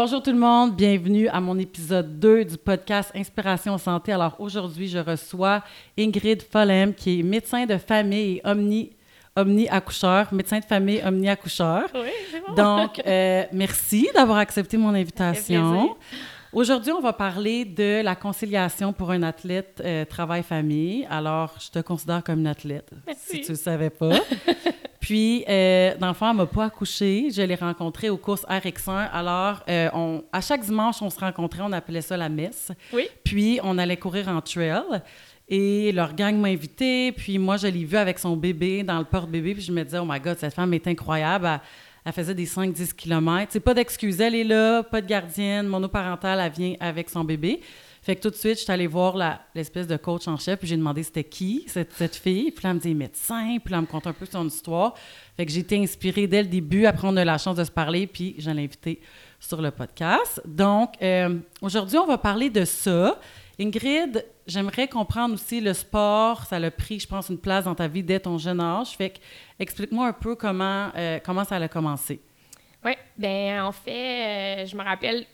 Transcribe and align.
Bonjour 0.00 0.22
tout 0.22 0.30
le 0.30 0.38
monde, 0.38 0.76
bienvenue 0.76 1.26
à 1.26 1.40
mon 1.40 1.58
épisode 1.58 2.20
2 2.20 2.44
du 2.44 2.56
podcast 2.56 3.10
Inspiration 3.16 3.76
Santé. 3.78 4.12
Alors 4.12 4.36
aujourd'hui, 4.38 4.86
je 4.86 4.98
reçois 4.98 5.60
Ingrid 5.98 6.40
Follem, 6.40 6.94
qui 6.94 7.18
est 7.18 7.22
médecin 7.24 7.66
de 7.66 7.76
famille 7.78 8.36
et 8.36 8.42
omni, 8.44 8.92
omni-accoucheur, 9.34 10.32
médecin 10.32 10.60
de 10.60 10.64
famille 10.64 11.02
omni-accoucheur. 11.04 11.88
Oui, 11.94 12.10
c'est 12.30 12.40
bon. 12.46 12.54
Donc, 12.54 13.02
euh, 13.04 13.42
merci 13.52 14.08
d'avoir 14.14 14.38
accepté 14.38 14.76
mon 14.76 14.94
invitation. 14.94 15.96
Aujourd'hui, 16.52 16.92
on 16.92 17.00
va 17.00 17.12
parler 17.12 17.66
de 17.66 18.00
la 18.02 18.16
conciliation 18.16 18.94
pour 18.94 19.10
un 19.10 19.22
athlète 19.22 19.82
euh, 19.84 20.06
travail-famille. 20.06 21.06
Alors, 21.10 21.54
je 21.60 21.70
te 21.70 21.80
considère 21.80 22.24
comme 22.24 22.40
une 22.40 22.46
athlète, 22.46 22.90
Merci. 23.06 23.28
si 23.28 23.40
tu 23.42 23.46
ne 23.48 23.56
le 23.56 23.62
savais 23.62 23.90
pas. 23.90 24.12
Puis, 25.00 25.44
euh, 25.48 25.94
dans 25.98 26.08
le 26.08 26.14
fond, 26.14 26.30
elle 26.30 26.36
m'a 26.36 26.46
pas 26.46 26.64
accouché. 26.64 27.28
Je 27.30 27.42
l'ai 27.42 27.54
rencontrée 27.54 28.08
aux 28.08 28.16
courses 28.16 28.44
RX1. 28.46 29.10
Alors, 29.12 29.62
euh, 29.68 29.90
on, 29.92 30.24
à 30.32 30.40
chaque 30.40 30.62
dimanche, 30.62 31.02
on 31.02 31.10
se 31.10 31.20
rencontrait, 31.20 31.60
on 31.62 31.72
appelait 31.72 32.00
ça 32.00 32.16
la 32.16 32.30
messe. 32.30 32.72
Oui. 32.94 33.08
Puis, 33.24 33.60
on 33.62 33.76
allait 33.76 33.96
courir 33.98 34.28
en 34.28 34.40
trail. 34.40 35.02
Et 35.50 35.92
leur 35.92 36.14
gang 36.14 36.34
m'a 36.36 36.48
invité. 36.48 37.12
Puis, 37.12 37.38
moi, 37.38 37.58
je 37.58 37.66
l'ai 37.68 37.84
vue 37.84 37.96
avec 37.96 38.18
son 38.18 38.36
bébé 38.36 38.82
dans 38.82 38.98
le 38.98 39.04
porte-bébé. 39.04 39.54
Puis, 39.54 39.62
je 39.62 39.72
me 39.72 39.82
disais, 39.84 39.98
oh 39.98 40.06
my 40.06 40.18
God, 40.18 40.38
cette 40.38 40.54
femme 40.54 40.72
est 40.74 40.86
incroyable. 40.86 41.46
Elle, 41.46 41.60
elle 42.04 42.12
faisait 42.12 42.34
des 42.34 42.46
5-10 42.46 42.94
km. 42.94 43.48
C'est 43.50 43.60
pas 43.60 43.74
d'excuse, 43.74 44.20
elle 44.20 44.34
est 44.34 44.44
là, 44.44 44.82
pas 44.82 45.00
de 45.00 45.06
gardienne, 45.06 45.66
monoparentale, 45.66 46.40
elle 46.40 46.52
vient 46.52 46.74
avec 46.80 47.10
son 47.10 47.24
bébé. 47.24 47.60
Fait 48.08 48.16
que 48.16 48.22
tout 48.22 48.30
de 48.30 48.36
suite, 48.36 48.58
je 48.58 48.62
suis 48.62 48.72
allée 48.72 48.86
voir 48.86 49.16
l'espèce 49.54 49.86
de 49.86 49.96
coach 49.96 50.28
en 50.28 50.38
chef, 50.38 50.60
puis 50.60 50.68
j'ai 50.68 50.76
demandé 50.76 51.02
c'était 51.02 51.24
qui, 51.24 51.64
cette, 51.66 51.92
cette 51.92 52.16
fille. 52.16 52.50
Puis 52.52 52.64
là, 52.64 52.70
elle 52.70 52.76
me 52.76 52.80
dit 52.80 52.94
médecin, 52.94 53.58
puis 53.62 53.72
là, 53.72 53.78
elle 53.78 53.82
me 53.82 53.86
conte 53.86 54.06
un 54.06 54.12
peu 54.12 54.24
son 54.24 54.46
histoire. 54.46 54.94
Fait 55.36 55.44
que 55.44 55.52
j'ai 55.52 55.60
été 55.60 55.76
inspirée 55.76 56.26
dès 56.26 56.42
le 56.42 56.48
début. 56.48 56.86
Après, 56.86 57.06
on 57.06 57.16
a 57.16 57.22
eu 57.22 57.26
la 57.26 57.38
chance 57.38 57.56
de 57.56 57.64
se 57.64 57.70
parler, 57.70 58.06
puis 58.06 58.34
je 58.38 58.50
l'ai 58.50 58.64
invitée 58.64 59.00
sur 59.38 59.60
le 59.60 59.70
podcast. 59.70 60.40
Donc, 60.46 60.94
euh, 61.02 61.38
aujourd'hui, 61.60 61.98
on 61.98 62.06
va 62.06 62.18
parler 62.18 62.48
de 62.48 62.64
ça. 62.64 63.20
Ingrid, 63.60 64.24
j'aimerais 64.48 64.88
comprendre 64.88 65.34
aussi 65.34 65.60
le 65.60 65.74
sport. 65.74 66.44
Ça 66.46 66.56
a 66.56 66.70
pris, 66.70 66.98
je 66.98 67.06
pense, 67.06 67.28
une 67.28 67.38
place 67.38 67.64
dans 67.64 67.74
ta 67.74 67.86
vie 67.86 68.02
dès 68.02 68.18
ton 68.18 68.38
jeune 68.38 68.60
âge. 68.60 68.96
Fait 68.96 69.10
que 69.10 69.18
explique-moi 69.60 70.08
un 70.08 70.12
peu 70.12 70.34
comment, 70.34 70.90
euh, 70.96 71.20
comment 71.24 71.44
ça 71.44 71.56
a 71.56 71.68
commencé. 71.68 72.20
Oui, 72.84 72.92
ben 73.16 73.62
en 73.62 73.72
fait, 73.72 74.62
euh, 74.62 74.66
je 74.66 74.76
me 74.76 74.82
rappelle, 74.82 75.26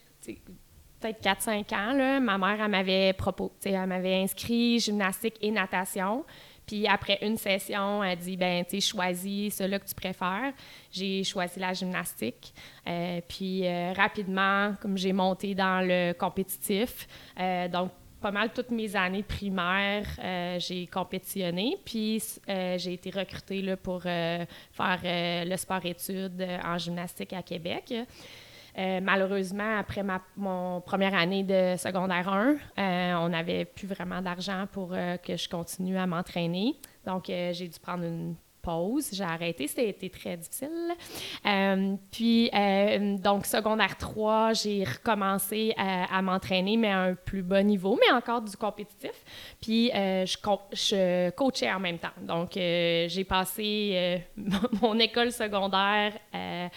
peut-être 1.00 1.22
4-5 1.22 1.72
ans, 1.74 1.92
là, 1.92 2.20
ma 2.20 2.36
mère, 2.38 2.60
elle 2.60 2.70
m'avait 2.70 3.12
proposé, 3.12 3.70
elle 3.70 3.86
m'avait 3.86 4.22
inscrit 4.22 4.80
gymnastique 4.80 5.36
et 5.40 5.50
natation. 5.50 6.24
Puis 6.66 6.88
après 6.88 7.18
une 7.20 7.36
session, 7.36 8.02
elle 8.02 8.16
dit, 8.16 8.38
ben 8.38 8.64
tu 8.64 8.80
choisis 8.80 9.54
celui 9.54 9.78
que 9.78 9.84
tu 9.84 9.94
préfères. 9.94 10.54
J'ai 10.90 11.22
choisi 11.22 11.60
la 11.60 11.74
gymnastique. 11.74 12.54
Euh, 12.88 13.20
puis 13.28 13.64
rapidement, 13.92 14.74
comme 14.80 14.96
j'ai 14.96 15.12
monté 15.12 15.54
dans 15.54 15.86
le 15.86 16.14
compétitif, 16.14 17.06
donc 17.70 17.90
pas 18.24 18.30
mal 18.30 18.48
toutes 18.54 18.70
mes 18.70 18.96
années 18.96 19.22
primaires, 19.22 20.06
euh, 20.18 20.58
j'ai 20.58 20.86
compétitionné, 20.86 21.76
puis 21.84 22.22
euh, 22.48 22.78
j'ai 22.78 22.94
été 22.94 23.10
recrutée 23.10 23.60
là, 23.60 23.76
pour 23.76 24.00
euh, 24.06 24.46
faire 24.72 25.00
le 25.04 25.56
sport-études 25.58 26.42
en 26.64 26.78
gymnastique 26.78 27.34
à 27.34 27.42
Québec. 27.42 27.92
Malheureusement, 28.76 29.78
après 29.78 30.02
ma 30.02 30.22
mon 30.38 30.80
première 30.80 31.14
année 31.14 31.42
de 31.42 31.76
secondaire 31.76 32.26
1, 32.30 32.56
euh, 32.78 33.14
on 33.16 33.28
n'avait 33.28 33.66
plus 33.66 33.86
vraiment 33.86 34.22
d'argent 34.22 34.66
pour 34.72 34.88
que 35.22 35.36
je 35.36 35.48
continue 35.48 35.98
à 35.98 36.06
m'entraîner. 36.06 36.76
Donc, 37.04 37.24
j'ai 37.26 37.68
dû 37.68 37.78
prendre 37.78 38.04
une 38.04 38.36
J'ai 39.12 39.24
arrêté. 39.24 39.66
C'était 39.68 40.08
très 40.08 40.36
difficile. 40.36 40.70
Euh, 41.46 41.94
puis, 42.10 42.50
euh, 42.54 43.16
donc, 43.18 43.46
secondaire 43.46 43.96
3, 43.98 44.52
j'ai 44.54 44.84
recommencé 44.84 45.74
à, 45.76 46.16
à 46.18 46.22
m'entraîner, 46.22 46.76
mais 46.76 46.90
à 46.90 47.00
un 47.00 47.14
plus 47.14 47.42
bas 47.42 47.62
niveau, 47.62 47.98
mais 48.00 48.12
encore 48.12 48.40
du 48.42 48.56
compétitif. 48.56 49.12
Puis, 49.60 49.90
euh, 49.94 50.24
je, 50.26 50.36
co- 50.38 50.60
je 50.72 51.30
coachais 51.30 51.70
en 51.72 51.80
même 51.80 51.98
temps. 51.98 52.08
Donc, 52.22 52.56
euh, 52.56 53.06
j'ai 53.08 53.24
passé 53.24 53.90
euh, 53.94 54.18
mon 54.82 54.98
école 54.98 55.32
secondaire 55.32 56.12
euh, 56.34 56.68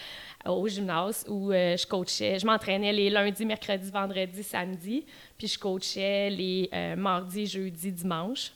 au 0.46 0.66
gymnase 0.68 1.24
où 1.28 1.50
euh, 1.52 1.76
je 1.76 1.86
coachais. 1.86 2.38
Je 2.38 2.46
m'entraînais 2.46 2.92
les 2.92 3.10
lundis, 3.10 3.44
mercredis, 3.44 3.90
vendredis, 3.90 4.42
samedis. 4.42 5.04
Puis, 5.36 5.48
je 5.48 5.58
coachais 5.58 6.30
les 6.30 6.68
euh, 6.72 6.96
mardis, 6.96 7.46
jeudis, 7.46 7.92
dimanches. 7.92 8.52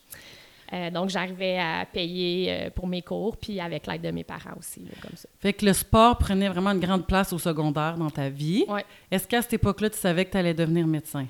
Euh, 0.73 0.91
donc, 0.91 1.11
j'arrivais 1.11 1.59
à 1.59 1.87
payer 1.91 2.51
euh, 2.51 2.71
pour 2.71 2.87
mes 2.87 3.03
cours, 3.03 3.37
puis 3.37 3.61
avec 3.61 3.87
l'aide 3.87 4.03
de 4.03 4.11
mes 4.11 4.25
parents 4.25 4.57
aussi, 4.59 4.81
là, 4.81 4.93
comme 5.01 5.17
ça. 5.17 5.29
Fait 5.41 5.53
que 5.53 5.67
le 5.67 5.73
sport 5.73 6.19
prenait 6.19 6.49
vraiment 6.49 6.71
une 6.71 6.81
grande 6.81 7.07
place 7.07 7.33
au 7.33 7.39
secondaire 7.39 7.97
dans 7.97 8.11
ta 8.11 8.29
vie. 8.29 8.65
Ouais. 8.69 8.85
Est-ce 9.11 9.29
qu'à 9.29 9.43
cette 9.43 9.55
époque-là, 9.55 9.91
tu 9.91 9.99
savais 9.99 10.25
que 10.25 10.31
tu 10.31 10.37
allais 10.37 10.55
devenir 10.55 10.87
médecin? 10.87 11.27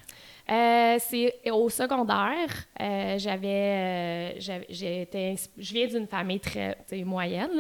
Euh, 0.51 0.97
c'est 0.99 1.35
au 1.51 1.69
secondaire, 1.69 2.49
euh, 2.81 3.17
j'avais, 3.19 4.35
euh, 4.39 4.55
j'étais, 4.69 5.37
je 5.57 5.73
viens 5.73 5.87
d'une 5.87 6.07
famille 6.07 6.41
très 6.41 6.77
moyenne. 7.05 7.51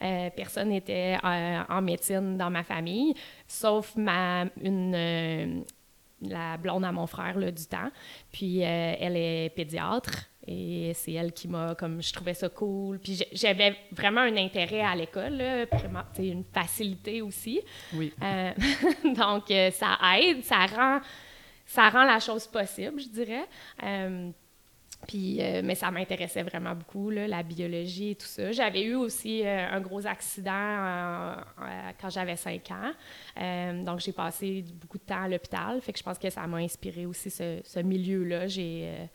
là. 0.00 0.30
Personne 0.30 0.68
n'était 0.68 1.16
en 1.22 1.80
médecine 1.80 2.36
dans 2.36 2.50
ma 2.50 2.62
famille, 2.62 3.14
sauf 3.48 3.96
ma 3.96 4.44
une 4.62 5.64
la 6.22 6.56
blonde 6.56 6.84
à 6.84 6.92
mon 6.92 7.06
frère 7.06 7.38
là, 7.38 7.50
du 7.50 7.66
temps. 7.66 7.90
Puis 8.32 8.60
elle 8.60 9.16
est 9.16 9.50
pédiatre 9.54 10.26
et 10.46 10.92
c'est 10.94 11.12
elle 11.12 11.32
qui 11.32 11.48
m'a 11.48 11.74
comme 11.74 12.02
je 12.02 12.12
trouvais 12.12 12.34
ça 12.34 12.48
cool. 12.48 12.98
Puis 12.98 13.22
j'avais 13.32 13.76
vraiment 13.92 14.20
un 14.20 14.36
intérêt 14.36 14.80
à 14.80 14.94
l'école, 14.94 15.42
sais, 16.14 16.28
une 16.28 16.44
facilité 16.44 17.22
aussi. 17.22 17.60
Oui. 17.94 18.12
Euh, 18.22 18.52
donc, 19.04 19.50
euh, 19.50 19.70
ça 19.70 19.98
aide, 20.18 20.44
ça 20.44 20.66
rend, 20.66 21.00
ça 21.64 21.88
rend 21.88 22.04
la 22.04 22.20
chose 22.20 22.46
possible, 22.46 23.00
je 23.00 23.08
dirais. 23.08 23.46
Euh, 23.82 24.30
puis, 25.06 25.40
euh, 25.40 25.60
mais 25.62 25.74
ça 25.74 25.90
m'intéressait 25.90 26.42
vraiment 26.42 26.74
beaucoup, 26.74 27.10
là, 27.10 27.28
la 27.28 27.42
biologie 27.42 28.10
et 28.10 28.14
tout 28.14 28.26
ça. 28.26 28.50
J'avais 28.50 28.82
eu 28.82 28.94
aussi 28.94 29.42
euh, 29.44 29.70
un 29.70 29.80
gros 29.80 30.04
accident 30.06 30.50
euh, 30.52 31.34
quand 32.00 32.10
j'avais 32.10 32.36
5 32.36 32.62
ans. 32.70 33.84
Donc, 33.84 34.00
j'ai 34.00 34.12
passé 34.12 34.64
beaucoup 34.74 34.98
de 34.98 35.04
temps 35.04 35.22
à 35.22 35.28
l'hôpital. 35.28 35.80
Fait 35.80 35.92
que 35.92 35.98
je 35.98 36.02
pense 36.02 36.18
que 36.18 36.30
ça 36.30 36.46
m'a 36.46 36.58
inspiré 36.58 37.06
aussi 37.06 37.30
ce, 37.30 37.60
ce 37.62 37.78
milieu-là. 37.80 38.46
J'ai 38.48 39.08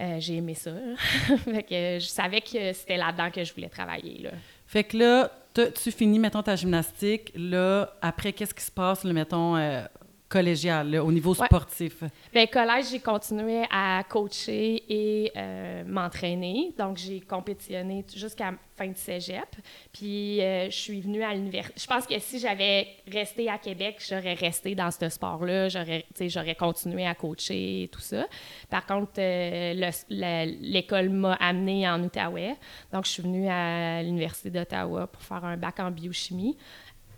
euh, 0.00 0.16
j'ai 0.18 0.36
aimé 0.36 0.54
ça. 0.54 0.72
fait 1.44 1.62
que 1.62 1.98
je 2.00 2.06
savais 2.06 2.40
que 2.40 2.72
c'était 2.72 2.96
là-dedans 2.96 3.30
que 3.30 3.44
je 3.44 3.54
voulais 3.54 3.68
travailler. 3.68 4.22
Là. 4.22 4.30
Fait 4.66 4.84
que 4.84 4.96
là, 4.96 5.30
tu 5.54 5.90
finis, 5.92 6.18
mettons, 6.18 6.42
ta 6.42 6.56
gymnastique. 6.56 7.32
Là, 7.36 7.94
après, 8.02 8.32
qu'est-ce 8.32 8.54
qui 8.54 8.64
se 8.64 8.72
passe, 8.72 9.04
là, 9.04 9.12
mettons, 9.12 9.56
euh, 9.56 9.82
collégial, 10.38 10.96
au 10.98 11.12
niveau 11.12 11.32
Ouais. 11.34 11.46
sportif? 11.46 12.02
Bien, 12.32 12.46
collège, 12.46 12.86
j'ai 12.90 12.98
continué 12.98 13.62
à 13.70 14.02
coacher 14.08 14.82
et 14.88 15.30
euh, 15.36 15.84
m'entraîner. 15.86 16.72
Donc, 16.76 16.96
j'ai 16.96 17.20
compétitionné 17.20 18.04
jusqu'à 18.16 18.52
fin 18.76 18.88
de 18.88 18.96
cégep. 18.96 19.46
Puis, 19.92 20.40
euh, 20.42 20.68
je 20.70 20.76
suis 20.76 21.00
venue 21.00 21.22
à 21.22 21.32
l'université. 21.32 21.80
Je 21.80 21.86
pense 21.86 22.04
que 22.06 22.18
si 22.18 22.40
j'avais 22.40 22.88
resté 23.10 23.48
à 23.48 23.58
Québec, 23.58 24.02
j'aurais 24.08 24.34
resté 24.34 24.74
dans 24.74 24.90
ce 24.90 25.08
sport-là. 25.08 25.68
J'aurais, 25.68 26.04
j'aurais 26.26 26.56
continué 26.56 27.06
à 27.06 27.14
coacher 27.14 27.84
et 27.84 27.88
tout 27.88 28.00
ça. 28.00 28.26
Par 28.68 28.84
contre, 28.86 29.12
euh, 29.18 29.90
l'école 30.60 31.10
m'a 31.10 31.34
amenée 31.34 31.88
en 31.88 32.02
Outaouais. 32.02 32.56
Donc, 32.92 33.04
je 33.06 33.10
suis 33.12 33.22
venue 33.22 33.48
à 33.48 34.02
l'Université 34.02 34.50
d'Ottawa 34.50 35.06
pour 35.06 35.22
faire 35.22 35.44
un 35.44 35.56
bac 35.56 35.78
en 35.78 35.92
biochimie. 35.92 36.56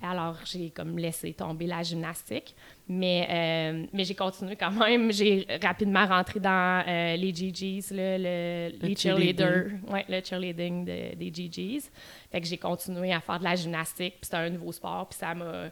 Alors, 0.03 0.37
j'ai 0.45 0.71
comme 0.71 0.99
laissé 0.99 1.33
tomber 1.33 1.67
la 1.67 1.83
gymnastique. 1.83 2.55
Mais, 2.89 3.27
euh, 3.31 3.87
mais 3.93 4.05
j'ai 4.05 4.15
continué 4.15 4.55
quand 4.57 4.71
même. 4.71 5.11
J'ai 5.13 5.47
rapidement 5.63 6.07
rentré 6.07 6.39
dans 6.39 6.85
euh, 6.87 7.17
les 7.17 7.35
GGs, 7.35 7.87
le, 7.91 8.19
Le 8.81 8.87
les 8.89 8.95
cheerleaders. 8.97 9.71
Ouais, 9.89 10.05
le 10.09 10.21
cheerleading 10.23 10.85
de- 10.85 11.15
des 11.17 11.33
GGs. 11.35 11.91
Fait 12.31 12.41
que 12.41 12.47
j'ai 12.47 12.59
continué 12.59 13.13
à 13.13 13.21
faire 13.21 13.39
de 13.39 13.45
la 13.45 13.57
gymnastique. 13.57 14.15
Puis 14.21 14.25
c'était 14.25 14.37
un 14.37 14.51
nouveau 14.51 14.71
sport. 14.73 15.09
Puis 15.09 15.19
ça 15.19 15.35
m'a, 15.35 15.71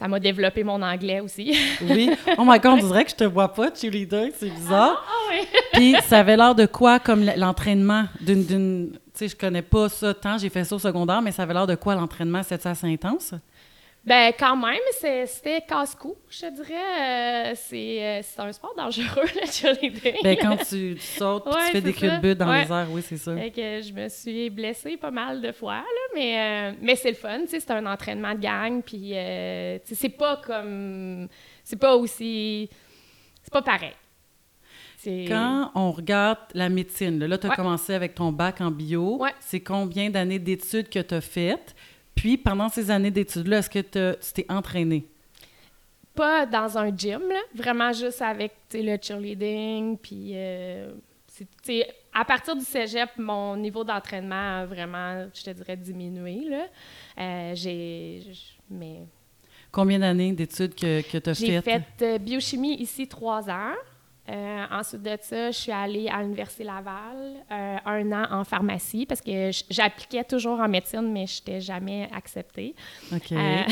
ça 0.00 0.08
m'a 0.08 0.18
développé 0.18 0.64
mon 0.64 0.80
anglais 0.82 1.20
aussi. 1.20 1.54
Oui. 1.82 2.10
Oh 2.38 2.42
my 2.44 2.58
God, 2.58 2.80
on 2.82 2.86
dirait 2.88 3.04
que 3.04 3.10
je 3.10 3.16
te 3.16 3.24
vois 3.24 3.52
pas, 3.52 3.68
cheerleader, 3.72 4.30
c'est 4.36 4.50
bizarre. 4.50 5.04
Ah 5.06 5.12
oui! 5.30 5.46
Puis 5.74 5.94
ça 6.08 6.18
avait 6.20 6.36
l'air 6.36 6.54
de 6.56 6.66
quoi, 6.66 6.98
comme 6.98 7.24
l'entraînement? 7.36 8.04
D'une... 8.20 8.44
d'une- 8.44 8.90
Tu 8.92 8.98
sais, 9.14 9.28
je 9.28 9.36
connais 9.36 9.62
pas 9.62 9.88
ça 9.90 10.14
tant, 10.14 10.38
j'ai 10.38 10.48
fait 10.48 10.64
ça 10.64 10.74
au 10.74 10.78
secondaire, 10.78 11.20
mais 11.22 11.30
ça 11.32 11.42
avait 11.42 11.52
l'air 11.54 11.66
de 11.66 11.74
quoi, 11.74 11.94
l'entraînement? 11.94 12.42
C'était 12.42 12.68
assez 12.68 12.86
intense? 12.86 13.34
Ben, 14.02 14.32
quand 14.38 14.56
même, 14.56 14.78
c'était 14.92 15.60
casse-cou, 15.60 16.16
je 16.30 16.40
te 16.40 16.54
dirais. 16.54 16.72
Euh, 16.74 17.52
c'est, 17.54 18.02
euh, 18.02 18.20
c'est 18.22 18.40
un 18.40 18.50
sport 18.50 18.74
dangereux, 18.74 19.26
le 19.40 19.46
cheerleading. 19.46 20.14
Ben, 20.22 20.36
quand 20.40 20.56
tu, 20.56 20.94
tu 20.94 21.00
sautes, 21.00 21.44
puis 21.44 21.54
Ouais, 21.54 21.66
tu 21.66 21.72
fais 21.72 21.80
des 21.82 21.92
culbutes 21.92 22.38
dans 22.38 22.48
Ouais. 22.48 22.64
les 22.64 22.72
airs, 22.72 22.88
oui, 22.90 23.02
c'est 23.06 23.18
ça. 23.18 23.36
Fait 23.36 23.50
que 23.50 23.82
je 23.82 23.92
me 23.92 24.08
suis 24.08 24.48
blessée 24.48 24.96
pas 24.96 25.10
mal 25.10 25.42
de 25.42 25.52
fois, 25.52 25.74
là, 25.76 25.84
mais, 26.14 26.38
euh, 26.72 26.76
mais 26.80 26.96
c'est 26.96 27.10
le 27.10 27.16
fun, 27.16 27.40
tu 27.42 27.48
sais, 27.48 27.60
c'est 27.60 27.70
un 27.72 27.84
entraînement 27.84 28.34
de 28.34 28.40
gang, 28.40 28.80
puis 28.82 29.10
euh, 29.14 29.78
c'est 29.84 30.08
pas 30.08 30.38
comme... 30.38 31.28
C'est 31.62 31.78
pas 31.78 31.94
aussi... 31.94 32.70
C'est 33.42 33.52
pas 33.52 33.62
pareil. 33.62 33.92
Quand 35.28 35.70
on 35.74 35.92
regarde 35.92 36.38
la 36.52 36.68
médecine, 36.68 37.18
là, 37.24 37.38
tu 37.38 37.46
as 37.46 37.50
Ouais. 37.50 37.56
commencé 37.56 37.94
avec 37.94 38.14
ton 38.14 38.32
bac 38.32 38.60
en 38.60 38.70
bio. 38.70 39.16
Ouais. 39.18 39.30
C'est 39.40 39.60
combien 39.60 40.10
d'années 40.10 40.38
d'études 40.38 40.90
que 40.90 40.98
tu 40.98 41.14
as 41.14 41.20
faites? 41.22 41.74
Puis, 42.20 42.36
pendant 42.36 42.68
ces 42.68 42.90
années 42.90 43.10
d'études-là, 43.10 43.58
est-ce 43.60 43.70
que 43.70 43.78
tu 43.78 44.32
t'es 44.34 44.46
entraîné? 44.50 45.06
pas 46.14 46.44
dans 46.44 46.76
un 46.76 46.94
gym, 46.94 47.22
là, 47.30 47.40
vraiment 47.54 47.92
juste 47.94 48.20
avec 48.20 48.52
le 48.74 48.98
cheerleading. 49.00 49.96
Puis, 49.96 50.32
euh, 50.34 50.90
à 52.12 52.24
partir 52.26 52.54
du 52.56 52.64
cégep, 52.64 53.08
mon 53.16 53.56
niveau 53.56 53.84
d'entraînement 53.84 54.58
a 54.58 54.66
vraiment, 54.66 55.26
je 55.32 55.42
te 55.42 55.50
dirais, 55.50 55.78
diminué. 55.78 56.42
Là. 56.46 56.66
Euh, 57.18 57.52
j'ai, 57.54 58.22
mais 58.68 58.98
Combien 59.72 60.00
d'années 60.00 60.32
d'études 60.32 60.74
que, 60.74 61.00
que 61.10 61.16
tu 61.16 61.30
as 61.30 61.32
j'ai 61.32 61.62
faites? 61.62 61.84
fait 61.96 62.04
euh, 62.04 62.18
biochimie 62.18 62.74
ici 62.74 63.08
trois 63.08 63.48
ans. 63.48 63.72
Euh, 64.30 64.64
ensuite 64.70 65.02
de 65.02 65.16
ça, 65.20 65.50
je 65.50 65.56
suis 65.56 65.72
allée 65.72 66.08
à 66.08 66.22
l'Université 66.22 66.62
Laval, 66.62 67.34
euh, 67.50 67.76
un 67.84 68.12
an 68.12 68.26
en 68.30 68.44
pharmacie, 68.44 69.04
parce 69.04 69.20
que 69.20 69.50
j'appliquais 69.68 70.22
toujours 70.22 70.60
en 70.60 70.68
médecine, 70.68 71.10
mais 71.10 71.26
je 71.26 71.40
n'étais 71.40 71.60
jamais 71.60 72.08
acceptée. 72.14 72.74
OK. 73.12 73.32
Euh, 73.32 73.62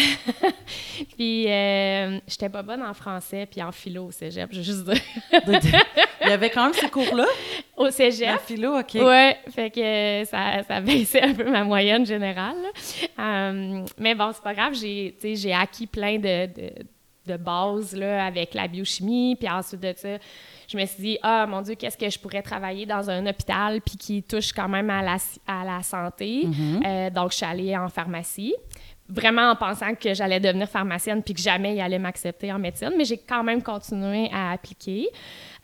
puis, 1.16 1.48
euh, 1.48 2.18
j'étais 2.26 2.48
pas 2.48 2.62
bonne 2.62 2.82
en 2.82 2.94
français, 2.94 3.46
puis 3.48 3.62
en 3.62 3.70
philo 3.70 4.06
au 4.06 4.10
cégep, 4.10 4.48
je 4.50 4.58
veux 4.58 4.62
juste 4.64 4.84
dire. 4.84 5.00
Il 6.22 6.28
y 6.28 6.32
avait 6.32 6.50
quand 6.50 6.64
même 6.64 6.74
ces 6.74 6.88
cours-là? 6.88 7.26
Au 7.76 7.90
cégep, 7.90 8.40
philo, 8.40 8.76
OK. 8.78 8.94
Ouais, 8.94 9.36
fait 9.50 9.70
que 9.70 10.28
ça, 10.28 10.64
ça 10.66 10.80
baissait 10.80 11.22
un 11.22 11.34
peu 11.34 11.48
ma 11.48 11.62
moyenne 11.62 12.04
générale. 12.04 12.56
mais 13.16 14.14
bon, 14.16 14.32
c'est 14.32 14.42
pas 14.42 14.54
grave, 14.54 14.74
j'ai, 14.74 15.52
acquis 15.52 15.86
plein 15.86 16.18
de, 16.18 16.46
de, 16.46 16.72
de 17.28 17.36
bases 17.36 17.94
là, 17.94 18.26
avec 18.26 18.54
la 18.54 18.66
biochimie, 18.66 19.36
puis 19.36 19.48
ensuite 19.48 19.80
de 19.80 19.92
ça, 19.96 20.18
je 20.68 20.76
me 20.76 20.84
suis 20.84 21.02
dit, 21.02 21.18
ah 21.22 21.46
mon 21.46 21.62
Dieu, 21.62 21.74
qu'est-ce 21.74 21.96
que 21.96 22.10
je 22.10 22.18
pourrais 22.18 22.42
travailler 22.42 22.84
dans 22.84 23.08
un 23.08 23.26
hôpital, 23.26 23.80
puis 23.80 23.96
qui 23.96 24.22
touche 24.22 24.52
quand 24.52 24.68
même 24.68 24.90
à 24.90 25.02
la, 25.02 25.16
à 25.46 25.64
la 25.64 25.82
santé? 25.82 26.46
Euh, 26.84 27.10
donc, 27.10 27.30
je 27.32 27.36
suis 27.36 27.46
allée 27.46 27.76
en 27.76 27.88
pharmacie. 27.88 28.54
Vraiment 29.08 29.50
en 29.50 29.56
pensant 29.56 29.94
que 29.94 30.12
j'allais 30.12 30.38
devenir 30.38 30.68
pharmacienne 30.68 31.22
puis 31.22 31.32
que 31.32 31.40
jamais 31.40 31.74
il 31.74 31.80
allait 31.80 31.98
m'accepter 31.98 32.52
en 32.52 32.58
médecine, 32.58 32.92
mais 32.96 33.06
j'ai 33.06 33.16
quand 33.16 33.42
même 33.42 33.62
continué 33.62 34.28
à 34.30 34.52
appliquer. 34.52 35.08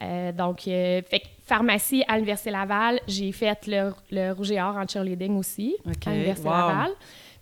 Euh, 0.00 0.32
donc, 0.32 0.66
euh, 0.66 1.02
fait 1.06 1.20
que 1.20 1.26
pharmacie 1.44 2.02
à 2.08 2.14
l'Université 2.14 2.50
Laval, 2.50 3.00
j'ai 3.06 3.30
fait 3.32 3.66
le, 3.66 3.92
le 4.10 4.32
rouge 4.32 4.50
et 4.50 4.62
or 4.62 4.76
en 4.76 4.88
cheerleading 4.88 5.36
aussi 5.36 5.76
OK, 5.86 6.06
à 6.06 6.10
l'Université 6.12 6.48
wow. 6.48 6.54
Laval. 6.54 6.90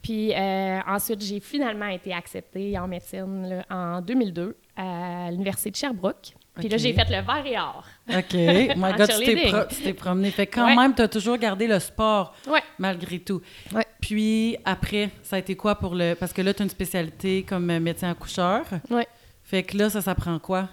Puis 0.03 0.33
euh, 0.35 0.81
ensuite, 0.87 1.23
j'ai 1.23 1.41
finalement 1.41 1.87
été 1.87 2.13
acceptée 2.13 2.77
en 2.79 2.89
médecine 2.89 3.49
là, 3.49 3.65
en 3.71 4.01
200002 4.01 4.57
à 4.77 5.31
l'Université 5.31 5.71
de 5.71 5.77
Sherbrooke. 5.77 6.33
Puis 6.57 6.69
là, 6.69 6.77
j'ai 6.77 6.93
fait 6.93 7.05
le 7.09 7.23
vert 7.25 7.43
et 7.47 7.59
or. 7.59 7.85
OK. 8.11 8.35
My 8.77 8.93
God, 8.93 8.99
tu 8.99 9.07
t'es, 9.07 9.25
cheerleading. 9.25 9.53
pro- 9.53 9.65
tu 9.75 9.83
t'es 9.83 9.95
promené. 9.95 10.31
Fait 10.31 10.47
que 10.47 10.57
quand 10.57 10.67
Ouais. 10.67 10.77
même, 10.77 10.95
tu 10.95 11.01
as 11.01 11.09
toujours 11.09 11.39
gardé 11.39 11.67
le 11.67 11.79
sport 11.79 12.35
Ouais. 12.47 12.61
malgré 12.79 13.21
tout. 13.21 13.41
Ouais. 13.73 13.87
Puis 14.01 14.57
après, 14.65 15.09
ça 15.23 15.37
a 15.37 15.39
été 15.39 15.55
quoi 15.57 15.77
pour 15.77 15.95
le... 15.95 16.15
Parce 16.15 16.33
que 16.33 16.43
là, 16.43 16.53
tu 16.53 16.61
as 16.63 16.65
une 16.65 16.71
spécialité 16.71 17.43
comme 17.45 17.71
euh, 17.71 17.81
médecin 17.81 18.11
accoucheur. 18.11 18.65
Ouais. 18.91 19.07
Fait 19.45 19.63
que 19.63 19.79
là, 19.79 19.89
ça 19.89 20.03
s'apprend 20.03 20.39
quoi? 20.39 20.69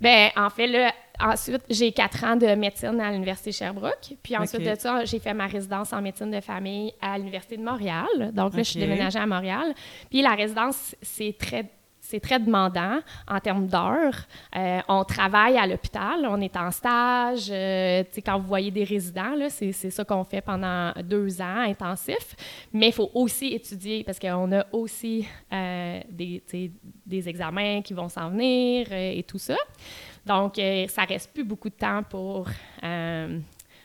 Ben, 0.00 0.30
en 0.36 0.48
fait, 0.50 0.66
là, 0.68 0.92
ensuite, 1.22 1.62
j'ai 1.68 1.92
quatre 1.92 2.24
ans 2.24 2.36
de 2.36 2.54
médecine 2.54 3.00
à 3.00 3.10
l'Université 3.12 3.52
Sherbrooke. 3.52 4.14
Puis 4.22 4.36
ensuite 4.36 4.62
de 4.62 4.74
ça, 4.74 5.04
j'ai 5.04 5.18
fait 5.18 5.34
ma 5.34 5.46
résidence 5.46 5.92
en 5.92 6.00
médecine 6.02 6.30
de 6.30 6.40
famille 6.40 6.92
à 7.00 7.18
l'Université 7.18 7.56
de 7.56 7.64
Montréal. 7.64 8.06
Donc 8.32 8.54
là, 8.54 8.62
je 8.62 8.70
suis 8.70 8.80
déménagée 8.80 9.18
à 9.18 9.26
Montréal. 9.26 9.74
Puis 10.08 10.22
la 10.22 10.34
résidence, 10.34 10.94
c'est 11.02 11.36
très 11.38 11.70
c'est 12.02 12.18
très 12.18 12.40
demandant 12.40 12.98
en 13.28 13.38
termes 13.38 13.68
d'heures. 13.68 14.26
Euh, 14.56 14.80
on 14.88 15.04
travaille 15.04 15.56
à 15.56 15.66
l'hôpital, 15.66 16.26
on 16.28 16.40
est 16.40 16.56
en 16.56 16.72
stage. 16.72 17.48
euh, 17.50 18.02
quand 18.24 18.38
vous 18.38 18.48
voyez 18.48 18.70
des 18.72 18.82
résidents, 18.84 19.36
là, 19.36 19.48
c'est, 19.48 19.70
c'est 19.70 19.90
ça 19.90 20.04
qu'on 20.04 20.24
fait 20.24 20.40
pendant 20.40 20.92
deux 21.04 21.40
ans 21.40 21.60
intensifs. 21.60 22.34
Mais 22.72 22.88
il 22.88 22.92
faut 22.92 23.10
aussi 23.14 23.54
étudier 23.54 24.02
parce 24.02 24.18
qu'on 24.18 24.50
a 24.50 24.66
aussi 24.72 25.24
euh, 25.52 26.00
des, 26.08 26.42
des 27.06 27.28
examens 27.28 27.80
qui 27.82 27.94
vont 27.94 28.08
s'en 28.08 28.30
venir 28.30 28.88
euh, 28.90 29.12
et 29.12 29.22
tout 29.22 29.38
ça. 29.38 29.56
Donc, 30.26 30.58
euh, 30.58 30.86
ça 30.88 31.02
reste 31.04 31.32
plus 31.32 31.44
beaucoup 31.44 31.68
de 31.70 31.74
temps 31.74 32.02
pour, 32.02 32.46
euh, 32.84 33.38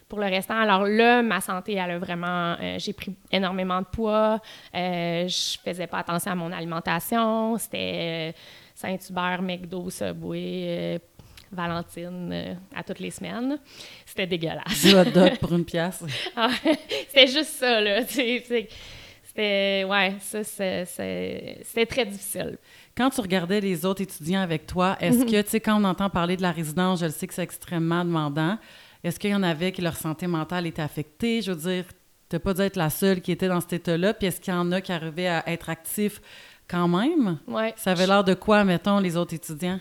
pour 0.07 0.19
le 0.19 0.25
restant. 0.25 0.59
Alors 0.59 0.83
là, 0.85 1.21
ma 1.21 1.41
santé, 1.41 1.73
elle 1.73 1.91
a 1.91 1.97
vraiment... 1.99 2.55
euh, 2.61 2.75
j'ai 2.77 2.93
pris 2.93 3.15
énormément 3.31 3.79
de 3.79 3.85
poids. 3.87 4.39
Euh, 4.75 5.27
je 5.27 5.57
faisais 5.63 5.87
pas 5.87 5.99
attention 5.99 6.31
à 6.31 6.35
mon 6.35 6.51
alimentation. 6.51 7.57
C'était 7.57 8.33
Saint-Hubert, 8.75 9.41
McDo, 9.41 9.89
Subway, 9.89 10.99
Valentine 11.51 12.29
euh, 12.33 12.53
à 12.75 12.83
toutes 12.83 12.99
les 12.99 13.11
semaines. 13.11 13.57
C'était 14.05 14.27
dégueulasse. 14.27 14.83
Du 14.83 14.93
hot 14.93 15.05
dog 15.05 15.37
pour 15.39 15.53
une 15.55 15.63
pièce. 15.65 16.03
Ah, 16.35 16.49
C'était 17.07 17.27
juste 17.27 17.51
ça, 17.55 17.79
là. 17.81 18.01
C'était... 18.05 18.67
Ouais, 19.87 20.13
ça, 20.19 20.43
c'est- 20.43 20.85
c'est- 20.85 21.59
c'était 21.63 21.85
très 21.85 22.05
difficile. 22.05 22.57
Quand 22.97 23.09
tu 23.09 23.19
regardais 23.19 23.59
les 23.59 23.85
autres 23.85 24.01
étudiants 24.01 24.41
avec 24.41 24.67
toi, 24.67 24.95
est-ce 25.01 25.19
Mhm. 25.19 25.25
que, 25.25 25.41
tu 25.41 25.49
sais, 25.49 25.59
quand 25.59 25.79
on 25.81 25.83
entend 25.83 26.09
parler 26.09 26.37
de 26.37 26.41
la 26.41 26.51
résidence, 26.51 27.01
je 27.01 27.05
le 27.05 27.11
sais 27.11 27.27
que 27.27 27.33
c'est 27.33 27.43
extrêmement 27.43 28.05
demandant, 28.05 28.57
est-ce 29.03 29.19
qu'il 29.19 29.31
y 29.31 29.35
en 29.35 29.43
avait 29.43 29.71
qui 29.73 29.81
leur 29.81 29.97
santé 29.97 30.27
mentale 30.27 30.65
était 30.65 30.81
affectée? 30.81 31.41
Je 31.41 31.51
veux 31.51 31.71
dire, 31.71 31.85
tu 32.29 32.39
pas 32.39 32.53
dû 32.53 32.61
être 32.61 32.77
la 32.77 32.89
seule 32.89 33.21
qui 33.21 33.31
était 33.33 33.49
dans 33.49 33.59
cet 33.59 33.73
état-là, 33.73 34.13
puis 34.13 34.27
est-ce 34.27 34.39
qu'il 34.39 34.53
y 34.53 34.57
en 34.57 34.71
a 34.71 34.79
qui 34.81 34.91
arrivaient 34.93 35.27
à 35.27 35.43
être 35.47 35.69
actifs 35.69 36.21
quand 36.69 36.87
même? 36.87 37.37
Ouais. 37.47 37.73
Ça 37.75 37.91
avait 37.91 38.07
l'air 38.07 38.23
de 38.23 38.33
quoi, 38.33 38.63
mettons, 38.63 38.99
les 38.99 39.17
autres 39.17 39.33
étudiants? 39.33 39.79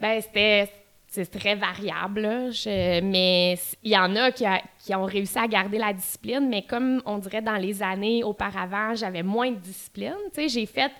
Ben, 0.00 0.20
c'était 0.22 0.70
c'est 1.12 1.26
très 1.28 1.56
variable, 1.56 2.20
là. 2.20 2.50
Je- 2.52 3.00
mais 3.02 3.58
il 3.82 3.90
y 3.90 3.98
en 3.98 4.14
a 4.14 4.30
qui, 4.30 4.46
a- 4.46 4.62
qui 4.78 4.94
ont 4.94 5.04
réussi 5.04 5.36
à 5.38 5.48
garder 5.48 5.76
la 5.76 5.92
discipline, 5.92 6.48
mais 6.48 6.62
comme 6.62 7.02
on 7.04 7.18
dirait 7.18 7.42
dans 7.42 7.56
les 7.56 7.82
années 7.82 8.22
auparavant, 8.22 8.94
j'avais 8.94 9.24
moins 9.24 9.50
de 9.50 9.56
discipline. 9.56 10.14
Tu 10.32 10.42
sais, 10.42 10.48
j'ai 10.48 10.66
fait 10.66 10.92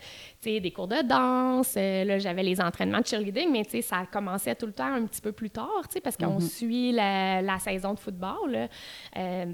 des 0.43 0.71
cours 0.71 0.89
de 0.89 1.03
danse, 1.03 1.75
euh, 1.77 2.05
là, 2.05 2.19
j'avais 2.19 2.43
les 2.43 2.61
entraînements 2.61 3.01
de 3.01 3.07
cheerleading, 3.07 3.51
mais 3.51 3.65
ça 3.83 4.07
commençait 4.11 4.55
tout 4.55 4.67
le 4.67 4.73
temps 4.73 4.93
un 4.93 5.07
petit 5.07 5.21
peu 5.21 5.33
plus 5.33 5.51
tard, 5.51 5.83
parce 6.03 6.17
qu'on 6.17 6.41
suit 6.41 6.93
la, 6.93 7.43
la 7.43 7.59
saison 7.59 7.95
de 7.95 7.99
football. 7.99 8.51
là. 8.51 8.69
Euh, 9.17 9.47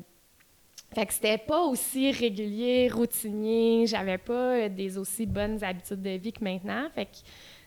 fait 0.94 1.06
que 1.06 1.12
c'était 1.12 1.38
pas 1.38 1.62
aussi 1.62 2.12
régulier, 2.12 2.88
routinier, 2.88 3.86
j'avais 3.86 4.18
pas 4.18 4.32
euh, 4.32 4.68
des 4.68 4.96
aussi 4.96 5.26
bonnes 5.26 5.62
habitudes 5.62 6.00
de 6.00 6.10
vie 6.10 6.32
que 6.32 6.42
maintenant. 6.42 6.88
Fait 6.94 7.06
que 7.06 7.16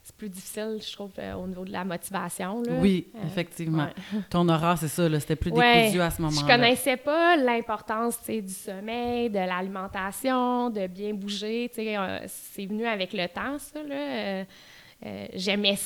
c'est 0.04 0.16
plus 0.16 0.30
difficile, 0.30 0.80
je 0.86 0.92
trouve, 0.94 1.12
euh, 1.20 1.34
au 1.34 1.46
niveau 1.48 1.64
de 1.66 1.72
la 1.72 1.84
motivation. 1.86 2.62
Là. 2.64 2.74
Oui, 2.82 3.08
Euh, 3.16 3.20
effectivement. 3.28 3.86
ouais. 3.86 4.22
Ton 4.30 4.48
horaire, 4.50 4.78
c'est 4.78 4.88
ça, 4.88 5.08
c'était 5.20 5.36
plus 5.36 5.52
Ouais, 5.52 5.84
décousu 5.84 6.02
à 6.02 6.10
ce 6.10 6.18
Je 6.18 6.22
moment-là. 6.24 6.56
connaissais 6.56 6.98
pas 6.98 7.36
l'importance 7.38 8.20
du 8.28 8.48
sommeil, 8.54 9.30
de 9.30 9.40
l'alimentation, 9.40 10.70
de 10.70 10.88
bien 10.88 11.14
bouger. 11.14 11.70
euh, 11.78 12.20
c'est 12.28 12.66
venu 12.66 12.86
avec 12.86 13.14
le 13.14 13.28
temps, 13.28 13.58
ça. 13.60 13.80
J'aimais 15.34 15.78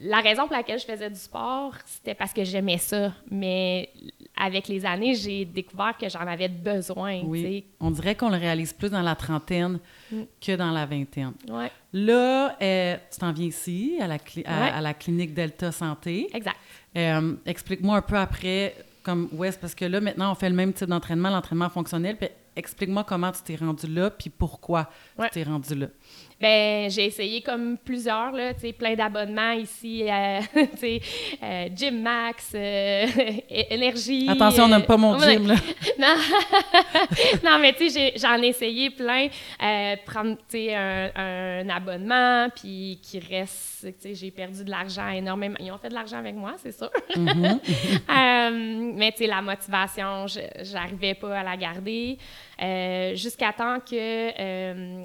La 0.00 0.20
raison 0.20 0.46
pour 0.46 0.52
laquelle 0.56 0.78
je 0.78 0.84
faisais 0.84 1.10
du 1.10 1.18
sport, 1.18 1.74
c'était 1.86 2.14
parce 2.14 2.32
que 2.32 2.44
j'aimais 2.44 2.78
ça. 2.78 3.12
Mais 3.30 3.88
avec 4.36 4.68
les 4.68 4.84
années, 4.86 5.14
j'ai 5.14 5.44
découvert 5.44 5.96
que 5.96 6.08
j'en 6.08 6.20
avais 6.26 6.48
besoin. 6.48 7.20
Oui. 7.24 7.64
On 7.80 7.90
dirait 7.90 8.14
qu'on 8.14 8.28
le 8.30 8.36
réalise 8.36 8.72
plus 8.72 8.90
dans 8.90 9.02
la 9.02 9.14
trentaine 9.14 9.78
Mm. 10.10 10.22
que 10.40 10.56
dans 10.56 10.70
la 10.70 10.86
vingtaine. 10.86 11.32
Ouais, 11.48 11.70
Là, 11.92 12.56
euh, 12.62 12.96
tu 13.12 13.18
t'en 13.18 13.32
viens 13.32 13.46
ici, 13.46 13.98
à 14.00 14.06
la, 14.06 14.18
cli- 14.18 14.46
à, 14.46 14.60
Ouais. 14.62 14.70
à 14.70 14.80
la 14.80 14.94
clinique 14.94 15.34
Delta 15.34 15.70
Santé. 15.72 16.28
exact. 16.32 16.56
Euh, 16.96 17.34
Explique-moi 17.46 17.96
un 17.98 18.02
peu 18.02 18.16
après, 18.16 18.74
comme, 19.02 19.28
ouais, 19.32 19.50
c'est 19.52 19.60
parce 19.60 19.74
que 19.74 19.84
là, 19.84 20.00
maintenant, 20.00 20.32
on 20.32 20.34
fait 20.34 20.48
le 20.48 20.54
même 20.56 20.72
type 20.72 20.88
d'entraînement, 20.88 21.28
l'entraînement 21.30 21.68
fonctionnel. 21.70 22.16
Puis 22.16 22.28
explique-moi 22.56 23.04
comment 23.04 23.32
tu 23.32 23.42
t'es 23.42 23.56
rendu 23.56 23.86
là, 23.86 24.10
puis 24.10 24.30
pourquoi 24.30 24.88
Ouais. 25.18 25.28
tu 25.28 25.34
t'es 25.34 25.42
rendu 25.44 25.74
là. 25.74 25.86
Ben, 26.42 26.90
j'ai 26.90 27.04
essayé 27.04 27.40
comme 27.40 27.78
plusieurs, 27.78 28.32
là, 28.32 28.52
plein 28.76 28.96
d'abonnements 28.96 29.52
ici, 29.52 30.02
euh, 30.10 30.40
euh, 30.82 31.68
Gym 31.72 32.02
Max, 32.02 32.50
euh, 32.52 33.06
Énergie. 33.70 34.28
Attention, 34.28 34.64
on 34.64 34.66
euh, 34.66 34.70
n'aime 34.70 34.82
pas 34.82 34.96
mon 34.96 35.16
ouais. 35.20 35.34
gym, 35.34 35.46
là. 35.46 35.54
Non, 36.00 36.16
non 37.44 37.58
mais 37.60 37.72
tu 37.74 37.88
sais, 37.88 38.12
j'ai- 38.12 38.18
j'en 38.18 38.42
ai 38.42 38.48
essayé 38.48 38.90
plein. 38.90 39.28
Euh, 39.62 39.94
prendre, 40.04 40.36
un, 40.52 41.10
un 41.14 41.68
abonnement, 41.68 42.48
puis 42.56 42.98
qui 43.00 43.20
reste, 43.20 43.86
tu 43.86 43.94
sais, 44.00 44.14
j'ai 44.16 44.32
perdu 44.32 44.64
de 44.64 44.70
l'argent 44.70 45.10
énormément. 45.10 45.54
Ils 45.60 45.70
ont 45.70 45.78
fait 45.78 45.90
de 45.90 45.94
l'argent 45.94 46.18
avec 46.18 46.34
moi, 46.34 46.54
c'est 46.60 46.76
sûr. 46.76 46.90
Mhm. 47.14 47.60
Euh, 48.10 48.92
mais 48.96 49.12
tu 49.12 49.18
sais, 49.18 49.26
la 49.28 49.42
motivation, 49.42 50.26
je 50.26 50.40
j'arrivais 50.64 51.14
pas 51.14 51.38
à 51.38 51.44
la 51.44 51.56
garder. 51.56 52.18
Euh, 52.60 53.14
Jusqu'à 53.14 53.52
temps 53.52 53.78
que 53.78 53.92
euh, 54.40 55.04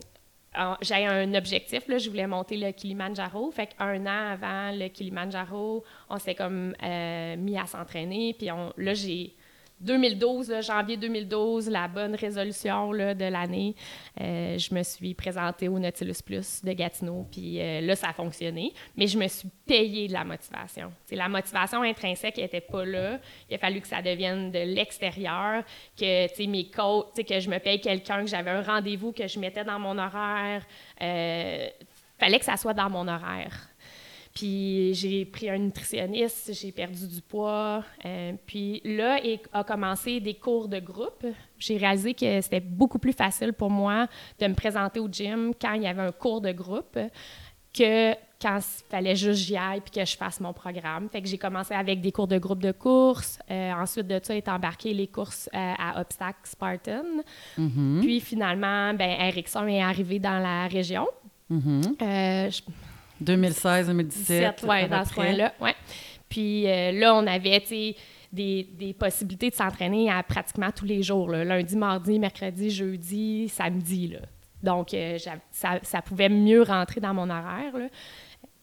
j'ai 0.81 1.05
un 1.05 1.33
objectif, 1.33 1.87
là, 1.87 1.97
je 1.97 2.09
voulais 2.09 2.27
monter 2.27 2.57
le 2.57 2.71
Kilimanjaro. 2.71 3.51
Fait 3.51 3.67
qu'un 3.67 4.05
an 4.05 4.31
avant 4.33 4.71
le 4.71 4.87
Kilimanjaro, 4.89 5.83
on 6.09 6.17
s'est 6.17 6.35
comme 6.35 6.73
euh, 6.83 7.35
mis 7.37 7.57
à 7.57 7.65
s'entraîner. 7.65 8.33
Puis 8.37 8.51
on, 8.51 8.73
là, 8.77 8.93
j'ai 8.93 9.35
2012, 9.79 10.49
là, 10.49 10.61
janvier 10.61 10.97
2012, 10.97 11.69
la 11.69 11.87
bonne 11.87 12.15
résolution 12.15 12.91
de 12.91 13.29
l'année. 13.29 13.75
Euh, 14.19 14.57
je 14.57 14.73
me 14.73 14.81
suis 14.83 15.13
présentée 15.13 15.67
au 15.67 15.77
Nautilus 15.77 16.21
Plus 16.25 16.63
de 16.63 16.73
Gatineau, 16.73 17.27
puis 17.31 17.61
euh, 17.61 17.81
là, 17.81 17.95
ça 17.95 18.09
a 18.09 18.13
fonctionné. 18.13 18.73
Mais 18.95 19.07
je 19.07 19.17
me 19.17 19.27
suis 19.27 19.49
payée 19.65 20.07
de 20.07 20.13
la 20.13 20.23
motivation. 20.23 20.91
C'est 21.05 21.15
la 21.15 21.29
motivation 21.29 21.81
intrinsèque 21.83 22.37
n'était 22.37 22.61
pas 22.61 22.85
là. 22.85 23.19
Il 23.49 23.55
a 23.55 23.57
fallu 23.57 23.81
que 23.81 23.87
ça 23.87 24.01
devienne 24.01 24.51
de 24.51 24.59
l'extérieur, 24.59 25.63
que 25.97 26.47
mes 26.47 26.69
coachs, 26.69 27.23
que 27.27 27.39
je 27.39 27.49
me 27.49 27.59
paye 27.59 27.79
quelqu'un, 27.79 28.23
que 28.23 28.29
j'avais 28.29 28.51
un 28.51 28.61
rendez-vous 28.61 29.11
que 29.11 29.27
je 29.27 29.39
mettais 29.39 29.63
dans 29.63 29.79
mon 29.79 29.97
horaire. 29.97 30.65
Euh, 31.01 31.67
fallait 32.19 32.39
que 32.39 32.45
ça 32.45 32.57
soit 32.57 32.73
dans 32.73 32.89
mon 32.89 33.07
horaire. 33.07 33.69
Puis 34.37 34.93
j'ai 34.93 35.25
pris 35.25 35.49
un 35.49 35.57
nutritionniste, 35.57 36.53
j'ai 36.53 36.71
perdu 36.71 37.07
du 37.07 37.21
poids. 37.23 37.83
Euh, 38.05 38.33
puis 38.45 38.81
là, 38.85 39.19
il 39.23 39.39
a 39.51 39.63
commencé 39.63 40.19
des 40.19 40.35
cours 40.35 40.67
de 40.67 40.79
groupe. 40.79 41.25
J'ai 41.57 41.77
réalisé 41.77 42.13
que 42.13 42.39
c'était 42.41 42.59
beaucoup 42.59 42.99
plus 42.99 43.13
facile 43.13 43.51
pour 43.53 43.71
moi 43.71 44.05
de 44.39 44.45
me 44.45 44.53
présenter 44.53 44.99
au 44.99 45.07
gym 45.11 45.53
quand 45.59 45.73
il 45.73 45.81
y 45.81 45.87
avait 45.87 46.03
un 46.03 46.11
cours 46.11 46.39
de 46.41 46.51
groupe 46.51 46.99
que 47.73 48.13
quand 48.39 48.59
il 48.59 48.83
fallait 48.91 49.15
juste 49.15 49.41
j'y 49.41 49.57
aille 49.57 49.81
puis 49.81 49.89
que 49.99 50.05
je 50.05 50.15
fasse 50.15 50.39
mon 50.39 50.53
programme. 50.53 51.09
Fait 51.09 51.23
que 51.23 51.27
j'ai 51.27 51.39
commencé 51.39 51.73
avec 51.73 51.99
des 52.01 52.11
cours 52.11 52.27
de 52.27 52.37
groupe 52.37 52.61
de 52.61 52.71
course. 52.71 53.39
Euh, 53.49 53.71
ensuite 53.73 54.05
de 54.05 54.19
ça, 54.21 54.35
est 54.35 54.47
embarqué 54.49 54.93
les 54.93 55.07
courses 55.07 55.49
euh, 55.55 55.73
à 55.79 55.99
obstacles 55.99 56.37
Spartan. 56.43 57.01
Mhm. 57.57 58.01
Puis 58.03 58.19
finalement, 58.19 58.93
ben 58.93 59.09
Ericsson 59.19 59.65
est 59.65 59.81
arrivé 59.81 60.19
dans 60.19 60.37
la 60.37 60.67
région. 60.67 61.07
Euh, 61.49 62.51
je- 62.51 62.61
2016-2017. 63.23 64.03
17, 64.07 64.63
ouais, 64.63 64.83
à 64.83 64.87
dans 64.87 65.05
ce 65.05 65.13
coin-là. 65.13 65.53
Ouais. 65.59 65.75
Puis 66.29 66.67
euh, 66.67 66.91
là, 66.91 67.15
on 67.15 67.25
avait, 67.27 67.61
tu 67.61 67.93
des, 68.31 68.67
des 68.73 68.93
possibilités 68.93 69.49
de 69.49 69.55
s'entraîner 69.55 70.11
à 70.11 70.21
pratiquement 70.23 70.71
tous 70.71 70.85
les 70.85 71.01
jours. 71.01 71.29
là. 71.29 71.43
Lundi, 71.43 71.75
mardi, 71.77 72.19
mercredi, 72.19 72.69
jeudi, 72.69 73.47
samedi. 73.49 74.07
Là. 74.07 74.19
Donc, 74.61 74.93
euh, 74.93 75.17
ça, 75.51 75.79
ça 75.81 76.01
pouvait 76.01 76.29
mieux 76.29 76.61
rentrer 76.63 76.99
dans 76.99 77.13
mon 77.13 77.29
horaire. 77.29 77.77
là. 77.77 77.87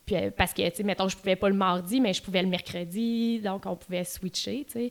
Puis, 0.05 0.17
euh, 0.17 0.31
parce 0.37 0.53
que, 0.53 0.69
tu 0.69 0.77
sais, 0.77 0.83
mettons, 0.83 1.09
je 1.09 1.17
pouvais 1.17 1.37
pas 1.37 1.49
le 1.49 1.55
mardi, 1.55 2.01
mais 2.01 2.13
je 2.13 2.23
pouvais 2.23 2.43
le 2.43 2.49
mercredi. 2.49 3.41
Donc, 3.41 3.65
on 3.65 3.75
pouvait 3.75 4.05
switcher, 4.05 4.67
tu 4.71 4.91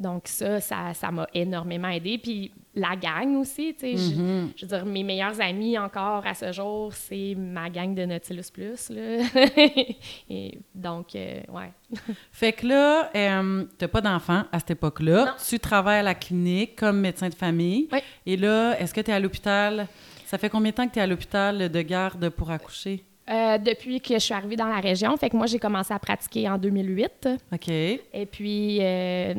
Donc, 0.00 0.22
ça, 0.26 0.60
ça 0.60 0.94
ça 0.94 1.10
m'a 1.10 1.26
énormément 1.34 1.88
aidé. 1.88 2.18
Puis, 2.18 2.50
la 2.74 2.96
gang 2.96 3.36
aussi, 3.36 3.74
tu 3.78 3.80
sais. 3.80 3.96
je- 3.96 4.20
Mhm. 4.20 4.50
je 4.56 4.64
veux 4.64 4.68
dire, 4.76 4.86
mes 4.86 5.02
meilleurs 5.04 5.40
amis 5.40 5.76
encore 5.76 6.24
à 6.26 6.34
ce 6.34 6.52
jour, 6.52 6.92
c'est 6.94 7.34
ma 7.36 7.68
gang 7.68 7.94
de 7.94 8.04
Nautilus 8.06 8.50
Plus. 8.52 8.88
Là. 8.90 9.18
Et 10.30 10.58
donc, 10.74 11.14
euh, 11.14 11.40
ouais. 11.52 11.72
Fait 12.32 12.52
que 12.52 12.66
là, 12.66 13.10
euh, 13.14 13.64
t'as 13.78 13.88
pas 13.88 14.00
d'enfant 14.00 14.44
à 14.52 14.58
cette 14.58 14.72
époque-là. 14.72 15.36
Tu 15.48 15.58
travailles 15.58 16.00
à 16.00 16.02
la 16.02 16.14
clinique 16.14 16.76
comme 16.76 17.00
médecin 17.00 17.28
de 17.28 17.34
famille. 17.34 17.88
Oui. 17.92 17.98
Et 18.26 18.36
là, 18.36 18.78
est-ce 18.80 18.94
que 18.94 19.00
tu 19.00 19.10
es 19.10 19.14
à 19.14 19.20
l'hôpital? 19.20 19.86
Ça 20.26 20.38
fait 20.38 20.48
combien 20.48 20.70
de 20.70 20.76
temps 20.76 20.86
que 20.86 20.92
tu 20.92 20.98
es 20.98 21.02
à 21.02 21.06
l'hôpital 21.06 21.68
de 21.70 21.82
garde 21.82 22.28
pour 22.30 22.50
accoucher? 22.50 23.04
Euh, 23.28 23.58
depuis 23.58 24.00
que 24.00 24.14
je 24.14 24.18
suis 24.18 24.34
arrivée 24.34 24.56
dans 24.56 24.66
la 24.66 24.80
région, 24.80 25.16
fait 25.16 25.30
que 25.30 25.36
moi, 25.36 25.46
j'ai 25.46 25.58
commencé 25.58 25.92
à 25.94 25.98
pratiquer 25.98 26.48
en 26.48 26.58
2008. 26.58 27.28
OK. 27.52 27.68
Et 27.68 28.26
puis, 28.30 28.78
euh, 28.80 29.34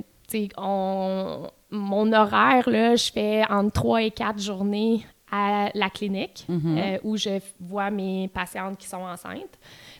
on- 0.57 1.47
mon 1.71 2.11
horaire, 2.13 2.69
là, 2.69 2.95
je 2.95 3.11
fais 3.11 3.43
entre 3.49 3.71
trois 3.71 4.01
et 4.03 4.11
quatre 4.11 4.41
journées 4.41 5.05
à 5.31 5.69
la 5.73 5.89
clinique 5.89 6.45
Mhm. 6.49 6.77
euh, 6.77 6.97
où 7.03 7.15
je 7.15 7.39
vois 7.59 7.89
mes 7.89 8.27
patientes 8.27 8.77
qui 8.77 8.87
sont 8.87 8.97
enceintes. 9.03 9.57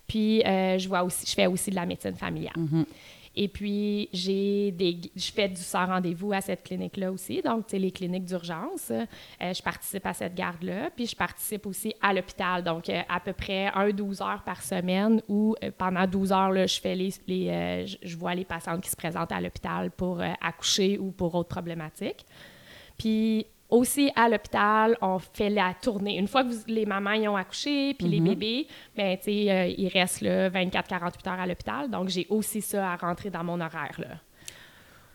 Puis, 0.07 0.43
euh, 0.45 0.77
je, 0.77 0.87
vois 0.89 1.03
aussi, 1.03 1.25
je 1.25 1.33
fais 1.33 1.47
aussi 1.47 1.69
de 1.69 1.75
la 1.75 1.85
médecine 1.85 2.15
familiale. 2.15 2.53
Mhm. 2.57 2.85
Et 3.35 3.47
puis, 3.47 4.09
j'ai 4.11 4.71
des, 4.71 4.99
je 5.15 5.31
fais 5.31 5.47
du 5.47 5.61
sans 5.61 5.85
rendez-vous 5.85 6.33
à 6.33 6.41
cette 6.41 6.63
clinique-là 6.63 7.11
aussi, 7.11 7.41
donc, 7.41 7.67
tu 7.67 7.71
sais, 7.71 7.79
les 7.79 7.91
cliniques 7.91 8.25
d'urgence. 8.25 8.91
Euh, 8.91 9.05
je 9.39 9.61
participe 9.61 10.05
à 10.05 10.13
cette 10.13 10.35
garde-là, 10.35 10.89
puis 10.93 11.05
je 11.05 11.15
participe 11.15 11.65
aussi 11.65 11.93
à 12.01 12.13
l'hôpital, 12.13 12.63
donc 12.63 12.89
euh, 12.89 13.01
à 13.07 13.19
peu 13.21 13.31
près 13.31 13.67
un 13.73 13.89
12 13.89 14.21
heures 14.21 14.43
par 14.43 14.61
semaine 14.61 15.21
où 15.29 15.55
euh, 15.63 15.71
pendant 15.77 16.05
12 16.05 16.31
heures, 16.33 16.51
là, 16.51 16.67
je 16.67 16.79
fais 16.79 16.95
les, 16.95 17.13
les, 17.27 17.85
je, 18.03 18.17
vois 18.17 18.35
les 18.35 18.45
patientes 18.45 18.81
qui 18.81 18.89
se 18.89 18.97
présentent 18.97 19.31
à 19.31 19.39
l'hôpital 19.39 19.91
pour 19.91 20.21
accoucher 20.41 20.97
ou 20.97 21.11
pour 21.11 21.33
autres 21.35 21.49
problématiques. 21.49 22.25
Puis 22.97 23.47
aussi 23.71 24.11
à 24.15 24.29
l'hôpital, 24.29 24.97
on 25.01 25.17
fait 25.17 25.49
la 25.49 25.73
tournée. 25.81 26.17
Une 26.17 26.27
fois 26.27 26.43
que 26.43 26.49
vous- 26.49 26.63
les 26.67 26.85
mamans 26.85 27.13
y 27.13 27.27
ont 27.27 27.35
accouché, 27.35 27.93
puis 27.95 28.07
les 28.07 28.19
Mhm. 28.19 28.27
bébés, 28.29 28.67
ben, 28.95 29.17
tu 29.17 29.23
sais, 29.23 29.51
euh, 29.51 29.65
ils 29.77 29.87
restent 29.87 30.21
là, 30.21 30.49
24-48 30.49 31.27
heures 31.27 31.39
à 31.39 31.47
l'hôpital. 31.47 31.89
Donc, 31.89 32.09
j'ai 32.09 32.27
aussi 32.29 32.61
ça 32.61 32.91
à 32.91 32.95
rentrer 32.97 33.29
dans 33.29 33.43
mon 33.43 33.59
horaire. 33.59 33.95
Là. 33.97 34.07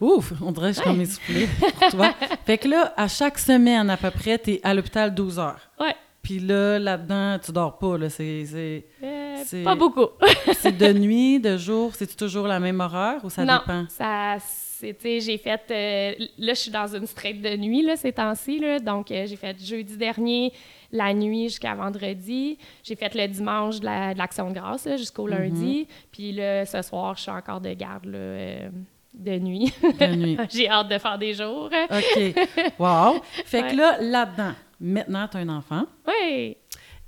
Ouf, 0.01 0.33
on 0.43 0.53
dirait 0.53 0.71
que 0.73 0.77
je 0.77 0.81
suis 0.83 0.91
comme 0.91 1.01
essoufflée 1.01 1.47
pour 1.61 1.91
toi. 1.91 2.15
Fait 2.45 2.59
que 2.59 2.69
là, 2.69 2.93
à 2.97 3.09
chaque 3.09 3.39
semaine 3.39 3.89
à 3.89 3.97
peu 3.97 4.11
près, 4.11 4.39
tu 4.39 4.53
es 4.53 4.61
à 4.63 4.75
l'hôpital 4.75 5.15
12 5.15 5.39
heures. 5.39 5.61
Ouais. 5.81 5.95
Puis 6.23 6.39
là, 6.41 6.79
là-dedans, 6.79 7.39
tu 7.43 7.53
dors 7.53 7.79
pas. 7.79 7.97
Là. 7.97 8.11
C'est, 8.11 8.85
Euh, 9.03 9.65
pas 9.65 9.75
beaucoup. 9.77 10.07
c'est 10.59 10.77
de 10.77 10.93
nuit, 10.93 11.39
de 11.41 11.57
jour. 11.57 11.93
C'est 11.95 12.15
toujours 12.17 12.47
la 12.49 12.59
même 12.59 12.81
horaire 12.81 13.25
ou 13.25 13.31
ça 13.31 13.45
non, 13.45 13.59
dépend? 13.59 13.85
ça, 13.89 14.37
j'ai 14.81 15.39
fait... 15.39 15.61
euh, 15.71 16.25
là, 16.39 16.55
je 16.55 16.59
suis 16.61 16.71
dans 16.71 16.87
une 16.95 17.07
straight 17.07 17.41
de 17.41 17.57
nuit, 17.57 17.83
là, 17.83 17.97
ces 17.97 18.13
temps-ci. 18.13 18.59
Là, 18.59 18.79
donc, 18.79 19.11
euh, 19.11 19.27
j'ai 19.27 19.37
fait 19.37 19.57
jeudi 19.65 19.97
dernier, 19.97 20.53
la 20.93 21.13
nuit 21.15 21.45
jusqu'à 21.49 21.75
vendredi. 21.75 22.59
J'ai 22.83 22.97
fait 22.97 23.15
le 23.15 23.27
dimanche 23.29 23.81
de, 23.81 23.85
la- 23.87 24.13
de 24.15 24.19
l'Action 24.19 24.49
de 24.51 24.55
grâce 24.55 24.87
là, 24.87 24.97
jusqu'au 24.97 25.27
lundi. 25.27 25.87
Puis 26.13 26.33
là, 26.33 26.65
ce 26.67 26.83
soir, 26.83 27.15
je 27.17 27.23
suis 27.23 27.31
encore 27.31 27.61
de 27.61 27.73
garde 27.75 28.05
là, 28.07 28.19
euh, 28.19 28.69
de 29.15 29.39
nuit. 29.39 29.73
De 29.83 30.07
nuit. 30.15 30.39
j'ai 30.51 30.69
hâte 30.69 30.89
de 30.89 30.99
faire 30.99 31.19
des 31.19 31.35
jours. 31.35 31.71
OK. 31.91 32.35
Wow. 32.79 33.21
Fait 33.45 33.63
Ouais. 33.63 33.71
que 33.71 33.77
là, 33.77 33.99
là-dedans, 34.01 34.53
maintenant, 34.81 35.27
tu 35.29 35.37
as 35.39 35.41
un 35.41 35.49
enfant, 35.49 35.85
Oui, 36.07 36.57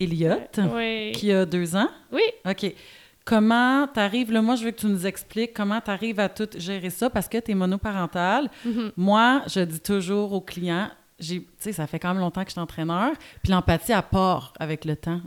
Elliot, 0.00 0.36
oui. 0.74 1.12
qui 1.12 1.30
a 1.32 1.44
deux 1.44 1.74
ans. 1.76 1.88
Oui. 2.12 2.22
OK. 2.48 2.72
Comment 3.28 3.86
t'arrives, 3.86 4.32
là, 4.32 4.40
moi, 4.40 4.54
je 4.56 4.64
veux 4.64 4.70
que 4.70 4.80
tu 4.80 4.86
nous 4.86 5.06
expliques 5.06 5.52
comment 5.52 5.82
tu 5.82 5.90
arrives 5.90 6.18
à 6.18 6.30
tout 6.30 6.48
gérer 6.56 6.88
ça 6.88 7.10
parce 7.10 7.28
que 7.28 7.36
tu 7.36 7.50
es 7.50 7.54
monoparental. 7.54 8.48
Mhm. 8.64 8.92
Moi, 8.96 9.42
je 9.46 9.60
dis 9.60 9.80
toujours 9.80 10.32
aux 10.32 10.40
clients, 10.40 10.88
j'ai, 11.18 11.42
tu 11.42 11.48
sais, 11.58 11.72
ça 11.72 11.86
fait 11.86 11.98
quand 11.98 12.08
même 12.08 12.22
longtemps 12.22 12.42
que 12.42 12.48
je 12.48 12.52
suis 12.52 12.60
entraîneur, 12.60 13.12
puis 13.42 13.52
l'empathie, 13.52 13.92
à 13.92 14.00
part 14.00 14.54
avec 14.58 14.86
le 14.86 14.96
temps, 14.96 15.20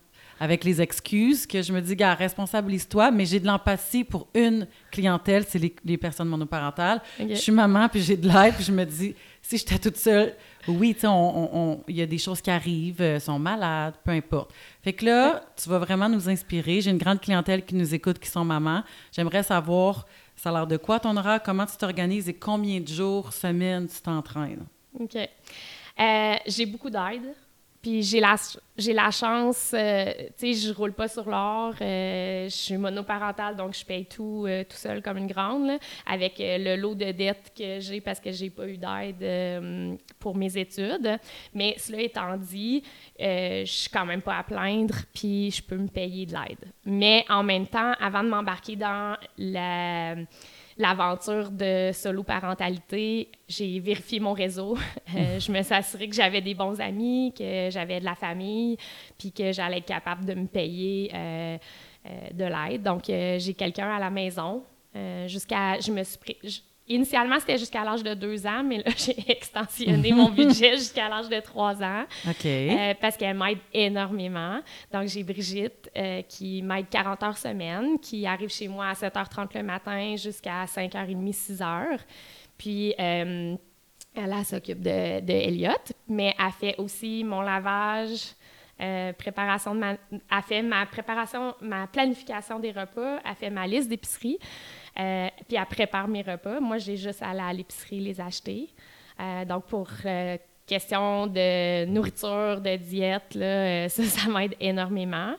avec 0.43 0.63
les 0.63 0.81
excuses, 0.81 1.45
que 1.45 1.61
je 1.61 1.71
me 1.71 1.79
dis, 1.81 1.95
gars, 1.95 2.15
responsabilise-toi, 2.15 3.11
mais 3.11 3.25
j'ai 3.27 3.39
de 3.39 3.45
l'empathie 3.45 4.03
pour 4.03 4.27
une 4.33 4.65
clientèle, 4.89 5.45
c'est 5.47 5.59
les, 5.59 5.75
les 5.85 5.97
personnes 5.97 6.29
monoparentales. 6.29 6.99
Je 7.35 7.35
suis 7.35 7.51
maman, 7.51 7.87
puis 7.87 8.01
j'ai 8.01 8.17
de 8.17 8.27
l'aide, 8.27 8.55
puis 8.55 8.63
je 8.63 8.71
me 8.71 8.83
dis, 8.83 9.13
si 9.43 9.57
j'étais 9.59 9.77
toute 9.77 9.97
seule, 9.97 10.33
oui, 10.67 10.95
tu 10.95 11.01
sais, 11.01 11.07
on- 11.07 11.11
on- 11.13 11.49
on- 11.73 11.83
il 11.87 11.95
y 11.95 12.01
a 12.01 12.07
des 12.07 12.17
choses 12.17 12.41
qui 12.41 12.49
arrivent, 12.49 13.01
euh, 13.03 13.19
sont 13.19 13.37
malades, 13.37 13.93
peu 14.03 14.09
importe. 14.11 14.51
Fait 14.83 14.93
que 14.93 15.05
là, 15.05 15.43
tu 15.61 15.69
vas 15.69 15.77
vraiment 15.77 16.09
nous 16.09 16.27
inspirer. 16.27 16.81
J'ai 16.81 16.89
une 16.89 16.97
grande 16.97 17.21
clientèle 17.21 17.63
qui 17.63 17.75
nous 17.75 17.93
écoute, 17.93 18.17
qui 18.17 18.29
sont 18.29 18.43
mamans. 18.43 18.83
J'aimerais 19.11 19.43
savoir, 19.43 20.07
ça 20.35 20.49
a 20.49 20.53
l'air 20.53 20.65
de 20.67 20.77
quoi 20.77 20.99
ton 20.99 21.15
horaire, 21.17 21.41
comment 21.43 21.67
tu 21.67 21.77
t'organises 21.77 22.27
et 22.27 22.33
combien 22.33 22.79
de 22.79 22.87
jours, 22.87 23.31
semaines 23.31 23.87
tu 23.87 24.01
t'entraînes? 24.01 24.65
OK. 24.99 25.15
Euh, 25.17 26.35
j'ai 26.47 26.65
beaucoup 26.65 26.89
d'aide. 26.89 27.35
Puis 27.81 28.03
j'ai 28.03 28.19
la, 28.19 28.35
j'ai 28.77 28.93
la 28.93 29.09
chance, 29.09 29.71
euh, 29.73 30.13
tu 30.37 30.53
sais, 30.53 30.67
je 30.67 30.71
roule 30.73 30.93
pas 30.93 31.07
sur 31.07 31.27
l'or. 31.27 31.73
euh, 31.81 32.45
je 32.45 32.55
suis 32.55 32.77
monoparentale, 32.77 33.55
donc 33.55 33.75
je 33.75 33.83
paye 33.83 34.05
tout 34.05 34.45
euh, 34.47 34.63
tout 34.63 34.77
seul 34.77 35.01
comme 35.01 35.17
une 35.17 35.25
grande, 35.25 35.65
là, 35.65 35.77
avec 36.05 36.39
euh, 36.39 36.57
le 36.59 36.75
lot 36.79 36.93
de 36.93 37.11
dettes 37.11 37.51
que 37.57 37.79
j'ai 37.79 37.99
parce 37.99 38.19
que 38.19 38.31
j'ai 38.31 38.51
pas 38.51 38.67
eu 38.67 38.77
d'aide 38.77 39.97
pour 40.19 40.35
mes 40.35 40.55
études. 40.57 41.17
Mais 41.55 41.75
cela 41.79 42.01
étant 42.01 42.37
dit, 42.37 42.83
je 43.19 43.63
suis 43.65 43.89
quand 43.89 44.05
même 44.05 44.21
pas 44.21 44.37
à 44.37 44.43
plaindre, 44.43 44.95
puis 45.13 45.49
je 45.49 45.63
peux 45.63 45.77
me 45.77 45.87
payer 45.87 46.27
de 46.27 46.33
l'aide. 46.33 46.71
Mais 46.85 47.25
en 47.29 47.41
même 47.41 47.65
temps, 47.65 47.93
avant 47.99 48.23
de 48.23 48.29
m'embarquer 48.29 48.75
dans 48.75 49.17
la 49.37 50.15
l'aventure 50.81 51.51
de 51.51 51.91
solo-parentalité, 51.93 53.29
j'ai 53.47 53.79
vérifié 53.79 54.19
mon 54.19 54.33
réseau. 54.33 54.77
Euh, 55.13 55.39
je 55.41 55.51
me 55.51 55.61
suis 55.61 55.73
assurée 55.73 56.07
que 56.07 56.15
j'avais 56.15 56.39
des 56.39 56.53
bons 56.53 56.79
amis, 56.79 57.33
que 57.37 57.69
j'avais 57.69 57.99
de 57.99 58.05
la 58.05 58.15
famille, 58.15 58.77
puis 59.17 59.33
que 59.33 59.51
j'allais 59.51 59.79
être 59.79 59.85
capable 59.85 60.23
de 60.23 60.33
me 60.33 60.47
payer 60.47 61.11
euh, 61.13 61.57
euh, 62.05 62.09
de 62.31 62.45
l'aide. 62.45 62.83
Donc, 62.83 63.03
j'ai 63.07 63.53
quelqu'un 63.53 63.93
à 63.93 63.99
la 63.99 64.09
maison. 64.09 64.63
jusqu'à, 65.27 65.81
je 65.81 65.91
me 65.91 66.01
suis 66.03 66.63
Initialement, 66.93 67.39
c'était 67.39 67.57
jusqu'à 67.57 67.83
l'âge 67.83 68.03
de 68.03 68.13
deux 68.13 68.45
ans, 68.45 68.63
mais 68.63 68.77
là, 68.77 68.91
j'ai 68.97 69.15
extensionné 69.31 70.11
mon 70.11 70.29
budget 70.29 70.73
jusqu'à 70.77 71.07
l'âge 71.07 71.29
de 71.29 71.39
trois 71.39 71.81
ans. 71.81 72.03
OK. 72.27 72.45
Euh, 72.45 72.93
parce 72.99 73.15
qu'elle 73.17 73.37
m'aide 73.37 73.59
énormément. 73.73 74.59
Donc, 74.91 75.07
j'ai 75.07 75.23
Brigitte 75.23 75.89
euh, 75.97 76.21
qui 76.23 76.61
m'aide 76.61 76.89
40 76.89 77.23
heures 77.23 77.37
semaine, 77.37 77.99
qui 77.99 78.25
arrive 78.25 78.49
chez 78.49 78.67
moi 78.67 78.87
à 78.87 78.93
7h30 78.93 79.49
le 79.55 79.63
matin 79.63 80.15
jusqu'à 80.17 80.65
5h30, 80.65 81.33
6h. 81.33 81.99
Puis, 82.57 82.93
euh, 82.99 83.55
elle, 84.15 84.35
elle 84.37 84.45
s'occupe 84.45 84.81
de, 84.81 85.21
de 85.21 85.31
Elliot, 85.31 85.71
mais 86.07 86.35
elle 86.37 86.51
fait 86.51 86.75
aussi 86.77 87.23
mon 87.23 87.41
lavage, 87.41 88.35
euh, 88.81 89.13
préparation 89.13 89.75
de 89.75 89.79
ma... 89.79 89.91
Elle 90.11 90.43
fait 90.47 90.61
ma 90.61 90.85
préparation, 90.85 91.53
ma 91.61 91.87
planification 91.87 92.59
des 92.59 92.71
repas, 92.71 93.19
elle 93.23 93.35
fait 93.35 93.49
ma 93.49 93.67
liste 93.67 93.89
d'épicerie, 93.89 94.39
euh, 94.99 95.27
puis 95.47 95.57
elle 95.57 95.65
prépare 95.65 96.07
mes 96.07 96.21
repas. 96.21 96.59
Moi, 96.59 96.77
j'ai 96.77 96.97
juste 96.97 97.21
à 97.21 97.29
aller 97.29 97.39
à 97.39 97.53
l'épicerie 97.53 97.99
les 97.99 98.19
acheter. 98.19 98.69
Euh, 99.19 99.45
donc, 99.45 99.65
pour 99.65 99.87
euh, 100.05 100.37
question 100.65 101.27
de 101.27 101.85
nourriture, 101.85 102.61
de 102.61 102.75
diète, 102.77 103.35
là, 103.35 103.45
euh, 103.45 103.89
ça, 103.89 104.03
ça 104.03 104.29
m'aide 104.29 104.55
énormément. 104.59 105.35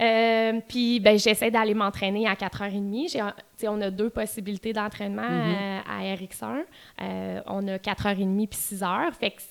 Euh, 0.00 0.60
puis, 0.66 0.98
ben, 0.98 1.18
j'essaie 1.18 1.50
d'aller 1.50 1.74
m'entraîner 1.74 2.26
à 2.26 2.34
4h30. 2.34 3.10
J'ai, 3.12 3.18
tu 3.18 3.24
sais, 3.58 3.68
on 3.68 3.80
a 3.82 3.90
deux 3.90 4.08
possibilités 4.08 4.72
d'entraînement 4.72 5.22
euh, 5.22 5.78
à 5.86 6.00
RX1. 6.14 6.62
Euh, 7.02 7.40
on 7.46 7.68
a 7.68 7.76
4h30 7.76 8.48
puis 8.48 8.58
6h. 8.58 9.12
Fait 9.12 9.32
que 9.32 9.42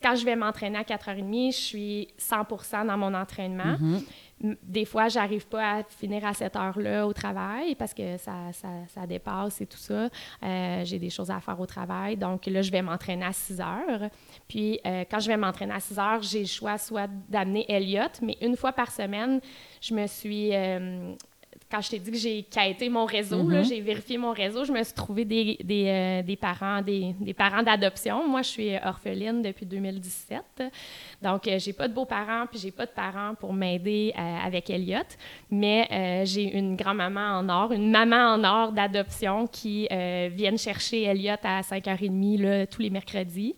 quand 0.00 0.14
je 0.14 0.24
vais 0.24 0.36
m'entraîner 0.36 0.78
à 0.78 0.82
4h30, 0.82 1.52
je 1.52 1.56
suis 1.56 2.08
100% 2.20 2.86
dans 2.86 2.96
mon 2.96 3.14
entraînement. 3.14 3.76
Mhm. 3.80 4.02
Des 4.62 4.84
fois, 4.84 5.08
j'arrive 5.08 5.46
pas 5.46 5.78
à 5.78 5.82
finir 5.84 6.24
à 6.24 6.32
cette 6.32 6.56
heure-là 6.56 7.06
au 7.06 7.12
travail 7.12 7.74
parce 7.74 7.92
que 7.92 8.16
ça, 8.16 8.52
ça, 8.52 8.68
ça 8.88 9.06
dépasse 9.06 9.60
et 9.60 9.66
tout 9.66 9.78
ça. 9.78 10.08
Euh, 10.42 10.84
j'ai 10.84 10.98
des 10.98 11.10
choses 11.10 11.30
à 11.30 11.40
faire 11.40 11.60
au 11.60 11.66
travail. 11.66 12.16
Donc 12.16 12.46
là, 12.46 12.62
je 12.62 12.70
vais 12.70 12.82
m'entraîner 12.82 13.26
à 13.26 13.32
6 13.32 13.60
heures. 13.60 14.08
Puis 14.48 14.80
euh, 14.86 15.04
quand 15.10 15.20
je 15.20 15.28
vais 15.28 15.36
m'entraîner 15.36 15.74
à 15.74 15.80
6 15.80 15.98
heures, 15.98 16.22
j'ai 16.22 16.40
le 16.40 16.46
choix 16.46 16.78
soit 16.78 17.08
d'amener 17.28 17.66
Elliot, 17.68 18.08
mais 18.22 18.36
une 18.40 18.56
fois 18.56 18.72
par 18.72 18.90
semaine, 18.90 19.40
je 19.80 19.94
me 19.94 20.06
suis 20.06 20.54
euh, 20.54 21.14
quand 21.70 21.80
je 21.80 21.90
t'ai 21.90 21.98
dit 22.00 22.10
que 22.10 22.16
j'ai 22.16 22.42
quitté 22.42 22.88
mon 22.88 23.04
réseau, 23.04 23.44
mm-hmm. 23.44 23.64
j'ai 23.64 23.80
vérifié 23.80 24.18
mon 24.18 24.32
réseau, 24.32 24.64
je 24.64 24.72
me 24.72 24.82
suis 24.82 24.92
trouvé 24.92 25.24
des, 25.24 25.56
des, 25.62 25.84
euh, 25.86 26.22
des 26.22 26.34
parents, 26.34 26.82
des, 26.82 27.14
des 27.20 27.32
parents 27.32 27.62
d'adoption. 27.62 28.26
Moi, 28.26 28.42
je 28.42 28.48
suis 28.48 28.70
orpheline 28.84 29.40
depuis 29.40 29.66
2017. 29.66 30.64
Donc, 31.22 31.46
euh, 31.46 31.58
j'ai 31.60 31.72
pas 31.72 31.86
de 31.86 31.94
beaux-parents, 31.94 32.46
puis 32.50 32.58
j'ai 32.58 32.72
pas 32.72 32.86
de 32.86 32.90
parents 32.90 33.34
pour 33.36 33.52
m'aider 33.52 34.12
euh, 34.18 34.38
avec 34.44 34.68
Elliot. 34.68 34.98
Mais 35.50 36.24
j'ai 36.24 36.56
une 36.56 36.74
grand-maman 36.74 37.38
en 37.38 37.48
or, 37.48 37.72
une 37.72 37.90
maman 37.90 38.34
en 38.34 38.44
or 38.44 38.72
d'adoption 38.72 39.46
qui 39.46 39.86
vient 39.90 40.56
chercher 40.56 41.04
Elliot 41.04 41.34
à 41.42 41.60
5h30 41.60 42.40
là, 42.40 42.66
tous 42.66 42.82
les 42.82 42.90
mercredis 42.90 43.54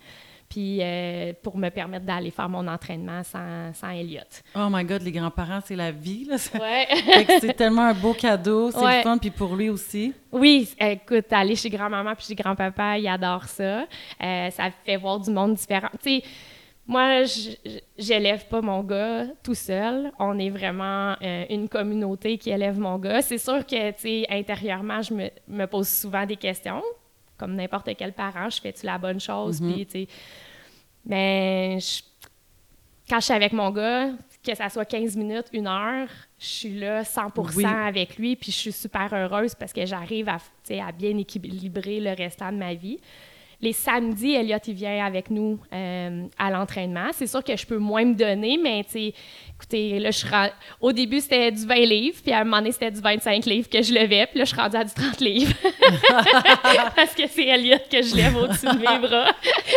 puis 0.53 0.81
euh, 0.83 1.33
pour 1.43 1.57
me 1.57 1.71
permettre 1.71 2.05
d'aller 2.05 2.31
faire 2.31 2.49
mon 2.49 2.69
entraînement 2.69 3.23
sans, 3.23 3.73
sans 3.73 3.89
Elliot. 3.89 4.21
Oh 4.55 4.69
my 4.71 4.85
God, 4.85 5.01
les 5.01 5.13
grands-parents, 5.13 5.61
c'est 5.65 5.77
la 5.77 5.91
vie, 5.91 6.27
là. 6.27 6.37
Ouais. 6.61 6.87
c'est 7.41 7.57
tellement 7.57 7.87
un 7.87 7.95
beau 7.95 8.13
cadeau, 8.13 8.71
c'est 8.71 8.99
le 8.99 9.03
fun, 9.03 9.17
puis 9.17 9.31
pour 9.31 9.57
lui 9.57 9.71
aussi. 9.71 10.13
Oui, 10.31 10.69
écoute, 10.79 11.33
aller 11.33 11.57
chez 11.57 11.71
grand-maman 11.71 12.15
puis 12.15 12.27
chez 12.27 12.35
grand-papa, 12.35 12.99
il 12.99 13.09
adore 13.09 13.45
ça. 13.45 13.87
Euh, 14.23 14.51
ça 14.51 14.71
fait 14.85 14.99
voir 14.99 15.21
du 15.21 15.31
monde 15.31 15.55
différent. 15.55 15.89
Tu 16.03 16.21
sais, 16.21 16.23
moi, 16.87 17.23
j'élève 17.97 18.47
pas 18.49 18.61
mon 18.61 18.83
gars 18.83 19.29
tout 19.43 19.55
seul. 19.55 20.13
On 20.19 20.39
est 20.39 20.51
vraiment 20.51 21.17
euh, 21.23 21.47
une 21.49 21.67
communauté 21.67 22.37
qui 22.37 22.51
élève 22.51 22.79
mon 22.79 22.99
gars. 22.99 23.23
C'est 23.23 23.39
sûr 23.39 23.65
que, 23.65 23.91
tu 23.93 24.01
sais, 24.01 24.27
intérieurement, 24.29 25.01
je 25.01 25.15
me, 25.15 25.31
me 25.49 25.65
pose 25.65 25.89
souvent 25.89 26.27
des 26.27 26.37
questions 26.37 26.83
comme 27.43 27.57
n'importe 27.57 27.91
quel 27.99 28.13
parent, 28.13 28.49
je 28.49 28.61
fais-tu 28.61 28.87
la 28.87 28.99
bonne 28.99 29.19
chose? 29.19 29.61
Mhm. 29.61 29.73
Puis, 29.73 29.87
tu 29.87 29.93
sais, 29.93 30.09
mais 31.05 31.79
quand 33.11 33.19
je 33.19 33.25
suis 33.25 33.35
avec 33.35 33.53
mon 33.53 33.71
gars, 33.73 34.11
que 34.45 34.55
ça 34.55 34.69
soit 34.69 34.85
15 34.85 35.17
minutes, 35.17 35.47
une 35.53 35.67
heure, 35.67 36.09
je 36.39 36.47
suis 36.47 36.79
là 36.79 37.03
100% 37.03 37.67
avec 37.67 38.17
lui, 38.17 38.37
puis 38.37 38.53
je 38.53 38.57
suis 38.57 38.73
super 38.73 39.13
heureuse 39.13 39.57
parce 39.57 39.73
que 39.73 39.85
j'arrive 39.85 40.29
à, 40.29 40.39
à 40.87 40.93
bien 40.93 41.17
équilibrer 41.19 41.99
le 41.99 42.15
restant 42.15 42.53
de 42.53 42.59
ma 42.59 42.75
vie. 42.75 43.01
Les 43.63 43.73
samedis, 43.73 44.35
Elliot, 44.35 44.59
il 44.67 44.75
vient 44.75 45.07
avec 45.07 45.31
nous 45.31 45.57
euh, 45.73 46.27
à 46.37 46.51
l'entraînement. 46.51 47.11
C'est 47.13 47.29
sûr 47.29 47.45
que 47.45 47.57
je 47.57 47.65
peux 47.65 47.79
moins 47.79 48.05
me 48.05 48.15
donner, 48.15 48.59
mais 48.61 48.85
écoutez, 48.85 50.01
là, 50.01 50.11
je 50.11 50.27
au 50.81 50.91
début, 50.91 51.21
c'était 51.21 51.53
du 51.53 51.65
20 51.65 51.75
livres, 51.77 52.19
puis 52.25 52.33
à 52.33 52.41
un 52.41 52.45
moment 52.45 52.57
donné, 52.59 52.73
c'était 52.73 52.91
du 52.91 53.01
25 53.01 53.45
livres 53.47 53.69
que 53.69 53.81
je 53.81 53.95
levais, 53.95 54.27
puis 54.27 54.41
là, 54.41 54.45
je 54.45 54.53
suis 54.53 54.61
rendue 54.61 54.77
à 54.77 54.83
du 54.83 54.93
30 54.93 55.21
livres. 55.21 55.55
parce 56.97 57.15
que 57.15 57.23
c'est 57.29 57.47
Elliot 57.47 57.79
que 57.89 58.03
je 58.03 58.17
lève 58.17 58.37
au-dessus 58.37 58.67
de 58.67 58.79
mes 58.79 59.07
bras. 59.07 59.33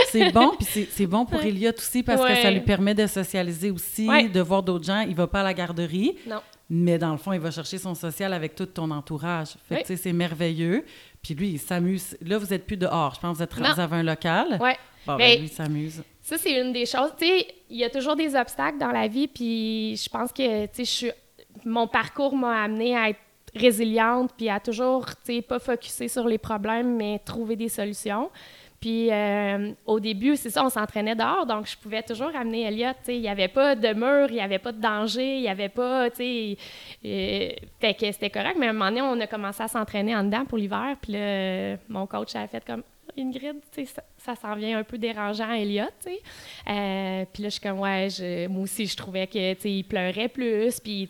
c'est 0.09 0.31
bon, 0.31 0.53
puis 0.57 0.87
c'est 0.89 1.07
bon 1.07 1.25
pour 1.25 1.39
Elliot 1.41 1.71
aussi, 1.77 2.01
parce 2.01 2.23
que 2.25 2.41
ça 2.41 2.49
lui 2.49 2.61
permet 2.61 2.95
de 2.95 3.05
socialiser 3.05 3.69
aussi, 3.69 4.07
de 4.07 4.41
voir 4.41 4.63
d'autres 4.63 4.85
gens. 4.85 5.01
Il 5.01 5.13
va 5.15 5.27
pas 5.27 5.41
à 5.41 5.43
la 5.43 5.53
garderie. 5.53 6.15
Non. 6.27 6.41
Mais 6.69 6.97
dans 6.97 7.11
le 7.11 7.17
fond, 7.17 7.31
il 7.31 7.39
va 7.39 7.51
chercher 7.51 7.77
son 7.77 7.93
social 7.93 8.33
avec 8.33 8.55
tout 8.55 8.65
ton 8.65 8.89
entourage. 8.89 9.55
Fait 9.67 9.83
c'est 9.95 10.13
merveilleux. 10.13 10.83
Puis 11.21 11.35
lui, 11.35 11.49
il 11.49 11.59
s'amuse. 11.59 12.17
Là, 12.21 12.37
vous 12.37 12.47
n'êtes 12.47 12.65
plus 12.65 12.77
dehors. 12.77 13.13
Je 13.15 13.19
pense 13.19 13.37
que 13.37 13.37
vous, 13.37 13.43
êtes, 13.43 13.75
vous 13.75 13.79
avez 13.79 13.97
un 13.97 14.03
local. 14.03 14.57
Oui. 14.59 14.71
Bon, 15.05 15.15
ben, 15.17 15.37
lui, 15.37 15.45
il 15.45 15.51
s'amuse. 15.51 16.03
Ça, 16.21 16.37
c'est 16.37 16.59
une 16.59 16.73
des 16.73 16.87
choses. 16.87 17.11
Tu 17.19 17.27
sais, 17.27 17.47
il 17.69 17.77
y 17.77 17.83
a 17.83 17.89
toujours 17.89 18.15
des 18.15 18.35
obstacles 18.35 18.79
dans 18.79 18.91
la 18.91 19.07
vie. 19.07 19.27
Puis 19.27 19.95
je 19.95 20.09
pense 20.09 20.31
que, 20.31 20.65
tu 20.65 20.85
sais, 20.85 21.15
mon 21.63 21.87
parcours 21.87 22.35
m'a 22.35 22.63
amené 22.63 22.97
à 22.97 23.09
être 23.09 23.19
résiliente 23.55 24.31
puis 24.35 24.49
à 24.49 24.59
toujours, 24.59 25.05
tu 25.23 25.35
sais, 25.35 25.41
pas 25.41 25.59
focuser 25.59 26.07
sur 26.07 26.27
les 26.27 26.37
problèmes, 26.37 26.95
mais 26.95 27.19
trouver 27.19 27.55
des 27.55 27.69
solutions. 27.69 28.29
Puis 28.85 29.11
euh, 29.11 29.71
au 29.87 29.99
début, 29.99 30.35
c'est 30.35 30.51
ça, 30.51 30.63
on 30.63 30.69
s'entraînait 30.69 31.15
dehors, 31.15 31.47
donc 31.47 31.65
je 31.65 31.75
pouvais 31.75 32.03
toujours 32.03 32.29
amener 32.35 32.65
Elliot. 32.65 32.91
Il 33.07 33.19
n'y 33.19 33.27
avait 33.27 33.47
pas 33.47 33.73
de 33.73 33.93
mur, 33.95 34.27
il 34.29 34.35
n'y 34.35 34.41
avait 34.41 34.59
pas 34.59 34.71
de 34.71 34.79
danger, 34.79 35.37
il 35.37 35.41
n'y 35.41 35.49
avait 35.49 35.69
pas. 35.69 36.05
Euh, 36.05 36.55
fait 37.79 37.93
que 37.95 38.11
c'était 38.11 38.29
correct, 38.29 38.57
mais 38.59 38.67
à 38.67 38.69
un 38.69 38.73
moment 38.73 38.91
donné, 38.91 39.01
on 39.01 39.19
a 39.19 39.25
commencé 39.25 39.63
à 39.63 39.67
s'entraîner 39.67 40.15
en 40.15 40.23
dedans 40.23 40.45
pour 40.45 40.59
l'hiver. 40.59 40.97
Puis 41.01 41.13
là, 41.13 41.77
mon 41.89 42.05
coach 42.05 42.35
a 42.35 42.47
fait 42.47 42.63
comme 42.63 42.83
Ingrid, 43.17 43.55
ça, 43.71 44.03
ça 44.19 44.35
s'en 44.35 44.53
vient 44.53 44.77
un 44.77 44.83
peu 44.83 44.99
dérangeant 44.99 45.49
à 45.49 45.57
Elliot. 45.57 45.85
Euh, 46.05 47.25
puis 47.33 47.41
là, 47.41 47.49
je 47.49 47.53
suis 47.53 47.61
comme, 47.61 47.79
ouais, 47.79 48.07
moi 48.51 48.61
aussi, 48.61 48.85
je 48.85 48.95
trouvais 48.95 49.25
qu'il 49.25 49.83
pleurait 49.85 50.29
plus. 50.29 50.79
Puis 50.79 51.09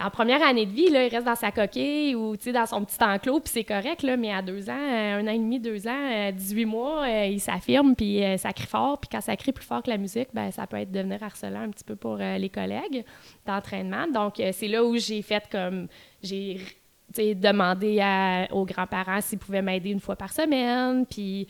en 0.00 0.10
première 0.10 0.42
année 0.46 0.66
de 0.66 0.70
vie, 0.70 0.86
il 0.88 0.96
reste 0.96 1.24
dans 1.24 1.34
sa 1.34 1.50
coquille 1.50 2.14
ou 2.14 2.36
dans 2.36 2.66
son 2.66 2.84
petit 2.84 3.02
enclos, 3.02 3.40
puis 3.40 3.52
c'est 3.52 3.64
correct, 3.64 4.04
mais 4.18 4.32
à 4.32 4.42
deux 4.42 4.70
ans, 4.70 4.78
euh, 4.78 5.18
un 5.18 5.26
an 5.26 5.32
et 5.32 5.38
demi, 5.38 5.58
deux 5.58 5.88
ans, 5.88 6.30
18 6.32 6.62
euh, 6.62 6.66
mois, 6.66 7.06
euh, 7.06 7.26
il 7.26 7.40
s'affirme, 7.40 7.94
puis 7.96 8.22
ça 8.38 8.52
crie 8.52 8.66
fort. 8.66 8.98
Puis 8.98 9.08
quand 9.10 9.20
ça 9.20 9.36
crie 9.36 9.52
plus 9.52 9.64
fort 9.64 9.82
que 9.82 9.90
la 9.90 9.98
musique, 9.98 10.28
ben, 10.32 10.50
ça 10.50 10.66
peut 10.66 10.76
être 10.76 10.92
devenir 10.92 11.22
harcelant 11.22 11.62
un 11.62 11.70
petit 11.70 11.84
peu 11.84 11.96
pour 11.96 12.16
les 12.16 12.48
collègues 12.48 13.04
d'entraînement. 13.46 14.06
Donc, 14.06 14.40
c'est 14.52 14.68
là 14.68 14.84
où 14.84 14.96
j'ai 14.96 15.22
fait 15.22 15.44
comme. 15.50 15.88
J'ai 16.22 16.58
demandé 17.34 18.02
aux 18.52 18.66
grands-parents 18.66 19.20
s'ils 19.20 19.38
pouvaient 19.38 19.62
m'aider 19.62 19.90
une 19.90 20.00
fois 20.00 20.16
par 20.16 20.32
semaine. 20.32 21.06
Puis, 21.06 21.48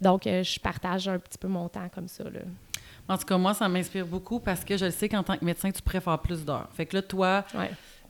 donc, 0.00 0.22
je 0.24 0.58
partage 0.60 1.08
un 1.08 1.18
petit 1.18 1.38
peu 1.38 1.48
mon 1.48 1.68
temps 1.68 1.88
comme 1.94 2.08
ça. 2.08 2.24
Là. 2.24 2.40
En 3.08 3.18
tout 3.18 3.24
cas, 3.24 3.36
moi, 3.36 3.54
ça 3.54 3.68
m'inspire 3.68 4.06
beaucoup 4.06 4.40
parce 4.40 4.64
que 4.64 4.76
je 4.76 4.90
sais 4.90 5.08
qu'en 5.08 5.22
tant 5.22 5.36
que 5.36 5.44
médecin, 5.44 5.70
tu 5.70 5.82
préfères 5.82 6.18
plus 6.20 6.44
d'heures. 6.44 6.68
Fait 6.72 6.86
que 6.86 6.96
là, 6.96 7.02
toi, 7.02 7.44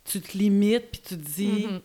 tu 0.05 0.21
te 0.21 0.37
limites 0.37 0.91
puis 0.91 1.01
tu 1.01 1.17
te 1.17 1.23
dis. 1.25 1.67
Mm-hmm. 1.67 1.81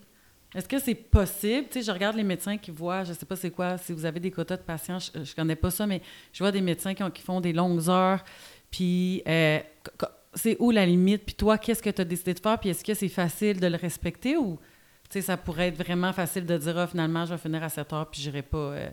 Est-ce 0.56 0.68
que 0.68 0.80
c'est 0.80 0.96
possible? 0.96 1.68
Tu 1.70 1.80
sais, 1.80 1.82
je 1.84 1.92
regarde 1.92 2.16
les 2.16 2.24
médecins 2.24 2.58
qui 2.58 2.72
voient, 2.72 3.04
je 3.04 3.14
sais 3.14 3.26
pas 3.26 3.36
c'est 3.36 3.52
quoi, 3.52 3.78
si 3.78 3.92
vous 3.92 4.06
avez 4.06 4.20
des 4.20 4.32
quotas 4.32 4.56
de 4.58 4.62
patients, 4.62 4.98
je, 4.98 5.24
je 5.24 5.36
connais 5.36 5.58
pas 5.58 5.70
ça, 5.70 5.86
mais 5.86 6.02
je 6.32 6.42
vois 6.42 6.52
des 6.52 6.62
médecins 6.62 6.94
qui, 6.94 7.22
font 7.22 7.42
des 7.42 7.54
longues 7.54 7.90
heures. 7.90 8.24
Puis, 8.72 9.22
euh, 9.28 9.60
c'est 10.34 10.56
où 10.60 10.72
la 10.72 10.86
limite? 10.86 11.26
Puis 11.26 11.36
toi, 11.36 11.58
qu'est-ce 11.58 11.84
que 11.84 11.90
tu 11.90 12.02
as 12.02 12.06
décidé 12.06 12.34
de 12.34 12.40
faire? 12.40 12.58
Puis 12.60 12.70
est-ce 12.70 12.84
que 12.84 12.94
c'est 12.94 13.10
facile 13.10 13.60
de 13.60 13.68
le 13.68 13.76
respecter 13.76 14.38
ou, 14.38 14.58
tu 15.10 15.20
sais, 15.20 15.22
ça 15.22 15.38
pourrait 15.38 15.68
être 15.68 15.78
vraiment 15.78 16.14
facile 16.14 16.46
de 16.46 16.58
dire, 16.58 16.78
ah, 16.78 16.88
finalement, 16.88 17.26
je 17.26 17.34
vais 17.34 17.40
finir 17.40 17.64
à 17.64 17.70
7 17.70 17.94
heures 17.94 18.10
puis 18.10 18.22
j'irai 18.22 18.42
pas. 18.42 18.58
Euh, 18.58 18.90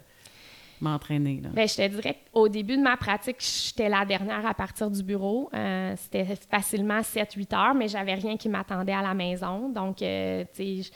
Bien, 1.50 1.66
je 1.66 1.74
te 1.74 1.88
dirais 1.88 2.18
qu'au 2.32 2.48
début 2.48 2.76
de 2.76 2.82
ma 2.82 2.96
pratique, 2.96 3.36
j'étais 3.40 3.88
la 3.88 4.04
dernière 4.04 4.46
à 4.46 4.54
partir 4.54 4.90
du 4.90 5.02
bureau. 5.02 5.50
Euh, 5.54 5.94
c'était 5.96 6.36
facilement 6.50 7.00
7-8 7.00 7.54
heures, 7.54 7.74
mais 7.74 7.88
j'avais 7.88 8.14
rien 8.14 8.36
qui 8.36 8.48
m'attendait 8.48 8.92
à 8.92 9.02
la 9.02 9.14
maison. 9.14 9.68
Donc, 9.68 10.02
euh, 10.02 10.44
tu 10.54 10.82
sais, 10.82 10.90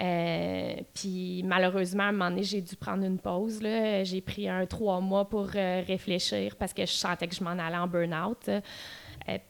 euh, 0.00 0.74
puis 0.94 1.42
malheureusement, 1.44 2.04
à 2.04 2.06
un 2.06 2.12
moment 2.12 2.30
donné, 2.30 2.42
j'ai 2.42 2.60
dû 2.60 2.76
prendre 2.76 3.04
une 3.04 3.18
pause. 3.18 3.60
J'ai 3.62 4.20
pris 4.20 4.48
un 4.48 4.66
trois 4.66 5.00
mois 5.00 5.28
pour 5.28 5.46
réfléchir 5.46 6.56
parce 6.56 6.74
que 6.74 6.82
je 6.82 6.92
sentais 6.92 7.26
que 7.26 7.34
je 7.34 7.42
m'en 7.42 7.50
allais 7.50 7.78
en 7.78 7.86
burn-out. 7.86 8.50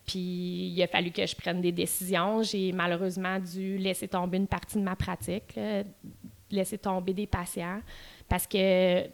puis 0.07 0.72
il 0.75 0.83
a 0.83 0.87
fallu 0.87 1.11
que 1.11 1.27
je 1.27 1.35
prenne 1.35 1.61
des 1.61 1.72
décisions. 1.72 2.42
J'ai 2.42 2.70
malheureusement 2.72 3.40
dû 3.40 3.77
laisser 3.77 4.07
tomber 4.07 4.37
une 4.37 4.46
partie 4.46 4.79
de 4.79 4.85
ma 4.85 4.94
pratique, 4.94 5.59
laisser 6.51 6.79
tomber 6.79 7.12
des 7.12 7.27
patients 7.27 7.81
parce 8.29 8.46
que 8.46 9.05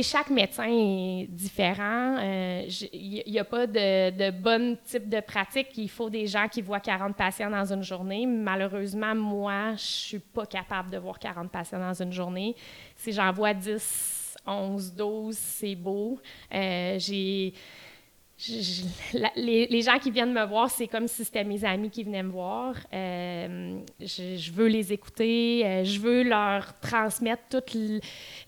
chaque 0.00 0.30
médecin 0.30 0.64
est 0.68 1.26
différent. 1.28 2.16
Il 2.18 2.24
euh, 2.24 3.22
n'y 3.26 3.38
a 3.38 3.44
pas 3.44 3.66
de, 3.66 4.30
bon 4.30 4.78
type 4.86 5.08
de 5.08 5.20
pratique. 5.20 5.68
Il 5.76 5.90
faut 5.90 6.08
des 6.08 6.26
gens 6.26 6.48
qui 6.48 6.62
voient 6.62 6.80
40 6.80 7.14
patients 7.14 7.50
dans 7.50 7.70
une 7.70 7.82
journée. 7.82 8.24
Malheureusement, 8.24 9.14
moi, 9.14 9.74
je 9.74 9.82
suis 9.82 10.18
pas 10.18 10.46
capable 10.46 10.88
de 10.90 10.96
voir 10.96 11.18
40 11.18 11.50
patients 11.50 11.78
dans 11.78 12.02
une 12.02 12.12
journée. 12.12 12.56
Si 12.96 13.12
j'en 13.12 13.30
vois 13.32 13.52
10, 13.52 14.36
11, 14.46 14.94
12, 14.94 15.36
c'est 15.36 15.74
beau. 15.74 16.18
Euh, 16.54 16.98
j'ai 16.98 17.52
les, 18.48 19.82
gens 19.82 19.98
qui 19.98 20.10
viennent 20.10 20.32
me 20.32 20.44
voir, 20.44 20.70
c'est 20.70 20.86
comme 20.86 21.06
si 21.06 21.24
c'était 21.24 21.44
mes 21.44 21.64
amis 21.64 21.90
qui 21.90 22.02
venaient 22.02 22.22
me 22.22 22.30
voir. 22.30 22.74
Euh, 22.92 23.78
je, 24.00 24.50
veux 24.50 24.66
les 24.66 24.92
écouter, 24.92 25.62
euh, 25.64 25.84
je 25.84 26.00
veux 26.00 26.22
leur 26.22 26.78
transmettre 26.80 27.42
toute 27.50 27.76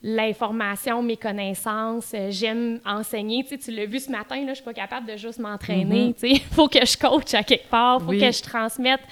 l'information, 0.02 1.02
mes 1.02 1.16
connaissances. 1.16 2.12
Euh, 2.14 2.30
j'aime 2.30 2.80
enseigner. 2.84 3.44
Tu, 3.44 3.70
l'as 3.70 3.86
vu 3.86 4.00
ce 4.00 4.10
matin, 4.10 4.36
là, 4.36 4.44
je 4.46 4.50
ne 4.50 4.54
suis 4.54 4.64
pas 4.64 4.74
capable 4.74 5.06
de 5.06 5.16
juste 5.16 5.38
m'entraîner. 5.38 6.10
Mm-hmm. 6.10 6.26
Il 6.26 6.40
faut 6.52 6.68
que 6.68 6.84
je 6.84 6.96
coach 6.96 7.34
à 7.34 7.42
quelque 7.42 7.68
part, 7.68 7.98
il 8.00 8.04
faut 8.04 8.10
que 8.12 8.32
je 8.32 8.42
transmette 8.42 9.02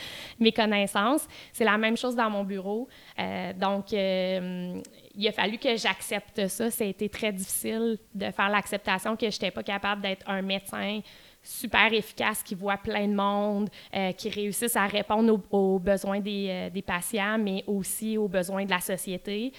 mes 0.41 0.53
connaissances. 0.53 1.27
C'est 1.53 1.65
la 1.65 1.79
même 1.79 1.97
chose 1.97 2.17
dans 2.17 2.31
mon 2.31 2.45
bureau. 2.45 2.89
donc, 3.59 3.93
il 5.15 5.29
a 5.29 5.33
fallu 5.33 5.59
que 5.59 5.77
j'accepte 5.77 6.47
ça. 6.49 6.71
Ça 6.71 6.85
a 6.85 6.87
été 6.87 7.09
très 7.09 7.33
difficile 7.33 7.99
de 8.15 8.31
faire 8.31 8.49
l'acceptation 8.49 9.17
que 9.17 9.31
je 9.31 9.37
n'étais 9.37 9.51
pas 9.51 9.63
capable 9.63 10.03
d'être 10.03 10.29
un 10.29 10.43
médecin 10.43 11.01
super 11.43 11.93
efficace 11.93 12.43
qui 12.43 12.55
voit 12.55 12.77
plein 12.77 13.09
de 13.09 13.15
monde, 13.15 13.69
euh, 13.95 14.13
qui 14.13 14.31
réussisse 14.31 14.77
à 14.77 14.87
répondre 14.87 15.41
aux, 15.51 15.79
besoins 15.79 16.21
euh, 16.25 16.71
des, 16.71 16.83
patients, 16.83 17.39
mais 17.39 17.65
aussi 17.67 18.17
aux 18.17 18.29
besoins 18.29 18.65
de 18.65 18.71
la 18.71 18.81
société. 18.81 19.53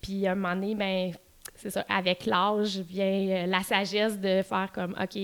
Puis 0.00 0.26
à 0.26 0.32
un 0.32 0.34
moment 0.34 0.54
donné, 0.54 0.74
ben, 0.74 1.12
c'est 1.54 1.70
ça, 1.70 1.84
avec 1.88 2.24
l'âge 2.24 2.78
vient 2.78 3.06
euh, 3.06 3.46
la 3.46 3.62
sagesse 3.62 4.18
de 4.18 4.42
faire 4.42 4.70
comme, 4.72 4.92
OK, 4.92 5.16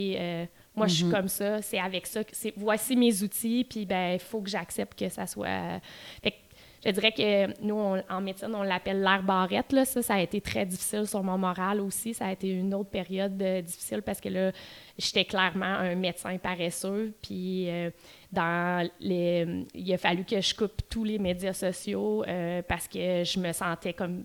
Moi, 0.75 0.87
je 0.87 0.95
suis 0.95 1.11
comme 1.11 1.29
ça, 1.29 1.63
c'est 1.63 1.79
avec 1.79 2.07
ça, 2.07 2.21
voici 2.57 2.95
mes 2.95 3.23
outils, 3.23 3.65
puis 3.69 3.85
ben 3.85 4.15
il 4.15 4.19
faut 4.21 4.41
que 4.41 4.51
j'accepte 4.51 4.99
que 4.99 5.09
ça 5.09 5.27
soit. 5.27 5.81
Fait 6.23 6.31
que 6.31 6.37
je 6.85 6.91
dirais 6.91 7.13
que 7.13 7.63
nous, 7.63 7.77
en 7.77 8.21
médecine, 8.21 8.53
on 8.55 8.63
l'appelle 8.63 9.01
l'air 9.03 9.23
barrette. 9.23 9.73
Là. 9.73 9.85
Ça, 9.85 10.03
ça 10.03 10.15
a 10.15 10.21
été 10.21 10.41
très 10.41 10.67
difficile 10.67 11.07
sur 11.07 11.23
mon 11.23 11.39
moral 11.39 11.81
aussi. 11.81 12.13
Ça 12.13 12.27
a 12.27 12.33
été 12.33 12.49
une 12.49 12.75
autre 12.75 12.91
période 12.91 13.41
euh, 13.41 13.63
difficile 13.63 14.03
parce 14.03 14.21
que 14.21 14.29
là, 14.29 14.53
j'étais 14.99 15.25
clairement 15.25 15.65
un 15.65 15.95
médecin 15.95 16.37
paresseux. 16.39 17.15
Puis 17.23 17.71
euh, 17.71 17.91
dans 18.33 18.89
les, 18.99 19.67
il 19.75 19.95
a 19.95 19.99
fallu 19.99 20.25
que 20.25 20.41
je 20.41 20.55
coupe 20.55 20.83
tous 20.91 21.05
les 21.05 21.19
médias 21.19 21.53
sociaux 21.53 22.25
euh, 22.27 22.63
parce 22.67 22.89
que 22.89 23.23
je 23.25 23.39
me 23.39 23.53
sentais 23.53 23.93
comme 23.93 24.25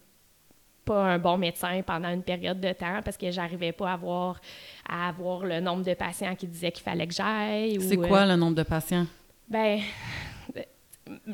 pas 0.84 1.04
un 1.04 1.20
bon 1.20 1.38
médecin 1.38 1.82
pendant 1.86 2.10
une 2.10 2.24
période 2.24 2.60
de 2.60 2.72
temps 2.72 3.02
parce 3.04 3.18
que 3.18 3.30
j'arrivais 3.30 3.74
pas 3.74 3.92
à 3.92 3.94
avoir, 3.94 4.42
à 4.90 5.10
avoir 5.10 5.42
le 5.46 5.60
nombre 5.60 5.84
de 5.84 5.94
patients 5.94 6.34
qui 6.34 6.48
disaient 6.48 6.72
qu'il 6.72 6.84
fallait 6.84 7.06
que 7.06 7.14
j'aille. 7.14 7.80
C'est 7.82 7.98
quoi 7.98 8.26
le 8.26 8.36
nombre 8.36 8.56
de 8.56 8.64
patients? 8.64 9.06
Ben, 9.50 9.80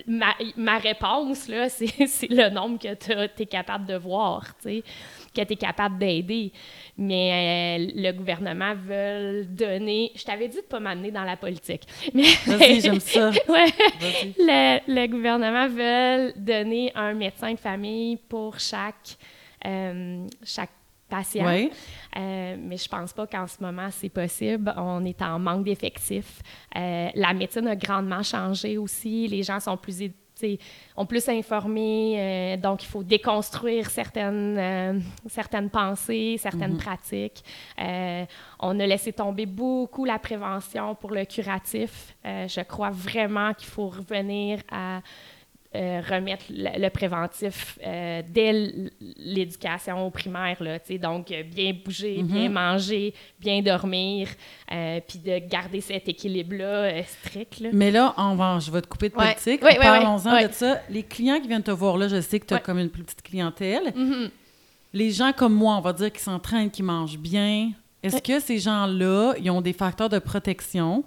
ma, 0.08 0.36
ma, 0.56 0.78
réponse, 0.78 1.48
là, 1.48 1.70
c'est, 1.70 1.88
le 2.30 2.50
nombre 2.50 2.80
que 2.80 2.94
tu 2.94 3.44
es 3.44 3.46
capable 3.46 3.86
de 3.86 3.96
voir, 3.96 4.56
que 4.64 4.70
tu 4.70 5.54
es 5.54 5.56
capable 5.56 5.98
d'aider. 5.98 6.52
Mais 6.98 7.80
euh, 7.80 7.92
le 7.96 8.12
gouvernement 8.12 8.74
veut 8.76 9.46
donner... 9.46 10.12
Je 10.16 10.24
t'avais 10.24 10.48
dit 10.48 10.58
de 10.58 10.62
ne 10.62 10.68
pas 10.68 10.80
m'amener 10.80 11.12
dans 11.12 11.24
la 11.24 11.38
politique. 11.38 11.84
Mais, 12.14 12.24
Vas-y, 12.46 12.82
j'aime 12.82 13.00
ça. 13.00 13.32
le, 13.32 14.80
le, 14.88 15.08
gouvernement 15.08 15.68
veut 15.68 16.34
donner 16.36 16.92
un 16.96 17.14
médecin 17.14 17.54
de 17.54 17.60
famille 17.60 18.18
pour 18.18 18.60
chaque, 18.60 19.18
euh, 19.66 20.28
chaque 20.44 20.70
patient. 21.14 21.46
Euh, 21.46 22.56
mais 22.60 22.78
je 22.78 22.88
pense 22.88 23.14
pas 23.14 23.28
qu'en 23.28 23.48
ce 23.48 23.62
moment, 23.62 23.90
c'est 23.92 24.10
possible. 24.10 24.74
On 24.78 25.04
est 25.06 25.22
en 25.22 25.40
manque 25.40 25.66
d'effectifs. 25.66 26.42
Euh, 26.76 27.10
la 27.14 27.34
médecine 27.34 27.68
a 27.68 27.76
grandement 27.76 28.24
changé 28.24 28.78
aussi. 28.78 29.28
Les 29.28 29.44
gens 29.44 29.60
sont 29.60 29.78
plus 29.78 30.12
ont 30.98 31.06
plus 31.06 31.30
informés, 31.30 32.16
euh, 32.18 32.58
donc 32.58 32.84
il 32.84 32.88
faut 32.88 33.04
déconstruire 33.04 33.90
certaines, 33.90 35.02
certaines 35.28 35.70
pensées, 35.70 36.36
certaines 36.38 36.76
mm-hmm. 36.76 36.78
pratiques. 36.78 37.44
on 38.60 38.80
a 38.80 38.86
laissé 38.86 39.14
tomber 39.14 39.46
beaucoup 39.46 40.04
la 40.04 40.20
prévention 40.20 40.96
pour 40.96 41.12
le 41.12 41.24
curatif. 41.24 42.16
je 42.26 42.62
crois 42.64 42.90
vraiment 42.90 43.54
qu'il 43.54 43.70
faut 43.70 43.88
revenir 43.88 44.60
à 44.70 45.02
euh, 45.76 46.02
remettre 46.08 46.46
le, 46.50 46.90
préventif 46.90 47.80
euh, 47.84 48.22
dès 48.28 48.72
l'éducation 49.18 50.12
primaire. 50.12 50.62
Là, 50.62 50.78
donc, 51.02 51.32
euh, 51.32 51.42
bien 51.44 51.74
bouger, 51.74 52.20
mm-hmm. 52.20 52.26
bien 52.26 52.50
manger, 52.50 53.14
bien 53.40 53.62
dormir, 53.62 54.28
puis 54.68 55.20
de 55.20 55.40
garder 55.48 55.82
cet 55.82 56.08
équilibre-là 56.08 57.04
strict. 57.04 57.64
Mais 57.74 57.90
là, 57.90 58.14
on 58.18 58.36
va, 58.36 58.60
je 58.60 58.70
vais 58.70 58.82
te 58.82 58.88
couper 58.88 59.10
de 59.10 59.16
politique. 59.16 59.62
Parlons-en 59.62 60.48
de 60.48 60.52
ça. 60.52 60.82
Les 60.90 61.04
clients 61.04 61.40
qui 61.40 61.48
viennent 61.48 61.64
te 61.64 61.72
voir 61.72 61.98
là, 61.98 62.08
je 62.08 62.22
sais 62.22 62.40
que 62.40 62.46
tu 62.46 62.54
as 62.54 62.60
comme 62.60 62.78
une 62.78 62.90
plus 62.90 63.04
petite 63.04 63.24
clientèle. 63.24 63.94
Mm-hmm. 63.96 64.30
Les 64.94 65.10
gens 65.10 65.34
comme 65.34 65.56
moi, 65.56 65.76
on 65.76 65.82
va 65.82 65.94
dire, 65.94 66.12
qui 66.12 66.22
s'entraînent, 66.22 66.70
qui 66.70 66.84
mangent 66.84 67.18
bien, 67.18 67.72
est-ce 68.04 68.22
que 68.22 68.40
ces 68.40 68.60
gens-là, 68.60 69.34
ils 69.40 69.50
ont 69.50 69.62
des 69.62 69.74
facteurs 69.74 70.10
de 70.10 70.20
protection? 70.20 71.04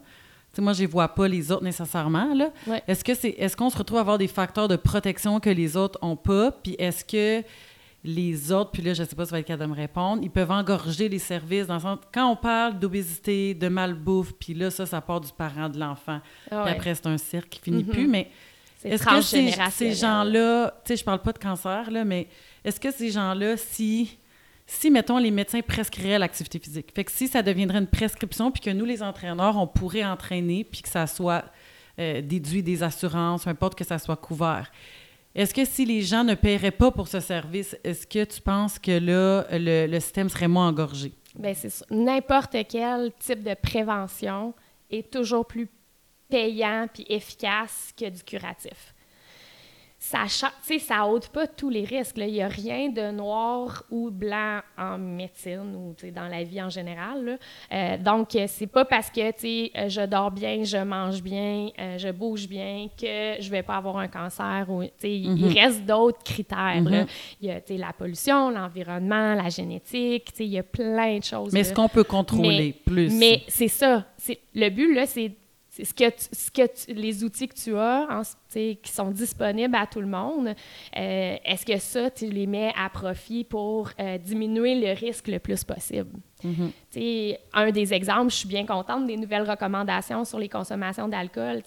Moi, 0.61 0.73
je 0.73 0.83
ne 0.83 0.89
vois 0.89 1.09
pas 1.09 1.29
les 1.29 1.53
autres 1.53 1.65
nécessairement. 1.65 2.35
Là. 2.35 2.51
Est-ce 2.87 3.05
que 3.05 3.15
c'est 3.15 3.31
est-ce 3.31 3.57
qu'on 3.57 3.71
se 3.71 3.79
retrouve 3.79 3.99
à 3.99 4.03
avoir 4.03 4.19
des 4.19 4.29
facteurs 4.29 4.69
de 4.69 4.77
protection 4.77 5.41
que 5.41 5.51
les 5.51 5.77
autres 5.77 5.99
n'ont 6.03 6.17
pas? 6.17 6.51
Puis 6.51 6.77
est-ce 6.79 7.05
que 7.05 7.47
les 8.07 8.53
autres, 8.53 8.71
puis 8.71 8.83
là, 8.83 8.95
je 8.95 9.03
ne 9.03 9.09
sais 9.09 9.17
pas 9.17 9.25
si 9.25 9.31
ça 9.31 9.37
va 9.37 9.41
être 9.41 9.49
le 9.49 9.57
cas 9.57 9.63
de 9.65 9.69
me 9.69 9.75
répondre, 9.75 10.23
ils 10.23 10.31
peuvent 10.31 10.53
engorger 10.53 11.09
les 11.09 11.19
services 11.19 11.67
dans 11.67 11.75
le 11.75 11.81
sens, 11.81 11.99
quand 12.15 12.31
on 12.31 12.37
parle 12.37 12.79
d'obésité, 12.79 13.53
de 13.53 13.67
malbouffe, 13.69 14.33
puis 14.35 14.55
là, 14.55 14.71
ça, 14.71 14.87
ça 14.87 15.01
part 15.01 15.21
du 15.21 15.33
parent 15.33 15.69
de 15.69 15.79
l'enfant. 15.79 16.21
Ah 16.51 16.63
puis 16.65 16.73
après, 16.73 16.95
c'est 16.95 17.07
un 17.07 17.19
cirque 17.19 17.49
qui 17.49 17.61
finit 17.61 17.83
mm-hmm. 17.83 17.89
plus, 17.89 18.07
mais 18.07 18.31
est-ce 18.85 19.05
que 19.05 19.21
ces, 19.21 19.53
ces 19.73 19.93
gens-là, 19.95 20.73
tu 20.85 20.89
sais, 20.89 20.97
je 20.97 21.05
parle 21.05 21.21
pas 21.21 21.33
de 21.33 21.39
cancer, 21.39 21.91
là, 21.91 22.05
mais 22.05 22.29
est-ce 22.65 22.79
que 22.79 22.93
ces 22.93 23.11
gens-là, 23.11 23.57
si 23.57 24.19
si, 24.67 24.91
mettons, 24.91 25.19
les 25.19 25.31
médecins 25.31 25.61
prescriraient 25.61 26.19
l'activité 26.19 26.59
physique. 26.59 26.93
Fait 26.95 27.05
que 27.05 27.13
si 27.13 27.29
ça 27.29 27.43
deviendrait 27.43 27.79
une 27.79 27.87
prescription, 27.87 28.51
puis 28.51 28.61
que 28.61 28.71
nous, 28.71 28.85
les 28.85 29.03
entraîneurs, 29.03 29.57
on 29.57 29.67
pourrait 29.67 30.05
entraîner, 30.05 30.65
puis 30.65 30.83
que 30.83 30.89
ça 30.89 31.07
soit 31.07 31.45
euh, 32.01 32.21
déduit 32.21 32.63
des 32.63 32.83
assurances, 32.83 33.45
peu 33.45 33.51
importe 33.51 33.77
que 33.77 33.85
ça 33.85 33.99
soit 33.99 34.17
couvert. 34.17 34.71
Est-ce 35.37 35.55
que 35.55 35.65
si 35.65 35.85
les 35.85 36.03
gens 36.03 36.25
ne 36.25 36.35
paieraient 36.35 36.73
pas 36.73 36.91
pour 36.91 37.09
ce 37.09 37.21
service, 37.21 37.77
est-ce 37.85 38.07
que 38.07 38.25
tu 38.25 38.41
penses 38.41 38.79
que 38.79 38.99
là, 38.99 39.45
le, 39.53 40.01
système 40.01 40.29
serait 40.29 40.49
moins 40.49 40.69
engorgé? 40.69 41.13
Bien, 41.39 41.55
c'est 41.55 41.71
N'importe 41.91 42.57
quel 42.69 43.13
type 43.21 43.43
de 43.43 43.55
prévention 43.55 44.55
est 44.91 45.13
toujours 45.13 45.47
plus 45.47 45.69
payant 46.29 46.89
puis 46.93 47.05
efficace 47.09 47.93
que 47.97 48.09
du 48.09 48.23
curatif 48.25 48.95
ça 50.07 50.27
ça 50.79 51.07
ôte 51.07 51.29
pas 51.29 51.47
tous 51.47 51.69
les 51.69 51.85
risques. 51.85 52.17
Il 52.19 52.33
n'y 52.33 52.43
a 52.43 52.49
rien 52.49 52.89
de 52.91 53.11
noir 53.11 53.83
ou 53.91 54.11
blanc 54.11 54.61
en 54.79 54.99
médecine 54.99 55.75
ou 55.75 55.95
dans 56.11 56.29
la 56.29 56.45
vie 56.45 56.63
en 56.63 56.71
général. 56.71 57.39
Euh, 57.73 57.97
donc, 57.99 58.37
c'est 58.47 58.67
pas 58.67 58.85
parce 58.85 59.11
que 59.11 59.21
euh, 59.21 59.89
je 59.89 60.07
dors 60.07 60.31
bien, 60.31 60.63
je 60.63 60.77
mange 60.77 61.23
bien, 61.23 61.71
euh, 61.79 61.99
je 61.99 62.11
bouge 62.11 62.47
bien 62.49 62.89
que 62.97 63.41
je 63.41 63.51
vais 63.51 63.63
pas 63.63 63.77
avoir 63.77 63.99
un 63.99 64.09
cancer. 64.09 64.67
Ou, 64.69 64.85
Il 65.03 65.35
mm-hmm. 65.35 65.55
reste 65.55 65.85
d'autres 65.85 66.23
critères. 66.23 66.83
Mm-hmm. 66.83 67.07
Il 67.41 67.49
y 67.49 67.51
a 67.51 67.61
la 67.77 67.93
pollution, 67.93 68.51
l'environnement, 68.51 69.35
la 69.35 69.49
génétique, 69.49 70.33
il 70.39 70.47
y 70.47 70.59
a 70.59 70.63
plein 70.63 71.19
de 71.19 71.25
choses. 71.25 71.53
Mais 71.53 71.61
est-ce 71.61 71.75
qu'on 71.75 71.89
peut 71.89 72.05
contrôler 72.05 72.75
plus? 72.85 73.13
Mais 73.13 73.43
c'est 73.49 73.69
ça. 73.69 74.05
Le 74.55 74.69
but, 74.71 74.95
là, 74.95 75.07
c'est 75.07 75.33
ce 75.85 75.95
que, 75.95 76.05
ce 76.17 76.51
que 76.51 76.93
les 76.93 77.25
outils 77.25 77.49
que 77.49 77.55
tu 77.55 77.77
as, 77.77 78.23
qui 78.53 78.93
sont 78.93 79.11
disponibles 79.11 79.75
à 79.75 79.87
tout 79.87 80.01
le 80.01 80.07
monde, 80.07 80.49
euh, 80.49 81.37
est-ce 81.45 81.67
que 81.67 81.79
ça, 81.79 82.11
tu 82.11 82.27
les 82.27 82.47
mets 82.47 82.73
à 82.77 82.89
profit 82.89 83.45
pour 83.45 83.91
euh, 84.01 84.19
diminuer 84.19 84.81
le 84.81 84.93
risque 84.93 85.29
le 85.29 85.39
plus 85.39 85.65
possible? 85.65 86.11
Mm-hmm. 86.45 87.39
Un 87.55 87.71
des 87.71 87.95
exemples, 87.95 88.31
je 88.31 88.37
suis 88.37 88.49
bien 88.49 88.67
contente 88.67 89.07
des 89.07 89.17
nouvelles 89.17 89.49
recommandations 89.49 90.25
sur 90.25 90.39
les 90.39 90.49
consommations 90.49 91.09
d'alcool. 91.09 91.63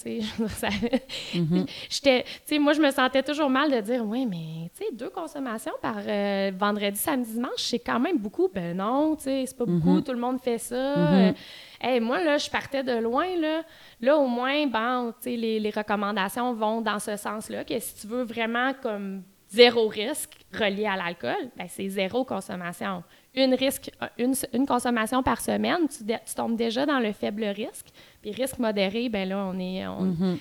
Moi, 1.34 2.74
je 2.74 2.82
me 2.82 2.92
sentais 2.92 3.24
toujours 3.24 3.50
mal 3.50 3.72
de 3.72 3.82
dire 3.82 4.06
Oui, 4.06 4.26
mais 4.26 4.70
deux 4.94 5.10
consommations 5.10 5.74
par 5.82 5.98
euh, 6.06 6.52
vendredi, 6.58 6.98
samedi, 6.98 7.34
dimanche, 7.34 7.52
c'est 7.58 7.80
quand 7.80 8.00
même 8.00 8.18
beaucoup. 8.18 8.48
Ben 8.54 8.78
non, 8.78 9.16
c'est 9.18 9.46
pas 9.58 9.66
beaucoup, 9.66 9.98
mm-hmm. 9.98 10.04
tout 10.04 10.14
le 10.14 10.20
monde 10.20 10.40
fait 10.40 10.60
ça. 10.60 11.34
Hey, 11.82 12.00
moi, 12.02 12.22
là, 12.24 12.38
je 12.38 12.50
partais 12.50 12.84
de 12.84 13.00
loin, 13.00 13.38
là. 13.40 13.62
Là, 14.02 14.18
au 14.18 14.28
moins, 14.28 14.68
bon, 14.68 15.14
les, 15.26 15.60
les 15.60 15.70
recommandations 15.70 16.54
vont 16.54 16.82
dans 16.82 17.00
ce 17.00 17.16
sens-là, 17.16 17.64
que 17.64 17.80
si 17.80 17.96
tu 17.96 18.08
veux 18.08 18.24
vraiment 18.24 18.74
comme 18.82 19.24
zéro 19.50 19.88
risque 19.88 20.38
relié 20.54 20.86
à 20.86 20.96
l'alcool, 20.96 21.50
ben 21.58 21.68
c'est 21.68 21.90
zéro 21.90 22.24
consommation. 22.24 23.04
Une, 23.36 23.54
risque, 23.54 23.92
une, 24.18 24.34
une 24.54 24.66
consommation 24.66 25.22
par 25.22 25.40
semaine, 25.40 25.88
tu, 25.88 26.04
tu, 26.06 26.36
tombes 26.36 26.56
déjà 26.56 26.86
dans 26.86 27.00
le 27.00 27.14
faible 27.14 27.44
risque. 27.46 27.88
Puis 28.22 28.32
risque 28.32 28.60
modéré, 28.60 29.10
ben 29.10 29.30
là, 29.30 29.46
on 29.46 29.60
est... 29.60 29.88
On, 29.88 30.06
mm-hmm. 30.06 30.38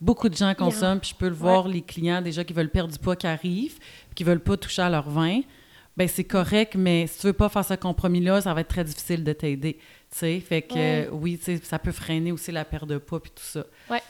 Beaucoup 0.00 0.28
de 0.28 0.36
gens 0.36 0.54
consomment, 0.54 1.00
puis 1.00 1.10
je 1.10 1.16
peux 1.16 1.28
le 1.28 1.34
voir, 1.34 1.66
les 1.66 1.82
clients 1.82 2.22
déjà 2.22 2.44
qui 2.44 2.52
veulent 2.52 2.70
perdre 2.70 2.92
du 2.92 2.98
poids 3.00 3.16
qui 3.16 3.26
arrivent, 3.26 3.78
puis 3.78 4.14
qui 4.14 4.22
veulent 4.22 4.38
pas 4.38 4.56
toucher 4.56 4.82
à 4.82 4.90
leur 4.90 5.10
vin. 5.10 5.40
Ben 5.96 6.06
c'est 6.06 6.24
correct, 6.24 6.76
mais 6.76 7.08
si 7.08 7.18
tu 7.18 7.26
veux 7.26 7.32
pas 7.32 7.48
faire 7.48 7.64
ce 7.64 7.74
compromis-là, 7.74 8.40
ça 8.42 8.54
va 8.54 8.60
être 8.60 8.68
très 8.68 8.84
difficile 8.84 9.24
de 9.24 9.32
t'aider 9.32 9.78
fait 10.12 10.62
que 10.62 11.10
oui, 11.10 11.40
ça 11.62 11.78
peut 11.78 11.92
freiner 11.92 12.32
aussi 12.32 12.52
la 12.52 12.64
perte 12.64 12.86
de 12.86 12.98
poids 12.98 13.20
puis 13.20 13.32
tout 13.34 13.42
ça. 13.42 13.64
Ouais. 13.90 14.02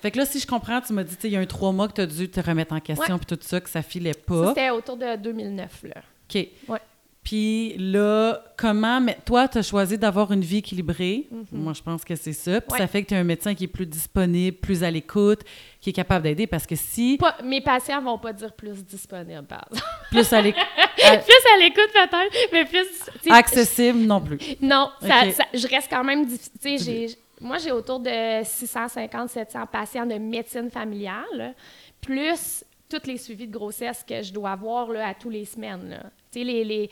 fait 0.00 0.10
que 0.10 0.18
là, 0.18 0.26
si 0.26 0.40
je 0.40 0.46
comprends, 0.46 0.80
tu 0.80 0.92
m'as 0.92 1.04
dit, 1.04 1.16
il 1.24 1.30
y 1.30 1.36
a 1.36 1.40
un 1.40 1.46
trois 1.46 1.72
mois 1.72 1.88
que 1.88 1.94
tu 1.94 2.00
as 2.00 2.06
dû 2.06 2.28
te 2.28 2.40
remettre 2.40 2.74
en 2.74 2.80
question 2.80 3.18
puis 3.18 3.26
tout 3.26 3.38
ça, 3.40 3.60
que 3.60 3.70
ça 3.70 3.82
filait 3.82 4.14
pas. 4.14 4.48
C'était 4.48 4.70
autour 4.70 4.96
de 4.96 5.16
2009, 5.16 5.84
là. 5.84 6.02
OK. 6.34 6.48
Ouais. 6.68 6.80
Puis 7.24 7.74
là, 7.78 8.42
comment. 8.56 9.00
Mais 9.00 9.16
toi, 9.24 9.48
tu 9.48 9.56
as 9.56 9.62
choisi 9.62 9.96
d'avoir 9.96 10.30
une 10.30 10.42
vie 10.42 10.58
équilibrée? 10.58 11.26
Mm-hmm. 11.32 11.46
Moi, 11.52 11.72
je 11.72 11.82
pense 11.82 12.04
que 12.04 12.14
c'est 12.14 12.34
ça. 12.34 12.60
Puis 12.60 12.78
ça 12.78 12.86
fait 12.86 13.02
que 13.02 13.08
tu 13.08 13.14
as 13.14 13.18
un 13.18 13.24
médecin 13.24 13.54
qui 13.54 13.64
est 13.64 13.68
plus 13.68 13.86
disponible, 13.86 14.58
plus 14.58 14.84
à 14.84 14.90
l'écoute, 14.90 15.40
qui 15.80 15.90
est 15.90 15.94
capable 15.94 16.24
d'aider. 16.24 16.46
Parce 16.46 16.66
que 16.66 16.76
si. 16.76 17.18
mes 17.42 17.62
patients 17.62 18.02
vont 18.02 18.18
pas 18.18 18.34
dire 18.34 18.52
plus 18.52 18.84
disponible, 18.84 19.44
par 19.44 19.66
exemple. 19.72 19.90
Plus 20.10 20.32
à 20.32 20.40
l'écoute. 20.40 20.62
plus 20.96 21.06
à 21.08 21.58
l'écoute, 21.58 21.90
peut-être, 21.92 22.52
mais 22.52 22.64
plus. 22.66 22.86
Accessible 23.30 24.00
non 24.00 24.20
plus. 24.20 24.38
Non, 24.60 24.90
ça, 25.00 25.22
je 25.52 25.66
reste 25.66 25.88
quand 25.90 26.04
même. 26.04 26.24
difficile. 26.26 27.16
Moi, 27.40 27.58
j'ai 27.58 27.72
autour 27.72 27.98
de 27.98 28.42
650-700 28.42 29.66
patients 29.66 30.06
de 30.06 30.14
médecine 30.14 30.70
familiale, 30.70 31.54
plus 32.00 32.64
tous 32.88 33.06
les 33.06 33.18
suivis 33.18 33.46
de 33.46 33.52
grossesse 33.52 34.04
que 34.06 34.22
je 34.22 34.32
dois 34.32 34.52
avoir 34.52 34.88
là, 34.88 35.08
à 35.08 35.14
tous 35.14 35.30
les 35.30 35.44
semaines. 35.44 35.88
Là. 35.90 36.10
Les, 36.34 36.64
les, 36.64 36.90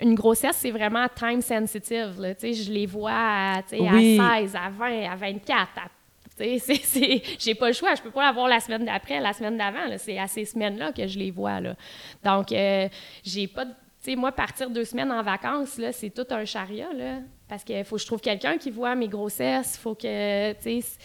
une 0.00 0.14
grossesse, 0.14 0.56
c'est 0.56 0.70
vraiment 0.70 1.06
time 1.14 1.40
sensitive. 1.40 2.20
Là, 2.20 2.34
je 2.40 2.70
les 2.70 2.86
vois 2.86 3.12
à, 3.12 3.58
à 3.58 3.62
16, 4.42 4.56
à 4.56 4.70
20, 4.70 5.10
à 5.10 5.16
24. 5.16 5.68
J'ai 7.38 7.54
pas 7.54 7.68
le 7.68 7.72
choix. 7.72 7.94
Je 7.94 8.02
peux 8.02 8.10
pas 8.10 8.24
l'avoir 8.24 8.48
la 8.48 8.58
semaine 8.58 8.84
d'après, 8.84 9.20
la 9.20 9.32
semaine 9.32 9.56
d'avant. 9.56 9.96
C'est 9.98 10.18
à 10.18 10.26
ces 10.26 10.44
semaines-là 10.44 10.92
que 10.92 11.06
je 11.06 11.18
les 11.18 11.30
vois. 11.30 11.60
Là. 11.60 11.76
Donc, 12.24 12.50
euh, 12.50 12.88
j'ai 13.22 13.46
pas 13.46 13.66
sais, 14.04 14.16
moi, 14.16 14.32
partir 14.32 14.70
deux 14.70 14.84
semaines 14.84 15.10
en 15.10 15.22
vacances, 15.22 15.78
là, 15.78 15.92
c'est 15.92 16.10
tout 16.10 16.26
un 16.30 16.44
chariot, 16.44 16.92
là. 16.94 17.20
Parce 17.48 17.64
qu'il 17.64 17.84
faut 17.84 17.96
que 17.96 18.02
je 18.02 18.06
trouve 18.06 18.20
quelqu'un 18.20 18.58
qui 18.58 18.70
voit 18.70 18.94
mes 18.94 19.08
grossesses. 19.08 19.76
faut 19.76 19.94
que, 19.94 20.52
tu 20.54 20.82
sais... 20.82 20.98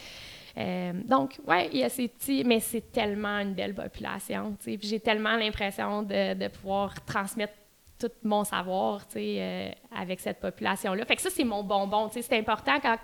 Euh, 0.60 0.92
donc, 1.04 1.38
ouais, 1.46 1.70
il 1.72 1.78
y 1.78 1.84
a 1.84 1.88
ces 1.88 2.08
petits, 2.08 2.44
mais 2.44 2.60
c'est 2.60 2.92
tellement 2.92 3.38
une 3.38 3.54
belle 3.54 3.74
population. 3.74 4.56
Puis 4.62 4.78
J'ai 4.82 5.00
tellement 5.00 5.36
l'impression 5.36 6.02
de, 6.02 6.48
pouvoir 6.48 7.04
transmettre 7.04 7.54
tout 7.98 8.10
mon 8.22 8.44
savoir 8.44 9.02
euh, 9.16 9.70
avec 9.94 10.20
cette 10.20 10.40
population-là. 10.40 11.04
Fait 11.04 11.16
que 11.16 11.22
ça, 11.22 11.30
c'est 11.30 11.44
mon 11.44 11.62
bonbon. 11.62 12.08
C'est 12.10 12.38
important 12.38 12.78
quand 12.80 12.98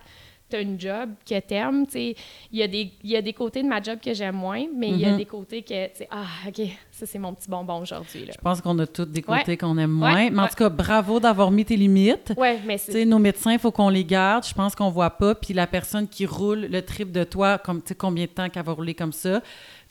tu 0.48 0.56
as 0.56 0.61
une 0.61 0.80
job 0.80 1.11
que 1.28 1.38
tu 1.40 1.54
aimes. 1.54 1.85
Il 1.94 2.14
y, 2.52 2.62
a 2.62 2.68
des, 2.68 2.92
y 3.02 3.16
a 3.16 3.22
des 3.22 3.32
côtés 3.32 3.62
de 3.62 3.68
ma 3.68 3.82
job 3.82 3.98
que 4.00 4.14
j'aime 4.14 4.37
moins, 4.37 4.64
mais 4.74 4.88
il 4.90 4.98
y 5.00 5.04
a 5.04 5.11
Mhm. 5.12 5.16
des 5.18 5.24
côtés 5.24 5.62
que, 5.62 5.87
tu 5.88 5.96
sais, 5.98 6.09
ah, 6.11 6.24
OK, 6.46 6.61
ça, 6.90 7.04
c'est 7.06 7.18
mon 7.18 7.35
petit 7.35 7.48
bonbon 7.50 7.80
aujourd'hui. 7.80 8.26
Je 8.32 8.38
pense 8.40 8.61
qu'on 8.61 8.78
a 8.78 8.87
tous 8.87 9.04
des 9.06 9.22
côtés 9.22 9.42
Ouais. 9.52 9.56
qu'on 9.56 9.76
aime 9.78 9.90
moins. 9.90 10.14
Ouais, 10.14 10.30
Mais 10.30 10.38
en 10.38 10.42
ouais. 10.44 10.48
tout 10.48 10.54
cas, 10.54 10.68
bravo 10.68 11.18
d'avoir 11.20 11.50
mis 11.50 11.64
tes 11.64 11.76
limites. 11.76 12.32
Ouais, 12.37 12.61
mais 12.64 12.78
Tu 12.78 12.85
c'est. 12.87 12.92
sais, 12.92 13.04
nos 13.04 13.18
médecins, 13.18 13.52
il 13.52 13.59
faut 13.59 13.72
qu'on 13.72 13.88
les 13.88 14.04
garde. 14.04 14.46
Je 14.46 14.54
pense 14.54 14.74
qu'on 14.76 14.90
voit 14.90 15.11
pas. 15.11 15.35
Puis 15.35 15.52
la 15.54 15.66
personne 15.66 16.06
qui 16.09 16.26
roule 16.26 16.66
le 16.70 16.82
trip 16.82 17.11
de 17.11 17.24
toi, 17.24 17.59
comme 17.59 17.82
tu 17.82 17.88
sais 17.88 17.94
combien 17.94 18.24
de 18.26 18.30
temps 18.30 18.48
qu'elle 18.48 18.64
va 18.64 18.72
rouler 18.72 18.94
comme 18.94 19.12
ça. 19.12 19.40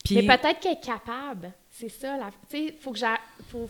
Puis 0.04 0.16
Mais 0.16 0.22
peut-être 0.38 0.60
qu'elle 0.60 0.74
est 0.74 0.86
capable. 0.86 1.52
C'est 1.72 1.90
ça. 1.90 2.16
la- 2.18 2.30
Tu 2.50 2.68
sais, 2.68 2.76
faut 2.80 2.92
que 2.92 2.98
j'a- 3.00 3.20
faut, 3.50 3.68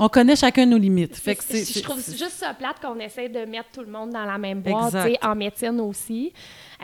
on 0.00 0.08
connaît 0.08 0.36
chacun 0.36 0.64
nos 0.66 0.78
limites. 0.78 1.16
Fait 1.16 1.34
que 1.34 1.42
C'est- 1.42 1.64
je 1.78 1.82
trouve 1.82 1.98
juste 1.98 2.30
ça 2.34 2.54
plate 2.54 2.78
qu'on 2.80 2.98
essaie 3.00 3.28
de 3.28 3.44
mettre 3.44 3.70
tout 3.74 3.80
le 3.80 3.90
monde 3.90 4.10
dans 4.10 4.24
la 4.24 4.38
même 4.38 4.60
boîte, 4.60 4.94
en 5.22 5.34
médecine 5.34 5.80
aussi. 5.80 6.32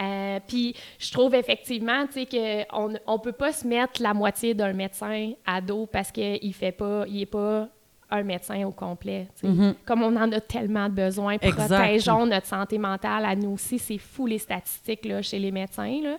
Euh, 0.00 0.40
Puis 0.48 0.74
je 0.98 1.12
trouve 1.12 1.34
effectivement, 1.36 2.06
qu'on 2.28 2.94
on 3.06 3.18
peut 3.20 3.32
pas 3.32 3.52
se 3.52 3.66
mettre 3.66 4.02
la 4.02 4.12
moitié 4.14 4.52
d'un 4.54 4.72
médecin 4.72 5.32
à 5.46 5.60
dos 5.60 5.86
parce 5.86 6.10
qu'il 6.10 6.52
fait 6.54 6.72
pas, 6.72 7.04
il 7.08 7.22
est 7.22 7.26
pas 7.26 7.68
un 8.14 8.22
médecin 8.22 8.64
au 8.64 8.70
complet. 8.70 9.28
Mhm. 9.42 9.74
Comme 9.84 10.02
on 10.02 10.16
en 10.16 10.30
a 10.32 10.40
tellement 10.40 10.88
de 10.88 10.94
besoin, 10.94 11.34
Exact. 11.40 11.68
protégeons 11.68 12.26
notre 12.26 12.46
santé 12.46 12.78
mentale 12.78 13.24
à 13.24 13.34
nous 13.36 13.50
aussi. 13.52 13.78
C'est 13.78 13.98
fou 13.98 14.26
les 14.26 14.38
statistiques 14.38 15.04
là, 15.04 15.22
chez 15.22 15.38
les 15.38 15.50
médecins. 15.50 16.00
Là. 16.02 16.16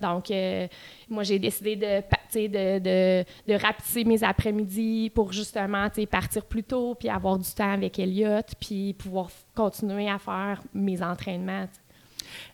Donc, 0.00 0.30
euh, 0.30 0.66
moi, 1.08 1.22
j'ai 1.22 1.38
décidé 1.38 1.76
de, 1.76 2.02
de, 2.34 2.78
de, 2.78 3.24
de 3.46 3.54
rapetisser 3.54 4.04
mes 4.04 4.22
après-midi 4.22 5.10
pour 5.14 5.32
justement 5.32 5.88
partir 6.10 6.44
plus 6.44 6.64
tôt, 6.64 6.94
puis 6.94 7.08
avoir 7.08 7.38
du 7.38 7.50
temps 7.50 7.72
avec 7.72 7.98
Elliot, 7.98 8.42
puis 8.60 8.94
pouvoir 8.94 9.28
continuer 9.54 10.08
à 10.08 10.18
faire 10.18 10.62
mes 10.74 11.02
entraînements. 11.02 11.66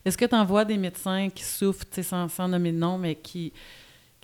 Est-ce 0.05 0.17
que 0.17 0.25
tu 0.25 0.35
en 0.35 0.45
vois 0.45 0.65
des 0.65 0.77
médecins 0.77 1.29
qui 1.31 1.43
souffrent, 1.43 1.87
sans, 2.03 2.29
sans 2.29 2.49
nommer 2.49 2.73
de 2.73 2.79
nom, 2.79 2.99
mais 2.99 3.15
qui, 3.15 3.53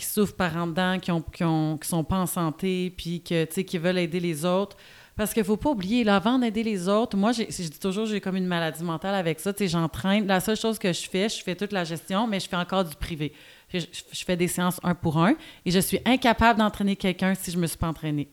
qui 0.01 0.07
souffrent 0.07 0.35
par 0.35 0.57
en 0.57 0.67
dedans, 0.67 0.99
qui 0.99 1.11
ont, 1.13 1.21
qui 1.21 1.45
ont- 1.45 1.77
qui 1.79 1.87
sont 1.89 2.05
pas 2.05 2.19
en 2.19 2.27
santé, 2.27 2.93
puis 2.97 3.23
que, 3.23 3.45
qui 3.45 3.79
veulent 3.79 3.99
aider 3.99 4.21
les 4.21 4.45
autres? 4.45 4.77
Parce 5.17 5.35
qu'il 5.35 5.45
faut 5.45 5.59
pas 5.59 5.71
oublier, 5.71 6.03
là, 6.03 6.17
avant 6.17 6.39
d'aider 6.39 6.63
les 6.63 6.89
autres, 6.89 7.15
moi, 7.17 7.33
je 7.33 7.43
dis 7.43 7.79
toujours, 7.79 8.07
j'ai 8.07 8.21
comme 8.23 8.37
une 8.37 8.47
maladie 8.47 8.83
mentale 8.83 9.15
avec 9.15 9.39
ça. 9.39 9.53
Tu 9.53 9.65
sais, 9.65 9.69
j'entraîne. 9.69 10.27
La 10.27 10.41
seule 10.41 10.57
chose 10.57 10.79
que 10.79 10.93
je 10.95 11.09
fais, 11.11 11.29
je 11.29 11.43
fais 11.43 11.55
toute 11.55 11.73
la 11.73 11.85
gestion, 11.85 12.27
mais 12.27 12.41
je 12.41 12.49
fais 12.49 12.57
encore 12.57 12.85
du 12.85 12.97
privé. 12.97 13.35
Je, 13.73 13.85
fais 14.25 14.37
des 14.37 14.49
séances 14.49 14.81
un 14.83 14.95
pour 14.95 15.19
un 15.19 15.35
et 15.67 15.71
je 15.71 15.79
suis 15.79 16.01
incapable 16.07 16.59
d'entraîner 16.59 16.97
quelqu'un 16.97 17.35
si 17.35 17.51
je 17.51 17.59
me 17.59 17.67
suis 17.67 17.77
pas 17.77 17.89
entraînée. 17.89 18.29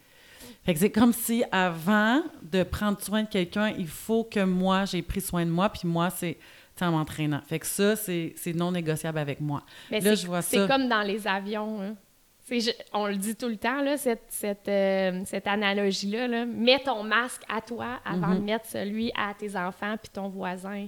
Fait 0.64 0.74
que 0.74 0.80
c'est 0.80 0.90
comme 0.90 1.14
si 1.14 1.44
avant 1.52 2.22
de 2.42 2.64
prendre 2.64 3.00
soin 3.02 3.24
de 3.24 3.28
quelqu'un, 3.28 3.74
il 3.78 3.88
faut 3.88 4.24
que 4.24 4.40
moi, 4.44 4.86
j'ai 4.86 5.02
pris 5.02 5.22
soin 5.22 5.46
de 5.46 5.52
moi, 5.52 5.70
puis 5.70 5.88
moi, 5.88 6.10
c'est 6.10 6.38
en 6.86 6.92
m'entraînant. 6.92 7.42
Fait 7.48 7.60
que 7.60 7.66
ça, 7.66 7.96
c'est 7.96 8.34
c'est 8.36 8.54
non 8.54 8.72
négociable 8.72 9.18
avec 9.20 9.40
moi. 9.42 9.64
Mais 9.92 10.00
Là, 10.00 10.12
c'est- 10.16 10.22
je 10.24 10.28
vois 10.28 10.42
C'est 10.42 10.58
ça. 10.58 10.68
comme 10.68 10.88
dans 10.88 11.02
les 11.02 11.28
avions. 11.28 11.82
hein. 11.82 11.96
Je- 12.50 12.72
on 12.94 13.08
le 13.08 13.18
dit 13.18 13.36
tout 13.36 13.50
le 13.50 13.58
temps, 13.58 13.82
là, 13.82 13.98
cette, 13.98 14.24
cette, 14.30 14.70
euh, 14.70 15.22
cette 15.26 15.48
analogie-là. 15.48 16.28
là. 16.30 16.46
Mets 16.46 16.80
ton 16.80 17.04
masque 17.04 17.42
à 17.50 17.60
toi 17.60 18.00
avant 18.06 18.28
Mhm. 18.28 18.40
de 18.40 18.44
mettre 18.44 18.66
celui 18.68 19.12
à 19.18 19.34
tes 19.34 19.54
enfants 19.58 19.96
puis 20.02 20.10
ton 20.14 20.30
voisin. 20.30 20.88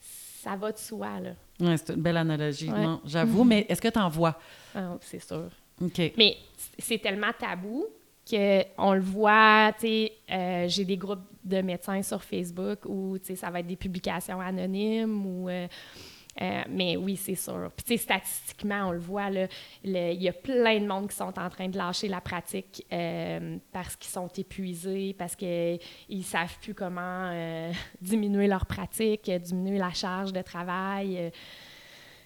Ça 0.00 0.56
va 0.56 0.72
de 0.72 0.78
soi, 0.78 1.20
là. 1.20 1.30
Ouais, 1.60 1.76
c'est 1.76 1.90
une 1.94 2.00
belle 2.02 2.16
analogie. 2.16 2.70
Ouais. 2.70 2.86
J'avoue, 3.04 3.44
mais 3.44 3.66
est-ce 3.68 3.80
que 3.80 3.88
tu 3.88 3.98
en 3.98 4.08
vois? 4.08 4.38
Ah, 4.74 4.96
c'est 5.00 5.20
sûr. 5.22 5.50
OK. 5.80 6.12
Mais 6.16 6.36
c'est 6.78 6.98
tellement 6.98 7.30
tabou 7.38 7.84
qu'on 8.30 8.92
le 8.92 9.00
voit, 9.00 9.72
tu 9.74 9.86
sais, 9.86 10.12
euh, 10.30 10.68
j'ai 10.68 10.84
des 10.84 10.96
groupes 10.96 11.20
de 11.44 11.60
médecins 11.62 12.02
sur 12.02 12.22
Facebook 12.22 12.80
où, 12.86 13.18
tu 13.18 13.26
sais, 13.26 13.36
ça 13.36 13.50
va 13.50 13.60
être 13.60 13.66
des 13.66 13.76
publications 13.76 14.40
anonymes 14.40 15.26
ou... 15.26 15.48
euh, 15.48 15.66
euh, 16.40 16.62
mais 16.68 16.96
oui, 16.96 17.16
c'est 17.16 17.34
sûr. 17.34 17.70
Puis, 17.84 17.98
statistiquement, 17.98 18.88
on 18.88 18.92
le 18.92 18.98
voit, 18.98 19.28
il 19.82 20.22
y 20.22 20.28
a 20.28 20.32
plein 20.32 20.78
de 20.78 20.86
monde 20.86 21.08
qui 21.10 21.16
sont 21.16 21.38
en 21.38 21.50
train 21.50 21.68
de 21.68 21.76
lâcher 21.76 22.08
la 22.08 22.20
pratique 22.20 22.86
euh, 22.92 23.58
parce 23.72 23.96
qu'ils 23.96 24.10
sont 24.12 24.28
épuisés, 24.28 25.14
parce 25.18 25.34
qu'ils 25.34 25.80
ne 26.08 26.22
savent 26.22 26.56
plus 26.62 26.74
comment 26.74 27.30
euh, 27.32 27.72
diminuer 28.00 28.46
leur 28.46 28.64
pratique, 28.64 29.30
diminuer 29.30 29.78
la 29.78 29.92
charge 29.92 30.32
de 30.32 30.40
travail. 30.40 31.32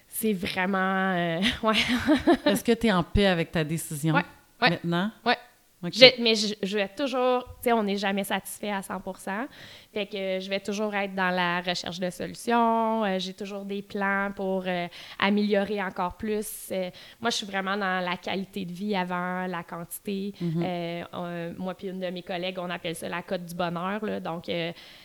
c'est 0.07 0.33
vraiment... 0.33 1.39
ouais. 1.63 1.75
Est-ce 2.45 2.63
que 2.63 2.73
tu 2.73 2.87
es 2.87 2.91
en 2.91 3.03
paix 3.03 3.25
avec 3.25 3.51
ta 3.51 3.63
décision 3.63 4.15
Ouais, 4.15 4.25
ouais. 4.61 4.69
maintenant? 4.69 5.11
Ouais. 5.25 5.37
Je- 6.17 6.21
mais 6.23 6.33
je, 6.35 6.55
je 6.63 6.77
vais 6.77 6.87
toujours, 6.87 7.43
tu 7.43 7.63
sais, 7.65 7.73
on 7.73 7.83
n'est 7.83 7.97
jamais 7.97 8.23
satisfait 8.23 8.71
à 8.71 8.81
100 8.81 8.99
Fait 9.93 10.05
que 10.07 10.39
je 10.39 10.49
vais 10.49 10.59
toujours 10.59 10.93
être 10.95 11.13
dans 11.13 11.29
la 11.29 11.61
recherche 11.61 11.99
de 11.99 12.09
solutions. 12.09 13.03
euh, 13.05 13.19
J'ai 13.19 13.33
toujours 13.33 13.65
des 13.65 13.81
plans 13.81 14.31
pour 14.35 14.63
euh, 14.65 14.87
améliorer 15.19 15.83
encore 15.83 16.15
plus. 16.17 16.69
Euh, 16.71 16.89
moi, 17.21 17.29
je 17.29 17.35
suis 17.37 17.45
vraiment 17.45 17.77
dans 17.77 18.03
la 18.03 18.17
qualité 18.17 18.65
de 18.65 18.71
vie 18.71 18.95
avant 18.95 19.45
la 19.47 19.63
quantité. 19.63 20.33
Mhm. 20.41 20.65
On- 21.13 21.53
moi 21.57 21.73
puis 21.75 21.87
une 21.89 21.99
de 21.99 22.07
mes 22.09 22.23
collègues, 22.23 22.57
on 22.59 22.69
appelle 22.69 22.95
ça 22.95 23.07
la 23.09 23.21
cote 23.21 23.45
du 23.45 23.53
bonheur. 23.53 24.03
là. 24.03 24.19
Donc, 24.19 24.43
tu 24.45 24.51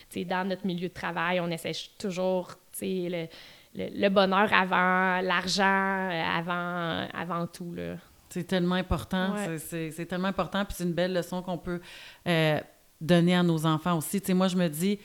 sais, 0.09 0.25
dans 0.25 0.47
notre 0.47 0.65
milieu 0.65 0.87
de 0.87 0.93
travail, 0.93 1.39
on 1.41 1.47
essaie 1.49 1.73
toujours, 1.99 2.47
tu 2.73 2.79
sais, 2.79 3.07
le, 3.09 3.27
le- 3.75 3.89
le 4.01 4.09
bonheur 4.09 4.51
avant 4.53 5.21
l'argent, 5.21 6.09
avant, 6.35 7.07
avant 7.13 7.45
tout, 7.47 7.73
là. 7.73 7.95
C'est 8.31 8.43
tellement 8.45 8.75
important. 8.75 9.33
Ouais. 9.33 9.57
C'est- 9.59 10.05
tellement 10.05 10.27
important. 10.29 10.63
Puis 10.65 10.75
c'est 10.77 10.83
une 10.83 10.93
belle 10.93 11.13
leçon 11.13 11.41
qu'on 11.41 11.57
peut 11.57 11.81
euh, 12.27 12.59
donner 12.99 13.35
à 13.35 13.43
nos 13.43 13.65
enfants 13.65 13.97
aussi. 13.97 14.21
Tu 14.21 14.27
sais, 14.27 14.33
moi, 14.33 14.47
je 14.47 14.55
me 14.55 14.67
dis, 14.67 14.99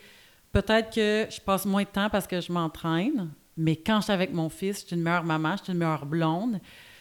peut-être 0.51 0.93
que 0.93 1.27
je 1.29 1.39
passe 1.41 1.65
moins 1.65 1.83
de 1.83 1.87
temps 1.87 2.09
parce 2.09 2.27
que 2.27 2.39
je 2.41 2.51
m'entraîne, 2.51 3.29
mais 3.57 3.75
quand 3.75 3.97
je 3.97 4.03
suis 4.05 4.13
avec 4.13 4.33
mon 4.33 4.49
fils, 4.49 4.81
je 4.81 4.87
suis 4.87 4.95
une 4.95 5.01
meilleure 5.01 5.23
maman, 5.23 5.55
je 5.57 5.63
suis 5.63 5.73
une 5.73 5.79
meilleure 5.79 6.05
blonde. 6.05 6.59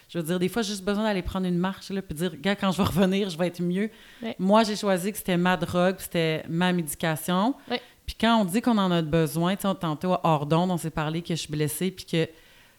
Je 0.08 0.18
veux 0.18 0.24
dire, 0.24 0.38
des 0.38 0.48
fois, 0.48 0.62
j'ai 0.62 0.70
juste 0.70 0.84
besoin 0.84 1.04
d'aller 1.04 1.22
prendre 1.22 1.46
une 1.46 1.58
marche, 1.58 1.90
là, 1.90 2.00
puis 2.00 2.14
dire, 2.14 2.36
gars, 2.40 2.54
quand 2.54 2.70
je 2.70 2.76
vais 2.78 2.84
revenir, 2.84 3.28
je 3.28 3.36
vais 3.36 3.48
être 3.48 3.60
mieux. 3.60 3.90
Ouais. 4.22 4.36
Moi, 4.38 4.62
j'ai 4.62 4.76
choisi 4.76 5.10
que 5.10 5.18
c'était 5.18 5.36
ma 5.36 5.56
drogue, 5.56 5.96
c'était 5.98 6.44
ma 6.48 6.72
médication. 6.72 7.54
Ouais. 7.70 7.80
Puis 8.06 8.14
quand 8.20 8.40
on 8.40 8.44
dit 8.44 8.60
qu'on 8.62 8.78
en 8.78 8.90
a 8.92 9.02
besoin, 9.02 9.56
tu 9.56 9.62
sais, 9.66 9.74
tantôt, 9.74 10.14
hors 10.22 10.46
d'onde, 10.46 10.70
on 10.70 10.76
s'est 10.76 10.90
parlé 10.90 11.22
que 11.22 11.34
je 11.34 11.40
suis 11.40 11.50
blessée, 11.50 11.90
puis 11.90 12.04
que 12.06 12.28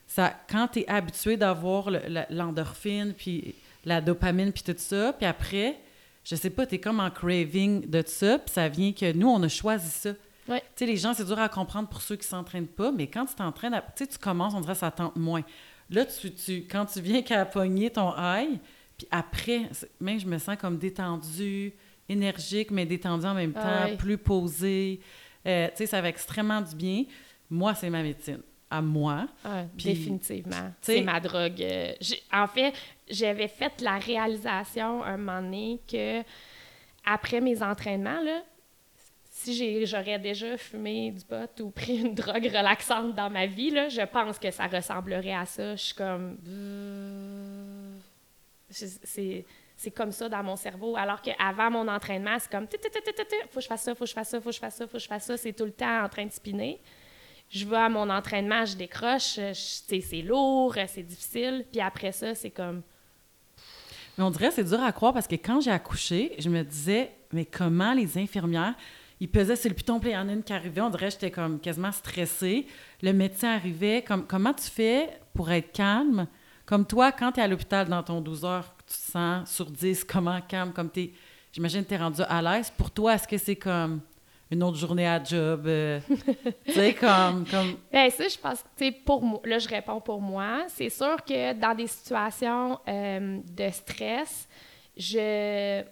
ça, 0.08 0.34
quand 0.50 0.70
tu 0.70 0.80
es 0.80 0.88
habitué 0.90 1.38
d'avoir 1.38 1.92
le- 1.92 2.00
l'endorphine, 2.30 3.14
puis 3.18 3.54
la 3.86 4.02
dopamine, 4.02 4.52
puis 4.52 4.64
tout 4.64 4.74
ça, 4.78 5.14
puis 5.14 5.26
après, 5.26 5.78
je 6.24 6.36
sais 6.36 6.50
pas, 6.50 6.66
tu 6.66 6.76
es 6.76 6.80
comme 6.80 7.00
en 7.00 7.10
craving 7.12 7.90
de 7.90 8.02
tout 8.02 8.10
ça, 8.12 8.40
puis 8.40 8.52
ça 8.54 8.68
vient 8.68 8.92
que 8.94 9.12
nous, 9.14 9.28
on 9.30 9.42
a 9.44 9.48
choisi 9.50 9.90
ça. 9.90 10.12
Ouais. 10.48 10.60
Tu 10.62 10.66
sais, 10.78 10.86
les 10.86 10.96
gens, 10.98 11.14
c'est 11.14 11.26
dur 11.26 11.38
à 11.40 11.50
comprendre 11.50 11.90
pour 11.90 12.02
ceux 12.02 12.16
qui 12.16 12.26
s'entraînent 12.28 12.68
pas, 12.68 12.92
mais 12.92 13.08
quand 13.08 13.26
tu 13.26 13.36
t'entraînes, 13.36 13.74
tu 13.96 14.04
sais, 14.06 14.08
tu 14.08 14.18
commences, 14.18 14.54
on 14.54 14.62
dirait 14.62 14.76
ça 14.76 14.92
tente 14.92 15.16
moins. 15.18 15.44
Là, 15.90 16.06
tu, 16.06 16.34
tu, 16.34 16.66
quand 16.70 16.86
tu 16.86 17.02
viens 17.02 17.22
qu'à 17.22 17.46
pogner 17.46 17.90
ton 17.90 18.14
high, 18.18 18.60
puis 18.98 19.08
après, 19.12 19.70
même 20.00 20.20
je 20.20 20.26
me 20.26 20.38
sens 20.38 20.56
comme 20.60 20.78
détendue, 20.78 21.74
énergique, 22.10 22.72
mais 22.72 22.86
détendue 22.86 23.26
en 23.26 23.34
même 23.34 23.54
temps, 23.54 23.60
Ah 23.64 23.86
ouais. 23.88 23.98
plus 23.98 24.18
posée. 24.18 25.02
Euh, 25.46 25.68
tu 25.70 25.78
sais, 25.78 25.86
ça 25.86 26.02
va 26.02 26.08
extrêmement 26.10 26.62
du 26.62 26.76
bien. 26.76 27.04
Moi, 27.50 27.74
c'est 27.76 27.90
ma 27.90 28.02
médecine. 28.04 28.40
À 28.70 28.82
moi. 28.82 29.28
Ah, 29.46 29.64
Puis, 29.78 29.86
définitivement. 29.86 30.72
C'est 30.82 31.02
ma 31.02 31.20
drogue. 31.22 31.62
Euh, 31.62 31.94
en 32.34 32.48
fait, 32.48 32.74
j'avais 33.10 33.48
fait 33.48 33.80
la 33.82 33.98
réalisation 33.98 35.04
un 35.04 35.16
moment 35.18 35.42
donné 35.42 35.80
que 35.90 36.22
après 37.06 37.40
mes 37.40 37.64
entraînements, 37.64 38.22
là, 38.22 38.42
si 39.30 39.86
j'aurais 39.86 40.20
déjà 40.20 40.58
fumé 40.58 41.12
du 41.12 41.24
pot 41.24 41.50
ou 41.62 41.70
pris 41.70 41.98
une 42.00 42.14
drogue 42.16 42.46
relaxante 42.48 43.16
dans 43.16 43.30
ma 43.30 43.46
vie, 43.46 43.70
là, 43.70 43.88
je 43.88 44.02
pense 44.02 44.38
que 44.38 44.52
ça 44.52 44.68
ressemblerait 44.68 45.34
à 45.36 45.46
ça. 45.46 45.76
Je 45.76 45.82
suis 45.84 45.96
comme... 45.96 46.38
C'est- 48.70 49.46
C'est 49.80 49.92
comme 49.92 50.12
ça 50.12 50.28
dans 50.28 50.42
mon 50.42 50.56
cerveau. 50.56 50.98
Alors 50.98 51.22
qu'avant 51.22 51.70
mon 51.70 51.88
entraînement, 51.88 52.36
c'est 52.40 52.50
comme... 52.52 52.66
Faut 52.68 53.60
que 53.60 53.62
je 53.62 53.68
fasse 53.68 53.84
ça, 53.84 53.94
faut 53.94 54.06
que 54.06 54.10
je 54.10 54.14
fasse 54.14 54.30
ça, 54.30 54.42
faut 54.42 54.50
que 54.50 54.56
je 54.56 54.60
fasse 54.60 54.76
ça, 54.76 54.88
faut 54.88 54.94
que 54.94 55.00
je 55.04 55.08
fasse 55.08 55.26
ça. 55.26 55.38
C'est 55.38 55.54
tout 55.54 55.66
le 55.66 55.72
temps 55.72 56.04
en 56.04 56.10
train 56.10 56.26
de 56.26 56.32
spinner 56.32 56.82
je 57.50 57.66
vais 57.66 57.78
à 57.78 57.90
mon 57.90 58.10
entraînement, 58.10 58.66
je 58.66 58.76
décroche, 58.76 59.40
c'est 59.54 60.22
lourd, 60.24 60.76
c'est 60.88 61.04
difficile, 61.04 61.66
puis 61.72 61.82
après 61.82 62.12
ça, 62.12 62.36
c'est 62.36 62.52
comme... 62.52 62.82
Mais 64.18 64.24
on 64.24 64.32
dirait 64.32 64.50
que 64.50 64.56
c'est 64.56 64.64
dur 64.64 64.82
à 64.82 64.92
croire 64.92 65.14
parce 65.14 65.28
que 65.28 65.36
quand 65.36 65.62
j'ai 65.62 65.72
accouché, 65.72 66.36
je 66.40 66.50
me 66.50 66.64
disais, 66.64 67.12
mais 67.32 67.46
comment 67.46 67.94
les 67.94 68.18
infirmières, 68.18 68.74
ils 69.20 69.30
pesaient 69.30 69.56
sur 69.56 69.70
le 69.70 69.76
piton, 69.76 70.00
puis 70.00 70.10
il 70.10 70.14
y 70.14 70.18
en 70.18 70.28
a 70.28 70.34
une 70.34 70.44
qui 70.44 70.54
arrivait, 70.54 70.82
on 70.82 70.90
dirait 70.90 71.08
que 71.08 71.14
j'étais 71.14 71.32
comme 71.32 71.60
quasiment 71.60 71.92
stressée. 71.92 72.68
Le 73.02 73.14
médecin 73.14 73.50
arrivait, 73.56 74.04
comme, 74.04 74.26
comment 74.26 74.54
tu 74.54 74.70
fais 74.70 75.10
pour 75.34 75.52
être 75.52 75.72
calme? 75.72 76.28
Comme 76.66 76.86
toi, 76.86 77.12
quand 77.12 77.32
tu 77.32 77.40
es 77.40 77.44
à 77.44 77.48
l'hôpital 77.48 77.88
dans 77.88 78.04
ton 78.04 78.22
12 78.22 78.46
heures, 78.46 78.76
tu 78.80 78.96
te 78.96 79.12
sens 79.12 79.50
sur 79.50 79.72
10, 79.72 80.04
comment 80.04 80.42
calme, 80.42 80.74
comme 80.74 80.92
tu 80.92 81.12
j'imagine 81.52 81.84
que 81.84 81.90
tu 81.90 81.94
es 81.96 81.98
rendu 81.98 82.22
à 82.28 82.42
l'aise. 82.42 82.72
Pour 82.76 82.92
toi, 82.92 83.16
est-ce 83.16 83.28
que 83.28 83.38
c'est 83.38 83.56
comme 83.56 84.02
une 84.50 84.64
autre 84.64 84.78
journée 84.78 85.08
à 85.08 85.22
job? 85.24 85.68
euh, 85.68 86.00
tu 86.66 86.72
sais, 86.72 86.94
comme, 86.94 87.46
comme... 87.46 87.78
Ben 87.92 88.10
ça, 88.10 88.28
je 88.28 88.38
pense 88.38 88.64
que, 88.78 89.04
pour 89.04 89.22
moi, 89.22 89.42
là, 89.46 89.60
je 89.60 89.68
réponds 89.68 90.00
pour 90.00 90.22
moi. 90.22 90.66
C'est 90.70 90.90
sûr 90.90 91.18
que 91.24 91.54
dans 91.54 91.76
des 91.76 91.88
situations 91.88 92.80
euh, 92.88 93.40
de 93.44 93.70
stress, 93.70 94.48
je... 94.96 95.84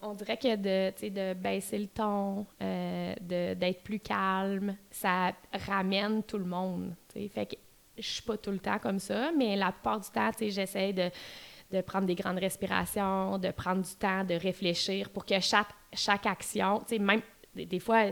On 0.00 0.14
dirait 0.14 0.36
que 0.36 0.54
de, 0.54 1.08
de 1.08 1.34
baisser 1.34 1.76
le 1.76 1.88
ton, 1.88 2.46
euh, 2.62 3.14
d'être 3.20 3.82
plus 3.82 3.98
calme, 3.98 4.76
ça 4.92 5.32
ramène 5.66 6.22
tout 6.22 6.38
le 6.38 6.44
monde, 6.44 6.94
tu 7.12 7.20
sais. 7.20 7.28
Fait 7.28 7.46
que 7.46 7.56
je 7.98 8.06
suis 8.06 8.22
pas 8.22 8.36
tout 8.36 8.52
le 8.52 8.60
temps 8.60 8.78
comme 8.78 9.00
ça, 9.00 9.32
mais 9.36 9.56
la 9.56 9.72
plupart 9.72 9.98
du 9.98 10.08
temps, 10.08 10.30
j'essaie 10.40 10.92
de, 10.92 11.10
de 11.72 11.80
prendre 11.80 12.06
des 12.06 12.14
grandes 12.14 12.38
respirations, 12.38 13.38
de 13.38 13.50
prendre 13.50 13.82
du 13.82 13.94
temps, 13.96 14.22
de 14.22 14.34
réfléchir 14.34 15.10
pour 15.10 15.26
que 15.26 15.40
chaque, 15.40 15.70
chaque 15.92 16.26
action, 16.26 16.78
tu 16.86 16.94
sais, 16.94 16.98
même 17.00 17.20
des, 17.54 17.66
des 17.66 17.80
fois, 17.80 18.04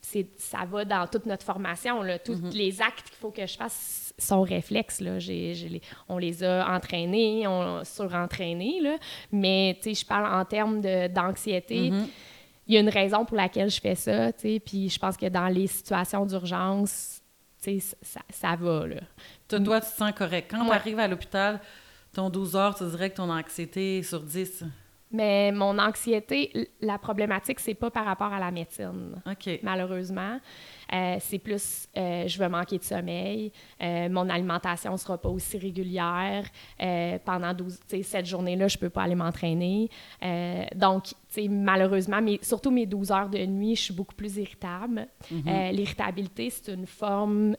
c'est- 0.00 0.28
ça 0.38 0.64
va 0.70 0.84
dans 0.84 1.06
toute 1.06 1.26
notre 1.26 1.44
formation. 1.44 2.02
Là. 2.02 2.18
Tous 2.18 2.40
les 2.52 2.80
actes 2.82 3.08
qu'il 3.08 3.16
faut 3.16 3.30
que 3.30 3.46
je 3.46 3.56
fasse 3.56 4.12
sont 4.18 4.42
réflexes. 4.42 5.00
Là. 5.00 5.18
Les- 5.18 5.80
on 6.08 6.18
les 6.18 6.42
a 6.44 6.68
entraînés, 6.74 7.46
on 7.46 7.82
surentraînés. 7.84 8.80
Là. 8.80 8.96
Mais 9.32 9.78
je 9.84 10.04
parle 10.04 10.32
en 10.34 10.44
termes 10.44 10.80
de- 10.80 11.08
d'anxiété. 11.08 11.90
Il 12.68 12.74
y 12.74 12.76
a 12.76 12.80
une 12.80 12.88
raison 12.88 13.24
pour 13.24 13.36
laquelle 13.36 13.70
je 13.70 13.80
fais 13.80 13.94
ça. 13.94 14.32
Puis 14.32 14.88
je 14.90 14.98
pense 14.98 15.16
que 15.16 15.26
dans 15.26 15.48
les 15.48 15.66
situations 15.68 16.26
d'urgence, 16.26 17.20
ça, 18.02 18.20
ça 18.30 18.56
va. 18.56 18.86
Là. 18.86 19.00
Toi, 19.48 19.60
toi, 19.60 19.80
tu 19.80 19.90
te 19.90 19.96
sens 19.96 20.12
correct. 20.12 20.50
Quand 20.50 20.62
Ouais. 20.62 20.70
tu 20.70 20.72
arrives 20.74 20.98
à 20.98 21.08
l'hôpital, 21.08 21.60
ton 22.12 22.28
12 22.30 22.56
heures, 22.56 22.74
tu 22.74 22.84
dirais 22.88 23.10
que 23.10 23.16
ton 23.16 23.30
anxiété 23.30 23.98
est 23.98 24.02
sur 24.02 24.20
10. 24.20 24.64
Mais 25.16 25.50
mon 25.52 25.78
anxiété, 25.78 26.68
la 26.80 26.98
problématique, 26.98 27.60
c'est 27.60 27.74
pas 27.74 27.90
par 27.90 28.04
rapport 28.04 28.32
à 28.32 28.38
la 28.38 28.50
médecine. 28.50 29.14
Malheureusement. 29.62 30.38
Euh, 30.92 31.16
c'est 31.20 31.38
plus, 31.38 31.88
euh, 31.96 32.28
je 32.28 32.38
vais 32.38 32.48
manquer 32.48 32.78
de 32.78 32.84
sommeil, 32.84 33.50
euh, 33.82 34.08
mon 34.08 34.28
alimentation 34.28 34.92
ne 34.92 34.96
sera 34.96 35.18
pas 35.18 35.28
aussi 35.28 35.58
régulière. 35.58 36.44
pendant 37.24 37.52
12, 37.54 37.80
tu 37.88 37.96
sais, 37.96 38.02
cette 38.02 38.26
journée-là, 38.26 38.68
je 38.68 38.76
ne 38.76 38.80
peux 38.80 38.90
pas 38.90 39.02
aller 39.02 39.14
m'entraîner. 39.14 39.88
Donc, 40.74 41.04
malheureusement, 41.48 42.20
mais 42.22 42.38
surtout 42.42 42.70
mes 42.70 42.86
12 42.86 43.10
heures 43.10 43.28
de 43.28 43.44
nuit, 43.46 43.74
je 43.74 43.82
suis 43.82 43.94
beaucoup 43.94 44.14
plus 44.14 44.36
irritable. 44.36 45.08
Euh, 45.32 45.72
L'irritabilité, 45.72 46.50
c'est 46.50 46.72
une 46.72 46.86
forme 46.86 47.56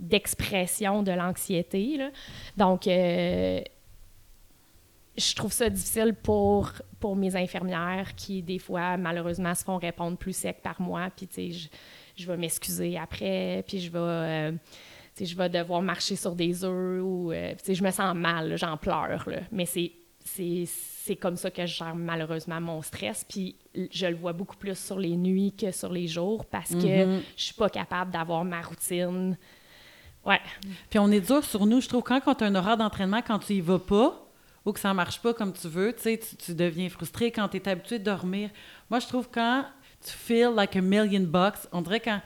d'expression 0.00 1.02
de 1.02 1.12
l'anxiété. 1.12 1.98
Donc, 2.56 2.86
je 5.18 5.34
trouve 5.34 5.52
ça 5.52 5.68
difficile 5.68 6.14
pour, 6.14 6.70
pour 7.00 7.16
mes 7.16 7.34
infirmières 7.36 8.14
qui, 8.14 8.42
des 8.42 8.58
fois, 8.58 8.96
malheureusement, 8.96 9.54
se 9.54 9.64
font 9.64 9.76
répondre 9.78 10.16
plus 10.16 10.34
sec 10.36 10.62
par 10.62 10.80
moi. 10.80 11.08
Puis, 11.16 11.26
tu 11.26 11.34
sais, 11.34 11.50
je, 11.52 11.68
je 12.16 12.26
vais 12.26 12.36
m'excuser 12.36 12.96
après, 12.98 13.64
puis 13.66 13.80
je 13.80 13.90
vais, 13.90 13.98
euh, 13.98 14.52
tu 14.52 14.58
sais, 15.14 15.24
je 15.26 15.36
vais 15.36 15.48
devoir 15.48 15.82
marcher 15.82 16.16
sur 16.16 16.34
des 16.34 16.64
œufs 16.64 17.02
ou, 17.02 17.32
euh, 17.32 17.52
tu 17.52 17.64
sais, 17.64 17.74
je 17.74 17.82
me 17.84 17.90
sens 17.90 18.14
mal, 18.14 18.56
j'en 18.56 18.76
pleure. 18.76 19.28
là. 19.28 19.40
Mais 19.52 19.66
c'est, 19.66 19.92
c'est, 20.24 20.64
c'est 20.66 21.16
comme 21.16 21.36
ça 21.36 21.50
que 21.50 21.64
je 21.66 21.74
gère 21.74 21.94
malheureusement 21.94 22.60
mon 22.60 22.82
stress. 22.82 23.24
Puis, 23.28 23.56
je 23.90 24.06
le 24.06 24.16
vois 24.16 24.32
beaucoup 24.32 24.56
plus 24.56 24.76
sur 24.78 24.98
les 24.98 25.16
nuits 25.16 25.54
que 25.56 25.70
sur 25.70 25.92
les 25.92 26.06
jours 26.06 26.44
parce 26.46 26.70
que 26.70 27.04
Mhm. 27.16 27.22
je 27.36 27.42
suis 27.44 27.54
pas 27.54 27.70
capable 27.70 28.10
d'avoir 28.10 28.44
ma 28.44 28.60
routine. 28.60 29.38
Ouais. 30.26 30.40
Puis 30.90 30.98
on 30.98 31.10
est 31.10 31.20
dur 31.26 31.42
sur 31.44 31.64
nous, 31.64 31.80
je 31.80 31.88
trouve, 31.88 32.02
quand, 32.02 32.20
quand 32.20 32.34
tu 32.34 32.44
as 32.44 32.48
un 32.48 32.54
horaire 32.54 32.76
d'entraînement, 32.76 33.22
quand 33.26 33.38
tu 33.38 33.54
y 33.54 33.60
vas 33.62 33.78
pas 33.78 34.27
ou 34.68 34.72
que 34.72 34.80
ça 34.80 34.92
marche 34.92 35.20
pas 35.20 35.32
comme 35.32 35.52
tu 35.52 35.66
veux, 35.66 35.94
tu 35.94 36.02
sais, 36.02 36.18
tu, 36.18 36.36
tu 36.36 36.54
deviens 36.54 36.88
frustré 36.90 37.30
quand 37.32 37.48
tu 37.48 37.56
es 37.56 37.68
habitué 37.68 37.98
de 37.98 38.04
dormir. 38.04 38.50
Moi, 38.90 39.00
je 39.00 39.06
trouve 39.06 39.28
quand 39.32 39.64
tu 40.04 40.12
feel 40.12 40.50
like 40.54 40.76
a 40.76 40.82
million 40.82 41.20
bucks, 41.26 41.66
on 41.72 41.80
dirait 41.80 42.00
quand, 42.00 42.20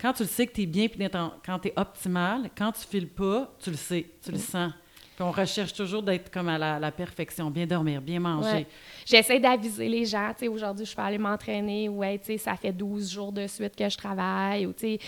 quand 0.00 0.12
tu 0.12 0.24
le 0.24 0.28
sais 0.28 0.46
que 0.48 0.52
tu 0.54 0.62
es 0.62 0.66
bien 0.66 0.88
puis 0.88 1.06
quand 1.46 1.58
tu 1.60 1.68
es 1.68 1.72
optimal, 1.76 2.50
quand 2.58 2.72
tu 2.72 2.80
files 2.86 3.08
pas, 3.08 3.54
tu 3.62 3.70
le 3.70 3.76
sais, 3.76 4.06
tu 4.24 4.32
le 4.32 4.38
sens. 4.38 4.72
Puis 5.14 5.22
on 5.24 5.30
recherche 5.30 5.72
toujours 5.72 6.02
d'être 6.02 6.28
comme 6.32 6.48
à 6.48 6.58
la, 6.58 6.80
la 6.80 6.90
perfection, 6.90 7.48
bien 7.48 7.66
dormir, 7.66 8.02
bien 8.02 8.18
manger. 8.18 8.48
Ouais. 8.50 8.66
J'essaie 9.06 9.38
d'aviser 9.38 9.88
les 9.88 10.04
gens, 10.04 10.30
tu 10.36 10.40
sais, 10.40 10.48
aujourd'hui, 10.48 10.84
je 10.84 10.96
peux 10.96 11.02
aller 11.02 11.18
m'entraîner, 11.18 11.88
ou, 11.88 12.02
hey, 12.02 12.18
tu 12.18 12.24
sais, 12.26 12.38
ça 12.38 12.56
fait 12.56 12.72
12 12.72 13.12
jours 13.12 13.30
de 13.30 13.46
suite 13.46 13.76
que 13.76 13.88
je 13.88 13.96
travaille, 13.96 14.66
ou, 14.66 14.72
tu 14.72 14.80
sais, 14.80 14.98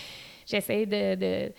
j'essaie 0.45 0.85
de, 0.85 1.15
de- 1.15 1.51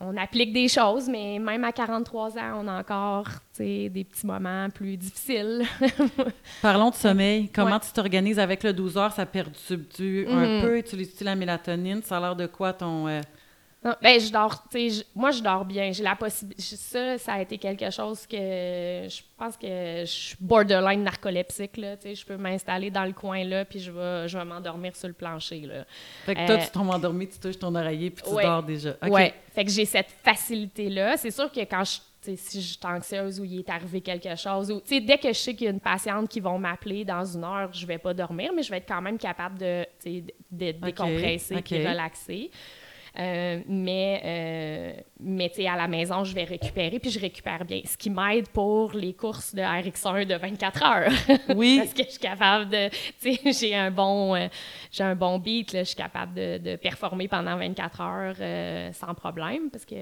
On 0.00 0.16
applique 0.16 0.52
des 0.52 0.66
choses, 0.66 1.08
mais 1.08 1.38
même 1.38 1.62
à 1.62 1.70
43 1.70 2.36
ans, 2.36 2.62
on 2.64 2.66
a 2.68 2.80
encore, 2.80 3.28
des 3.56 3.88
petits 4.10 4.26
moments 4.26 4.68
plus 4.70 4.96
difficiles. 4.96 5.62
Parlons 6.62 6.90
de 6.90 6.94
sommeil. 6.96 7.48
Comment 7.54 7.74
Ouais. 7.76 7.80
tu 7.80 7.92
t'organises 7.92 8.40
avec 8.40 8.64
le 8.64 8.72
12 8.72 8.96
heures? 8.98 9.12
Ça 9.12 9.24
perturbe-tu 9.24 10.26
un 10.28 10.56
Mhm. 10.56 10.62
peu? 10.62 10.78
Utilises-tu 10.78 11.22
la 11.22 11.36
mélatonine? 11.36 12.02
Ça 12.02 12.16
a 12.16 12.20
l'air 12.20 12.34
de 12.36 12.46
quoi 12.46 12.72
ton... 12.72 13.06
euh, 13.06 13.20
Non, 13.84 13.94
ben, 14.00 14.18
je 14.18 14.32
dors, 14.32 14.64
je- 14.72 15.02
moi, 15.14 15.30
je 15.30 15.42
dors 15.42 15.64
bien. 15.64 15.92
J'ai 15.92 16.02
la 16.02 16.16
possibilité. 16.16 16.62
Ça, 16.62 17.18
ça 17.18 17.32
a 17.34 17.42
été 17.42 17.58
quelque 17.58 17.90
chose 17.90 18.26
que 18.26 18.36
je 18.36 19.20
pense 19.36 19.56
que 19.58 19.66
je 19.66 20.04
suis 20.06 20.36
borderline 20.40 21.02
narcoleptique, 21.02 21.76
là. 21.76 21.96
Tu 21.98 22.02
sais, 22.08 22.14
je 22.14 22.24
peux 22.24 22.36
m'installer 22.38 22.90
dans 22.90 23.04
le 23.04 23.12
coin, 23.12 23.44
là, 23.44 23.64
puis 23.66 23.80
je 23.80 23.90
vais, 23.90 24.26
je 24.26 24.38
vais 24.38 24.44
m'endormir 24.44 24.96
sur 24.96 25.08
le 25.08 25.14
plancher, 25.14 25.60
là. 25.60 25.84
Fait 26.24 26.34
que 26.34 26.46
toi, 26.46 26.54
Euh, 26.56 26.64
tu 26.64 26.70
tombes 26.70 26.90
endormi, 26.90 27.28
tu 27.28 27.38
touches 27.38 27.58
ton 27.58 27.74
oreiller, 27.74 28.10
puis 28.10 28.24
tu 28.26 28.30
Ouais. 28.32 28.42
dors 28.44 28.62
déjà. 28.62 28.96
OK. 29.02 29.10
Ouais. 29.12 29.34
Fait 29.54 29.64
que 29.66 29.70
j'ai 29.70 29.84
cette 29.84 30.10
facilité-là. 30.24 31.16
C'est 31.16 31.30
sûr 31.30 31.50
que 31.52 31.60
quand 31.60 31.84
je. 31.84 31.98
Si 32.38 32.62
je 32.62 32.68
suis 32.68 32.78
anxieuse 32.82 33.38
ou 33.38 33.44
il 33.44 33.58
est 33.58 33.68
arrivé 33.68 34.00
quelque 34.00 34.34
chose, 34.34 34.70
ou 34.70 34.80
dès 34.88 35.18
que 35.18 35.28
je 35.28 35.34
sais 35.34 35.52
qu'il 35.54 35.66
y 35.66 35.68
a 35.68 35.72
une 35.72 35.78
patiente 35.78 36.26
qui 36.26 36.40
va 36.40 36.56
m'appeler 36.56 37.04
dans 37.04 37.22
une 37.22 37.44
heure, 37.44 37.70
je 37.70 37.84
vais 37.84 37.98
pas 37.98 38.14
dormir, 38.14 38.50
mais 38.56 38.62
je 38.62 38.70
vais 38.70 38.78
être 38.78 38.88
quand 38.88 39.02
même 39.02 39.18
capable 39.18 39.58
de, 39.58 39.84
de, 40.50 40.72
décompresser 40.72 41.56
et 41.70 41.86
relaxer. 41.86 42.50
Euh, 43.16 43.60
mais 43.68 44.22
euh, 44.24 45.00
mais 45.20 45.48
tu 45.48 45.56
sais, 45.56 45.68
à 45.68 45.76
la 45.76 45.86
maison, 45.86 46.24
je 46.24 46.34
vais 46.34 46.42
récupérer, 46.44 46.98
puis 46.98 47.10
je 47.10 47.20
récupère 47.20 47.64
bien. 47.64 47.80
Ce 47.84 47.96
qui 47.96 48.10
m'aide 48.10 48.48
pour 48.48 48.92
les 48.92 49.12
courses 49.14 49.54
de 49.54 49.62
RX1 49.62 50.26
de 50.26 50.34
24 50.34 50.82
heures. 50.82 51.12
Oui. 51.56 51.78
Parce 51.78 51.94
que 51.94 52.02
je 52.04 52.10
suis 52.10 52.18
capable 52.18 52.68
de. 52.70 52.88
Tu 53.20 53.34
sais, 53.34 53.52
j'ai 53.68 53.74
un 53.76 53.90
bon, 53.90 54.34
euh, 54.34 54.48
j'ai 54.90 55.04
un 55.04 55.14
bon 55.14 55.38
beat, 55.38 55.72
là, 55.72 55.80
je 55.84 55.88
suis 55.88 55.96
capable 55.96 56.34
de, 56.34 56.58
de 56.58 56.76
performer 56.76 57.28
pendant 57.28 57.56
24 57.56 58.00
heures 58.00 58.92
sans 58.94 59.14
problème, 59.14 59.70
parce 59.70 59.84
que 59.84 59.96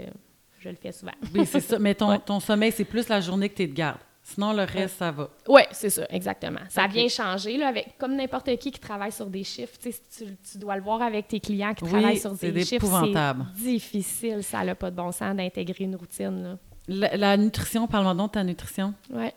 je 0.60 0.68
le 0.68 0.76
fais 0.76 0.92
souvent. 0.92 1.12
Oui, 1.34 1.44
c'est 1.44 1.60
ça. 1.60 1.78
Mais 1.78 1.94
ton, 1.94 2.08
Ouais. 2.12 2.18
ton 2.18 2.40
sommeil, 2.40 2.72
c'est 2.72 2.84
plus 2.84 3.08
la 3.08 3.20
journée 3.20 3.48
que 3.48 3.56
tu 3.56 3.62
es 3.62 3.66
de 3.66 3.74
garde. 3.74 3.98
Sinon, 4.24 4.52
le 4.52 4.62
reste, 4.62 4.98
ça 4.98 5.10
va. 5.10 5.28
Oui, 5.48 5.62
c'est 5.72 5.90
ça, 5.90 6.06
exactement. 6.08 6.60
Ça 6.68 6.86
vient 6.86 7.08
changer, 7.08 7.56
là, 7.56 7.68
avec, 7.68 7.98
comme 7.98 8.14
n'importe 8.14 8.56
qui 8.56 8.70
qui 8.70 8.78
travaille 8.78 9.10
sur 9.10 9.26
des 9.26 9.42
chiffres. 9.42 9.76
Tu, 9.82 9.90
tu, 9.90 10.58
dois 10.58 10.76
le 10.76 10.82
voir 10.82 11.02
avec 11.02 11.26
tes 11.26 11.40
clients 11.40 11.74
qui 11.74 11.84
Oui, 11.84 11.90
travaillent 11.90 12.18
sur 12.18 12.32
des 12.34 12.64
chiffres. 12.64 12.74
épouvantable. 12.74 13.46
C'est 13.56 13.64
difficile, 13.64 14.42
ça 14.42 14.62
n'a 14.64 14.74
pas 14.76 14.90
de 14.90 14.96
bon 14.96 15.10
sens 15.10 15.34
d'intégrer 15.34 15.84
une 15.84 15.96
routine. 15.96 16.42
Là. 16.42 16.58
La, 16.88 17.16
la 17.16 17.36
nutrition, 17.36 17.86
parle-moi 17.86 18.14
donc 18.14 18.30
de 18.30 18.34
ta 18.34 18.44
nutrition. 18.44 18.94
Ouais. 19.10 19.34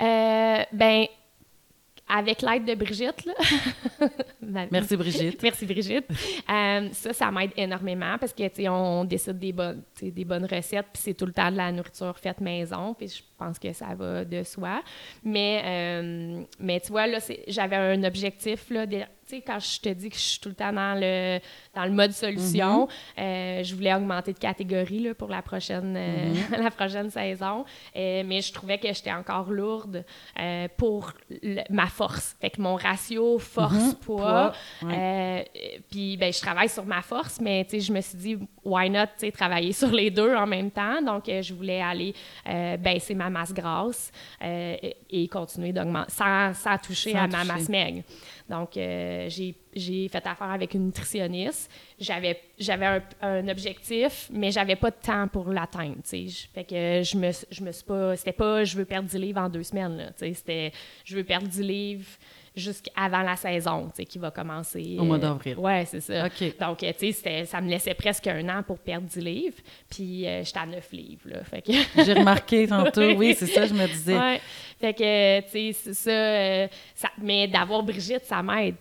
Euh, 0.00 0.62
ben, 0.72 1.06
avec 2.08 2.42
l'aide 2.42 2.64
de 2.64 2.74
Brigitte, 2.74 3.24
là. 3.24 3.34
Merci, 4.70 4.96
Brigitte. 4.96 5.42
Merci 5.42 5.66
Brigitte. 5.66 6.06
Euh, 6.48 6.88
ça, 6.92 7.12
ça 7.12 7.30
m'aide 7.30 7.50
énormément 7.56 8.16
parce 8.18 8.32
que 8.32 8.44
sais, 8.54 8.68
on 8.68 9.04
décide 9.04 9.38
des 9.38 9.52
bonnes, 9.52 9.82
des 10.00 10.24
bonnes 10.24 10.44
recettes, 10.44 10.86
puis 10.92 11.02
c'est 11.02 11.14
tout 11.14 11.26
le 11.26 11.32
temps 11.32 11.50
de 11.50 11.56
la 11.56 11.72
nourriture 11.72 12.16
faite 12.18 12.40
maison, 12.40 12.94
puis 12.94 13.08
je 13.08 13.22
pense 13.38 13.58
que 13.58 13.72
ça 13.72 13.94
va 13.94 14.24
de 14.24 14.42
soi. 14.42 14.82
Mais, 15.24 15.62
euh, 15.64 16.42
mais 16.58 16.80
tu 16.80 16.88
vois, 16.92 17.06
là, 17.06 17.18
j'avais 17.48 17.76
un 17.76 18.02
objectif, 18.04 18.70
là, 18.70 18.86
de- 18.86 18.98
tu 19.28 19.34
sais, 19.36 19.42
quand 19.44 19.58
je 19.58 19.80
te 19.80 19.88
dis 19.88 20.08
que 20.08 20.14
je 20.14 20.20
suis 20.20 20.38
tout 20.40 20.50
le 20.50 20.54
temps 20.54 20.72
dans 20.72 20.94
le, 20.96 21.40
dans 21.74 21.84
le 21.84 21.90
mode 21.90 22.12
solution, 22.12 22.86
euh, 23.18 23.60
je 23.64 23.74
voulais 23.74 23.92
augmenter 23.92 24.32
de 24.32 24.38
catégorie 24.38 25.00
là, 25.00 25.14
pour 25.14 25.28
la 25.28 25.42
prochaine, 25.42 25.96
euh, 25.98 26.32
la 26.62 26.70
prochaine 26.70 27.10
saison, 27.10 27.64
Euh, 27.96 28.22
mais 28.24 28.40
je 28.40 28.52
trouvais 28.52 28.78
que 28.78 28.86
j'étais 28.92 29.12
encore 29.12 29.50
lourde 29.50 30.04
pour 30.76 31.12
le- 31.30 31.62
ma 31.70 31.86
force. 31.86 32.36
Fait 32.40 32.50
que 32.50 32.60
mon 32.60 32.76
ratio 32.76 33.38
force-poids, 33.38 34.52
Poids, 34.80 34.88
ouais. 34.88 34.94
euh, 34.96 35.80
puis 35.90 36.16
ben, 36.16 36.32
je 36.32 36.40
travaille 36.40 36.68
sur 36.68 36.84
ma 36.86 37.02
force, 37.02 37.40
mais 37.40 37.64
tu 37.64 37.70
sais, 37.72 37.80
je 37.80 37.92
me 37.92 38.00
suis 38.00 38.18
dit, 38.18 38.38
why 38.64 38.88
not 38.90 39.06
tu 39.18 39.26
sais, 39.26 39.32
travailler 39.32 39.72
sur 39.72 39.90
les 39.90 40.10
deux 40.10 40.34
en 40.34 40.46
même 40.46 40.70
temps? 40.70 41.02
Donc, 41.02 41.24
je 41.26 41.52
voulais 41.54 41.80
aller 41.80 42.14
baisser 42.78 43.14
ma 43.14 43.25
masse 43.30 43.52
grasse 43.52 44.10
euh, 44.42 44.76
et, 44.82 44.96
et 45.10 45.28
continuer 45.28 45.72
d'augmenter 45.72 46.10
sans, 46.10 46.54
sans 46.54 46.78
toucher 46.78 47.12
Sans 47.12 47.18
à 47.18 47.26
ma 47.26 47.44
masse 47.44 47.68
maigre. 47.68 48.02
Donc, 48.48 48.76
euh, 48.76 49.28
j'ai 49.28 50.08
fait 50.08 50.26
affaire 50.26 50.50
avec 50.50 50.74
une 50.74 50.86
nutritionniste. 50.86 51.70
J'avais 51.98 52.40
j'avais 52.58 52.86
un, 52.86 53.02
un 53.22 53.48
objectif, 53.48 54.28
mais 54.32 54.50
j'avais 54.50 54.76
pas 54.76 54.90
de 54.90 54.96
temps 55.02 55.28
pour 55.28 55.48
l'atteindre. 55.48 55.96
Fait 56.04 56.64
que 56.64 57.02
je 57.02 57.16
me, 57.16 57.30
je 57.50 57.62
me 57.62 57.72
suis 57.72 57.84
pas. 57.84 58.16
C'était 58.16 58.32
pas 58.32 58.64
je 58.64 58.76
veux 58.76 58.84
perdre 58.84 59.08
10 59.08 59.18
livres 59.18 59.40
en 59.40 59.48
deux 59.48 59.64
semaines. 59.64 60.12
C'était 60.16 60.72
je 61.04 61.16
veux 61.16 61.24
perdre 61.24 61.48
10 61.48 61.62
livres 61.62 62.06
jusqu'avant 62.56 63.22
la 63.22 63.36
saison, 63.36 63.86
tu 63.90 63.96
sais, 63.96 64.04
qui 64.04 64.18
va 64.18 64.30
commencer. 64.30 64.96
Au 64.98 65.04
mois 65.04 65.16
euh, 65.16 65.20
d'avril. 65.20 65.58
Ouais, 65.58 65.84
c'est 65.84 66.00
ça. 66.00 66.22
Donc, 66.24 66.82
euh, 66.82 66.92
tu 66.98 67.12
sais, 67.12 67.44
ça 67.44 67.60
me 67.60 67.68
laissait 67.68 67.94
presque 67.94 68.26
un 68.26 68.48
an 68.48 68.62
pour 68.62 68.78
perdre 68.78 69.06
10 69.06 69.20
livres. 69.20 69.58
Puis, 69.90 70.26
euh, 70.26 70.42
j'étais 70.42 70.58
à 70.58 70.66
9 70.66 70.92
livres, 70.92 71.28
là. 71.28 71.44
Fait 71.44 71.62
que... 71.62 71.72
J'ai 72.04 72.14
remarqué 72.14 72.66
tantôt, 72.66 73.10
oui, 73.16 73.34
c'est 73.38 73.46
ça, 73.46 73.66
je 73.66 73.74
me 73.74 73.86
disais. 73.86 74.18
Ouais. 74.18 74.40
Fait 74.80 74.94
que, 74.94 75.40
tu 75.42 75.50
sais, 75.50 75.72
c'est 75.72 75.94
ça, 75.94 76.10
euh, 76.10 76.68
ça- 76.94 77.10
Mais 77.22 77.46
d'avoir 77.46 77.82
Brigitte, 77.82 78.24
ça 78.24 78.42
m'aide. 78.42 78.76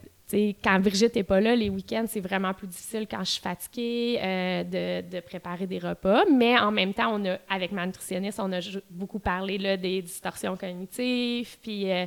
Quand 0.63 0.80
Brigitte 0.80 1.15
n'est 1.15 1.23
pas 1.23 1.39
là, 1.39 1.55
les 1.55 1.69
week-ends, 1.69 2.05
c'est 2.07 2.19
vraiment 2.19 2.51
plus 2.53 2.67
difficile 2.67 3.05
quand 3.09 3.23
je 3.23 3.32
suis 3.32 3.41
fatiguée 3.41 4.19
euh, 4.21 4.63
de, 4.63 5.07
de 5.15 5.19
préparer 5.21 5.67
des 5.67 5.78
repas. 5.78 6.23
Mais 6.30 6.57
en 6.57 6.71
même 6.71 6.93
temps, 6.95 7.15
on 7.15 7.23
a, 7.26 7.38
avec 7.47 7.71
ma 7.71 7.86
nutritionniste, 7.86 8.39
on 8.41 8.51
a 8.51 8.59
beaucoup 8.89 9.19
parlé 9.19 9.59
là, 9.59 9.78
des 9.78 10.01
distorsions 10.01 10.57
cognitives, 10.57 11.57
puis 11.61 11.91
euh, 11.91 12.05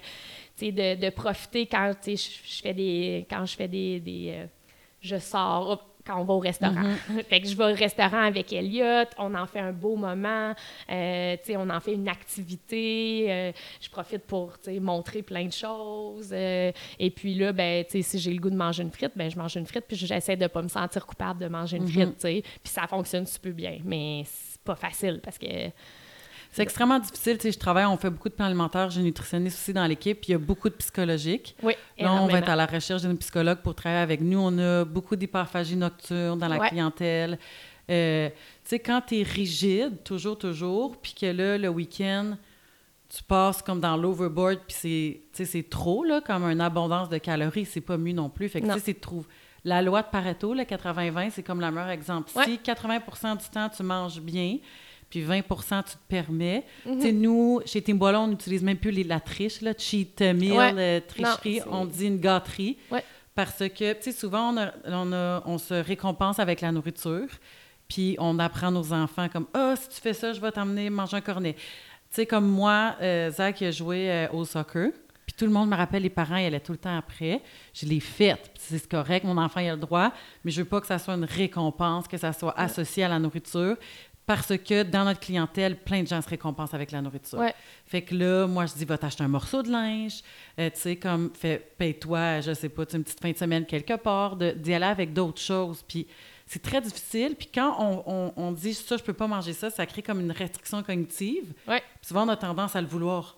de, 0.60 0.94
de 1.00 1.10
profiter 1.10 1.66
quand 1.66 1.92
je, 2.06 2.16
je 2.16 2.62
fais 2.62 2.74
des. 2.74 3.26
Quand 3.30 3.44
je 3.46 3.56
fais 3.56 3.68
des. 3.68 4.00
des, 4.00 4.30
euh, 4.30 4.46
je 5.00 5.16
sors. 5.16 5.84
quand 6.04 6.20
on 6.20 6.24
va 6.24 6.34
au 6.34 6.38
restaurant. 6.38 6.94
fait 7.28 7.40
que 7.40 7.46
je 7.46 7.56
vais 7.56 7.72
au 7.72 7.74
restaurant 7.74 8.22
avec 8.22 8.52
Elliot, 8.52 9.04
on 9.18 9.34
en 9.34 9.46
fait 9.46 9.60
un 9.60 9.72
beau 9.72 9.94
moment, 9.94 10.54
euh, 10.90 11.36
tu 11.36 11.52
sais, 11.52 11.56
on 11.56 11.68
en 11.68 11.80
fait 11.80 11.92
une 11.92 12.08
activité, 12.08 13.26
euh, 13.28 13.52
je 13.80 13.90
profite 13.90 14.22
pour, 14.22 14.54
montrer 14.80 15.22
plein 15.22 15.44
de 15.44 15.52
choses. 15.52 16.30
euh, 16.32 16.72
et 16.98 17.10
puis 17.10 17.34
là, 17.34 17.52
ben, 17.52 17.84
si 17.88 18.18
j'ai 18.18 18.32
le 18.32 18.40
goût 18.40 18.50
de 18.50 18.56
manger 18.56 18.82
une 18.82 18.90
frite, 18.90 19.12
ben, 19.14 19.30
je 19.30 19.36
mange 19.36 19.56
une 19.56 19.66
frite, 19.66 19.84
puis 19.86 19.96
j'essaie 19.96 20.36
de 20.36 20.46
pas 20.46 20.62
me 20.62 20.68
sentir 20.68 21.04
coupable 21.06 21.40
de 21.40 21.48
manger 21.48 21.76
une 21.76 21.88
frite, 21.88 22.14
tu 22.14 22.20
sais. 22.20 22.42
Puis 22.42 22.72
ça 22.72 22.86
fonctionne 22.86 23.26
super 23.26 23.52
bien, 23.52 23.78
mais 23.84 24.22
c'est 24.24 24.60
pas 24.62 24.76
facile 24.76 25.20
parce 25.22 25.38
que... 25.38 25.70
C'est 26.50 26.62
extrêmement 26.62 26.98
difficile. 26.98 27.36
Tu 27.38 27.42
sais, 27.42 27.52
je 27.52 27.58
travaille, 27.58 27.84
on 27.84 27.96
fait 27.96 28.10
beaucoup 28.10 28.28
de 28.28 28.34
plans 28.34 28.46
alimentaires, 28.46 28.90
j'ai 28.90 29.00
une 29.00 29.06
nutritionniste 29.06 29.58
aussi 29.58 29.72
dans 29.72 29.86
l'équipe, 29.86 30.20
puis 30.20 30.30
il 30.30 30.32
y 30.32 30.34
a 30.34 30.38
beaucoup 30.38 30.68
de 30.68 30.74
psychologiques. 30.74 31.54
Oui, 31.62 31.74
Là, 31.98 32.12
on 32.14 32.26
va 32.26 32.38
être 32.38 32.48
à 32.48 32.56
la 32.56 32.66
recherche 32.66 33.02
d'une 33.02 33.16
psychologue 33.18 33.58
pour 33.58 33.74
travailler 33.74 34.02
avec 34.02 34.20
nous. 34.20 34.38
On 34.38 34.58
a 34.58 34.84
beaucoup 34.84 35.14
d'hyperphagie 35.14 35.76
nocturne 35.76 36.38
dans 36.38 36.48
la 36.48 36.58
Ouais. 36.58 36.68
clientèle. 36.68 37.38
Euh, 37.90 38.28
tu 38.30 38.34
sais, 38.64 38.78
quand 38.80 39.00
tu 39.06 39.18
es 39.20 39.22
rigide, 39.22 40.02
toujours, 40.04 40.36
toujours, 40.36 40.96
puis 40.96 41.14
que 41.14 41.26
là, 41.26 41.56
le 41.58 41.68
week-end, 41.68 42.36
tu 43.08 43.22
passes 43.22 43.62
comme 43.62 43.80
dans 43.80 43.96
l'overboard, 43.96 44.58
puis 44.66 45.22
c'est, 45.32 45.70
trop, 45.70 46.04
là, 46.04 46.20
comme 46.20 46.44
une 46.44 46.60
abondance 46.60 47.08
de 47.08 47.18
calories, 47.18 47.64
c'est 47.66 47.80
pas 47.80 47.96
mieux 47.96 48.12
non 48.12 48.28
plus. 48.28 48.48
Fait 48.48 48.60
que, 48.60 48.66
tu 48.66 48.72
sais, 48.74 48.80
c'est 48.80 48.92
de 48.94 49.00
trouver... 49.00 49.26
La 49.64 49.82
loi 49.82 50.02
de 50.02 50.06
Pareto, 50.08 50.54
le 50.54 50.62
80-20, 50.62 51.30
c'est 51.30 51.42
comme 51.42 51.60
le 51.60 51.70
meilleur 51.70 51.90
exemple. 51.90 52.30
Ouais. 52.36 52.44
Si 52.44 52.58
80% 52.58 53.36
du 53.38 53.48
temps, 53.50 53.68
tu 53.68 53.82
manges 53.82 54.20
bien, 54.20 54.58
puis 55.10 55.22
20 55.22 55.40
tu 55.42 55.92
te 55.92 55.96
permets. 56.08 56.64
Mhm. 56.86 56.96
Tu 56.96 57.02
sais, 57.02 57.12
nous, 57.12 57.60
chez 57.66 57.82
Timbola, 57.82 58.20
on 58.20 58.28
n'utilise 58.28 58.62
même 58.62 58.76
plus 58.76 58.90
les, 58.90 59.04
la 59.04 59.20
triche, 59.20 59.60
là, 59.60 59.72
cheat 59.76 60.20
meal, 60.20 60.52
Ouais. 60.52 60.72
euh, 60.76 61.00
tricherie. 61.06 61.60
Non, 61.66 61.80
on 61.80 61.84
dit 61.84 62.06
une 62.06 62.18
gâterie. 62.20 62.76
Ouais. 62.90 63.02
Parce 63.34 63.58
que, 63.58 63.92
tu 63.94 64.02
sais, 64.02 64.12
souvent, 64.12 64.52
on, 64.52 64.56
a- 64.58 64.72
on, 64.86 65.12
a- 65.12 65.42
on 65.46 65.58
se 65.58 65.74
récompense 65.74 66.38
avec 66.38 66.60
la 66.60 66.72
nourriture, 66.72 67.28
puis 67.88 68.16
on 68.18 68.38
apprend 68.38 68.70
nos 68.70 68.92
enfants 68.92 69.28
comme 69.28 69.46
«Ah, 69.54 69.74
si 69.80 69.88
tu 69.88 70.00
fais 70.00 70.12
ça, 70.12 70.32
je 70.32 70.40
vais 70.40 70.50
t'emmener 70.52 70.90
manger 70.90 71.16
un 71.16 71.20
cornet.» 71.20 71.54
Tu 72.10 72.16
sais, 72.16 72.26
comme 72.26 72.48
moi, 72.48 72.96
euh, 73.00 73.30
Zach 73.30 73.60
il 73.60 73.66
a 73.66 73.70
joué 73.70 74.10
euh, 74.10 74.28
au 74.32 74.44
soccer, 74.44 74.90
puis 75.26 75.34
tout 75.38 75.44
le 75.44 75.50
monde 75.52 75.68
me 75.68 75.76
rappelle, 75.76 76.02
les 76.02 76.08
parents, 76.10 76.36
ils 76.36 76.46
allaient 76.46 76.58
tout 76.58 76.72
le 76.72 76.78
temps 76.78 76.96
après. 76.96 77.42
Je 77.74 77.84
l'ai 77.86 78.00
faite, 78.00 78.50
puis 78.54 78.62
c'est 78.78 78.88
correct, 78.88 79.24
mon 79.24 79.36
enfant, 79.36 79.60
il 79.60 79.68
a 79.68 79.74
le 79.74 79.80
droit, 79.80 80.10
mais 80.42 80.50
je 80.50 80.62
veux 80.62 80.66
pas 80.68 80.80
que 80.80 80.86
ça 80.86 80.98
soit 80.98 81.14
une 81.14 81.24
récompense, 81.26 82.08
que 82.08 82.16
ça 82.16 82.32
soit 82.32 82.58
associé 82.58 83.04
à 83.04 83.08
la 83.08 83.18
nourriture, 83.18 83.76
parce 84.28 84.56
que 84.58 84.84
dans 84.84 85.04
notre 85.04 85.18
clientèle, 85.20 85.74
plein 85.76 86.02
de 86.02 86.06
gens 86.06 86.22
se 86.22 86.28
récompensent 86.28 86.74
avec 86.74 86.92
la 86.92 87.00
nourriture. 87.02 87.38
Ouais. 87.38 87.54
Fait 87.86 88.02
que 88.02 88.14
là, 88.14 88.46
moi, 88.46 88.66
je 88.66 88.74
dis, 88.74 88.84
va 88.84 88.96
t'acheter 88.98 89.24
un 89.24 89.28
morceau 89.28 89.62
de 89.62 89.70
linge, 89.72 90.20
euh, 90.60 90.70
tu 90.72 90.78
sais, 90.80 90.96
comme, 90.96 91.30
fais, 91.34 91.66
paye-toi, 91.78 92.42
je 92.42 92.52
sais 92.54 92.68
pas, 92.68 92.84
une 92.92 93.02
petite 93.02 93.20
fin 93.20 93.32
de 93.32 93.36
semaine 93.38 93.64
quelque 93.66 93.94
part, 93.96 94.36
d'y 94.36 94.74
aller 94.74 94.84
avec 94.84 95.12
d'autres 95.14 95.40
choses. 95.40 95.82
Puis 95.88 96.06
c'est 96.46 96.62
très 96.62 96.80
difficile. 96.80 97.34
Puis 97.36 97.48
quand 97.52 97.74
on, 97.80 98.02
on- 98.06 98.32
on 98.36 98.52
dit, 98.52 98.74
ça, 98.74 98.96
je 98.98 99.02
peux 99.02 99.12
pas 99.14 99.26
manger 99.26 99.54
ça, 99.54 99.70
ça 99.70 99.84
crée 99.86 100.02
comme 100.02 100.20
une 100.20 100.30
restriction 100.32 100.82
cognitive. 100.82 101.52
Ouais. 101.66 101.82
Souvent, 102.02 102.24
on 102.26 102.28
a 102.28 102.36
tendance 102.36 102.76
à 102.76 102.80
le 102.82 102.86
vouloir. 102.86 103.34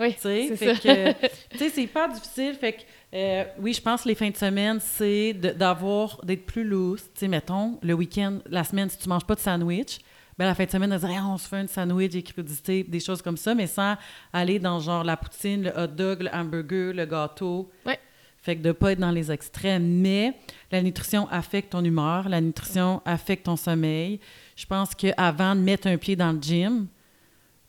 Oui, 0.00 0.14
Tu 0.14 0.20
sais, 0.22 0.46
c'est 0.48 0.56
fait 0.56 0.74
ça. 0.74 0.80
que, 0.80 1.26
tu 1.52 1.58
sais, 1.58 1.68
c'est 1.70 1.86
pas 1.86 2.08
difficile. 2.08 2.54
Fait 2.54 2.72
que, 2.72 2.80
euh, 3.14 3.44
oui, 3.60 3.74
je 3.74 3.80
pense 3.80 4.02
que 4.02 4.08
les 4.08 4.14
fins 4.16 4.30
de 4.30 4.36
semaine, 4.36 4.80
c'est 4.80 5.34
d'avoir, 5.34 6.20
d'être 6.24 6.46
plus 6.46 6.64
loose. 6.64 7.02
Tu 7.14 7.20
sais, 7.20 7.28
mettons, 7.28 7.78
le 7.82 7.94
week-end, 7.94 8.38
la 8.50 8.64
semaine, 8.64 8.88
si 8.90 8.98
tu 8.98 9.08
manges 9.08 9.24
pas 9.24 9.34
de 9.36 9.40
sandwich, 9.40 10.00
ben 10.38 10.46
la 10.46 10.54
fin 10.54 10.64
de 10.64 10.70
semaine, 10.70 10.92
on 10.92 10.98
se 10.98 11.06
dit, 11.06 11.12
Hey, 11.12 11.20
on 11.20 11.38
se 11.38 11.48
fait 11.48 11.56
un 11.56 11.66
sandwich, 11.66 12.12
des 12.12 12.22
crudités, 12.22 12.84
des 12.84 13.00
choses 13.00 13.20
comme 13.22 13.36
ça, 13.36 13.54
mais 13.54 13.66
sans 13.66 13.96
aller 14.32 14.58
dans 14.58 14.80
genre 14.80 15.04
la 15.04 15.16
poutine, 15.16 15.64
le 15.64 15.70
hot 15.70 15.88
dog, 15.88 16.22
le 16.22 16.30
hamburger, 16.32 16.92
le 16.94 17.04
gâteau. 17.04 17.70
Ouais. 17.86 17.98
Fait 18.38 18.56
que 18.56 18.62
de 18.62 18.72
pas 18.72 18.92
être 18.92 18.98
dans 18.98 19.12
les 19.12 19.30
extrêmes. 19.30 20.00
Mais 20.00 20.34
la 20.72 20.82
nutrition 20.82 21.28
affecte 21.30 21.70
ton 21.72 21.84
humeur, 21.84 22.28
la 22.28 22.40
nutrition 22.40 23.00
affecte 23.04 23.44
ton 23.44 23.56
sommeil. 23.56 24.18
Je 24.56 24.66
pense 24.66 24.94
qu'avant 24.94 25.54
de 25.54 25.60
mettre 25.60 25.86
un 25.86 25.96
pied 25.96 26.16
dans 26.16 26.32
le 26.32 26.40
gym, 26.40 26.88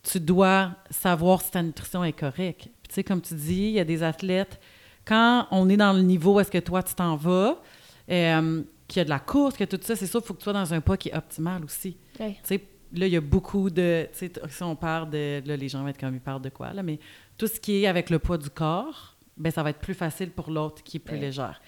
tu 0.01 0.19
dois 0.19 0.71
savoir 0.89 1.41
si 1.41 1.51
ta 1.51 1.61
nutrition 1.61 2.03
est 2.03 2.13
correcte. 2.13 2.69
Puis, 2.81 2.89
tu 2.89 2.95
sais, 2.95 3.03
comme 3.03 3.21
tu 3.21 3.35
dis, 3.35 3.67
il 3.67 3.71
y 3.71 3.79
a 3.79 3.85
des 3.85 4.01
athlètes, 4.01 4.59
quand 5.05 5.47
on 5.51 5.69
est 5.69 5.77
dans 5.77 5.93
le 5.93 6.01
niveau 6.01 6.35
où 6.35 6.39
est-ce 6.39 6.51
que 6.51 6.57
toi, 6.57 6.81
tu 6.81 6.95
t'en 6.95 7.15
vas, 7.15 7.61
euh, 8.09 8.63
qu'il 8.87 8.99
y 8.99 9.01
a 9.01 9.05
de 9.05 9.09
la 9.09 9.19
course, 9.19 9.55
que 9.55 9.63
tout 9.63 9.79
ça, 9.81 9.95
c'est 9.95 10.07
sûr, 10.07 10.21
il 10.23 10.25
faut 10.25 10.33
que 10.33 10.39
tu 10.39 10.43
sois 10.43 10.53
dans 10.53 10.73
un 10.73 10.81
pas 10.81 10.97
qui 10.97 11.09
est 11.09 11.15
optimal 11.15 11.63
aussi. 11.63 11.97
Ouais. 12.19 12.33
Tu 12.33 12.39
sais, 12.43 12.63
là, 12.93 13.07
il 13.07 13.13
y 13.13 13.17
a 13.17 13.21
beaucoup 13.21 13.69
de... 13.69 14.07
Tu 14.11 14.17
sais, 14.19 14.29
t- 14.29 14.41
si 14.49 14.63
on 14.63 14.75
parle 14.75 15.09
de... 15.09 15.41
Là, 15.45 15.57
les 15.57 15.67
gens 15.69 15.81
vont 15.81 15.87
être 15.87 15.99
comme, 15.99 16.13
ils 16.15 16.21
parlent 16.21 16.41
de 16.41 16.49
quoi, 16.49 16.73
là? 16.73 16.83
Mais 16.83 16.99
tout 17.37 17.47
ce 17.47 17.59
qui 17.59 17.83
est 17.83 17.87
avec 17.87 18.09
le 18.09 18.19
poids 18.19 18.37
du 18.37 18.49
corps, 18.49 19.15
ben 19.35 19.51
ça 19.51 19.63
va 19.63 19.71
être 19.71 19.79
plus 19.79 19.95
facile 19.95 20.29
pour 20.29 20.51
l'autre 20.51 20.83
qui 20.83 20.97
est 20.97 20.99
plus 20.99 21.15
légère. 21.21 21.59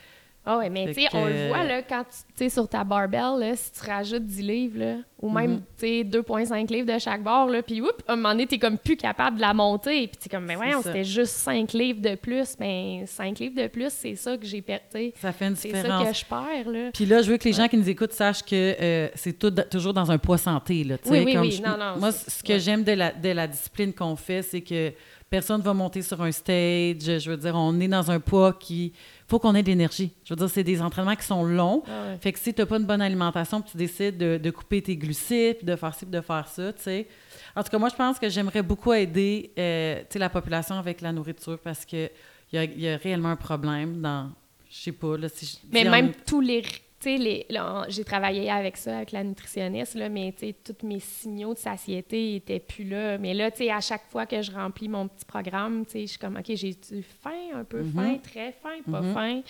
Ah 0.45 0.59
ouais, 0.59 0.69
mais 0.69 0.87
tu 0.93 1.01
sais, 1.01 1.07
on 1.13 1.25
le 1.25 1.47
voit 1.47 1.63
là, 1.63 1.81
quand 1.81 2.03
tu 2.03 2.15
sais, 2.35 2.49
sur 2.49 2.67
ta 2.67 2.83
barbell, 2.83 3.39
là, 3.39 3.55
si 3.55 3.71
tu 3.71 3.89
rajoutes 3.89 4.25
10 4.25 4.41
livres, 4.43 4.79
là, 4.79 4.95
ou 5.21 5.29
même 5.29 5.61
tu 5.79 5.87
sais, 5.87 6.03
2,5 6.03 6.71
livres 6.71 6.93
de 6.93 6.99
chaque 6.99 7.23
barre, 7.23 7.47
là, 7.47 7.63
puis 7.63 7.81
oups, 7.81 7.91
à 8.07 8.13
un 8.13 8.15
moment 8.15 8.29
donné, 8.29 8.45
t'es 8.45 8.59
comme 8.59 8.77
plus 8.77 8.95
capable 8.95 9.37
de 9.37 9.41
la 9.41 9.53
monter. 9.55 10.07
Puis 10.07 10.17
t'es 10.21 10.29
comme, 10.29 10.45
mais 10.45 10.55
ça. 10.55 10.81
c'était 10.83 11.03
juste 11.03 11.33
5 11.33 11.73
livres 11.73 11.99
de 12.01 12.13
plus. 12.15 12.55
Ben, 12.59 13.05
5 13.07 13.39
livres 13.39 13.55
de 13.59 13.67
plus, 13.67 13.89
c'est 13.91 14.15
ça 14.15 14.37
que 14.37 14.45
j'ai 14.45 14.61
perdu. 14.61 15.11
Ça 15.19 15.31
fait 15.31 15.47
une 15.47 15.55
C'est 15.55 15.71
ça 15.71 15.77
différence. 15.81 16.07
que 16.09 16.13
je 16.13 16.25
perds, 16.25 16.69
là. 16.71 16.89
Puis 16.93 17.05
là, 17.07 17.21
je 17.23 17.31
veux 17.31 17.37
que 17.37 17.45
les 17.45 17.53
gens 17.53 17.67
qui 17.67 17.77
nous 17.77 17.89
écoutent 17.89 18.13
sachent 18.13 18.43
que 18.43 18.75
euh, 18.79 19.09
c'est 19.15 19.33
tout, 19.39 19.49
toujours 19.71 19.93
dans 19.93 20.11
un 20.11 20.17
poids 20.19 20.37
santé. 20.37 20.83
Là, 20.83 20.97
tu 20.99 21.09
Oui, 21.09 21.17
sais, 21.19 21.25
oui, 21.25 21.33
comme 21.33 21.41
oui. 21.41 21.51
je- 21.51 21.61
Non, 21.63 21.75
non, 21.77 21.97
moi, 21.99 22.11
ce 22.11 22.43
que 22.43 22.53
ouais. 22.53 22.59
j'aime 22.59 22.83
de 22.83 22.91
la, 22.91 23.11
de 23.11 23.29
la 23.29 23.47
discipline 23.47 23.93
qu'on 23.93 24.15
fait, 24.15 24.43
c'est 24.43 24.61
que 24.61 24.91
personne 25.29 25.61
va 25.61 25.73
monter 25.73 26.03
sur 26.03 26.21
un 26.21 26.31
stage. 26.31 27.19
Je 27.19 27.29
veux 27.31 27.37
dire, 27.37 27.55
on 27.55 27.79
est 27.79 27.87
dans 27.87 28.11
un 28.11 28.19
poids 28.19 28.53
qui... 28.53 28.93
faut 29.27 29.39
qu'on 29.39 29.55
ait 29.55 29.63
de 29.63 29.67
l'énergie. 29.67 30.13
Je 30.23 30.33
veux 30.33 30.37
dire, 30.37 30.49
c'est 30.49 30.63
des 30.63 30.81
entraînements 30.81 31.15
qui 31.15 31.25
sont 31.25 31.43
longs. 31.43 31.83
Ah 31.87 32.09
ouais. 32.09 32.17
Fait 32.21 32.31
que 32.31 32.39
si 32.39 32.53
tu 32.53 32.61
n'as 32.61 32.65
pas 32.65 32.77
une 32.77 32.85
bonne 32.85 33.01
alimentation, 33.01 33.61
puis 33.61 33.71
tu 33.71 33.77
décides 33.77 34.17
de, 34.17 34.37
de 34.37 34.51
couper 34.51 34.81
tes 34.81 34.95
glucides, 34.95 35.57
puis 35.57 35.65
de 35.65 35.75
faire 35.75 35.93
ci, 35.93 36.05
puis 36.05 36.11
de 36.11 36.21
faire 36.21 36.47
ça, 36.47 36.73
tu 36.73 36.83
sais. 36.83 37.07
En 37.55 37.63
tout 37.63 37.69
cas, 37.69 37.77
moi, 37.77 37.89
je 37.89 37.95
pense 37.95 38.19
que 38.19 38.29
j'aimerais 38.29 38.61
beaucoup 38.61 38.93
aider 38.93 39.51
euh, 39.57 40.03
la 40.13 40.29
population 40.29 40.75
avec 40.75 41.01
la 41.01 41.11
nourriture 41.11 41.57
parce 41.59 41.85
qu'il 41.85 42.09
y 42.53 42.57
a, 42.57 42.63
y 42.65 42.87
a 42.87 42.97
réellement 42.97 43.29
un 43.29 43.35
problème 43.35 44.01
dans... 44.01 44.29
Je 44.69 44.77
sais 44.77 44.91
pas, 44.91 45.17
là, 45.17 45.29
si 45.29 45.45
je 45.45 45.67
Mais 45.71 45.85
même 45.85 46.11
tous 46.25 46.41
les. 46.41 46.61
Sais, 47.05 47.45
j'ai 47.89 48.03
travaillé 48.03 48.49
avec 48.49 48.77
ça, 48.77 48.97
avec 48.97 49.11
la 49.11 49.23
nutritionniste, 49.23 49.93
là, 49.95 50.09
mais 50.09 50.33
tu 50.35 50.47
sais, 50.47 50.55
tous 50.63 50.85
mes 50.87 50.99
signaux 50.99 51.53
de 51.53 51.59
satiété 51.59 52.35
étaient 52.35 52.59
plus 52.59 52.83
là. 52.83 53.17
Mais 53.19 53.33
là, 53.33 53.51
tu 53.51 53.57
sais, 53.57 53.69
à 53.71 53.79
chaque 53.79 54.05
fois 54.09 54.25
que 54.25 54.41
je 54.41 54.51
remplis 54.51 54.87
mon 54.89 55.07
petit 55.07 55.23
programme, 55.25 55.85
tu 55.85 55.91
sais, 55.91 56.01
je 56.01 56.05
suis 56.07 56.17
comme, 56.19 56.35
OK, 56.37 56.45
j'ai-tu 56.55 57.03
faim, 57.03 57.31
un 57.53 57.63
peu 57.63 57.81
Mhm. 57.83 57.91
faim, 57.93 58.17
très 58.23 58.51
faim, 58.53 58.81
pas 58.91 59.01
Mhm. 59.01 59.13
faim? 59.13 59.41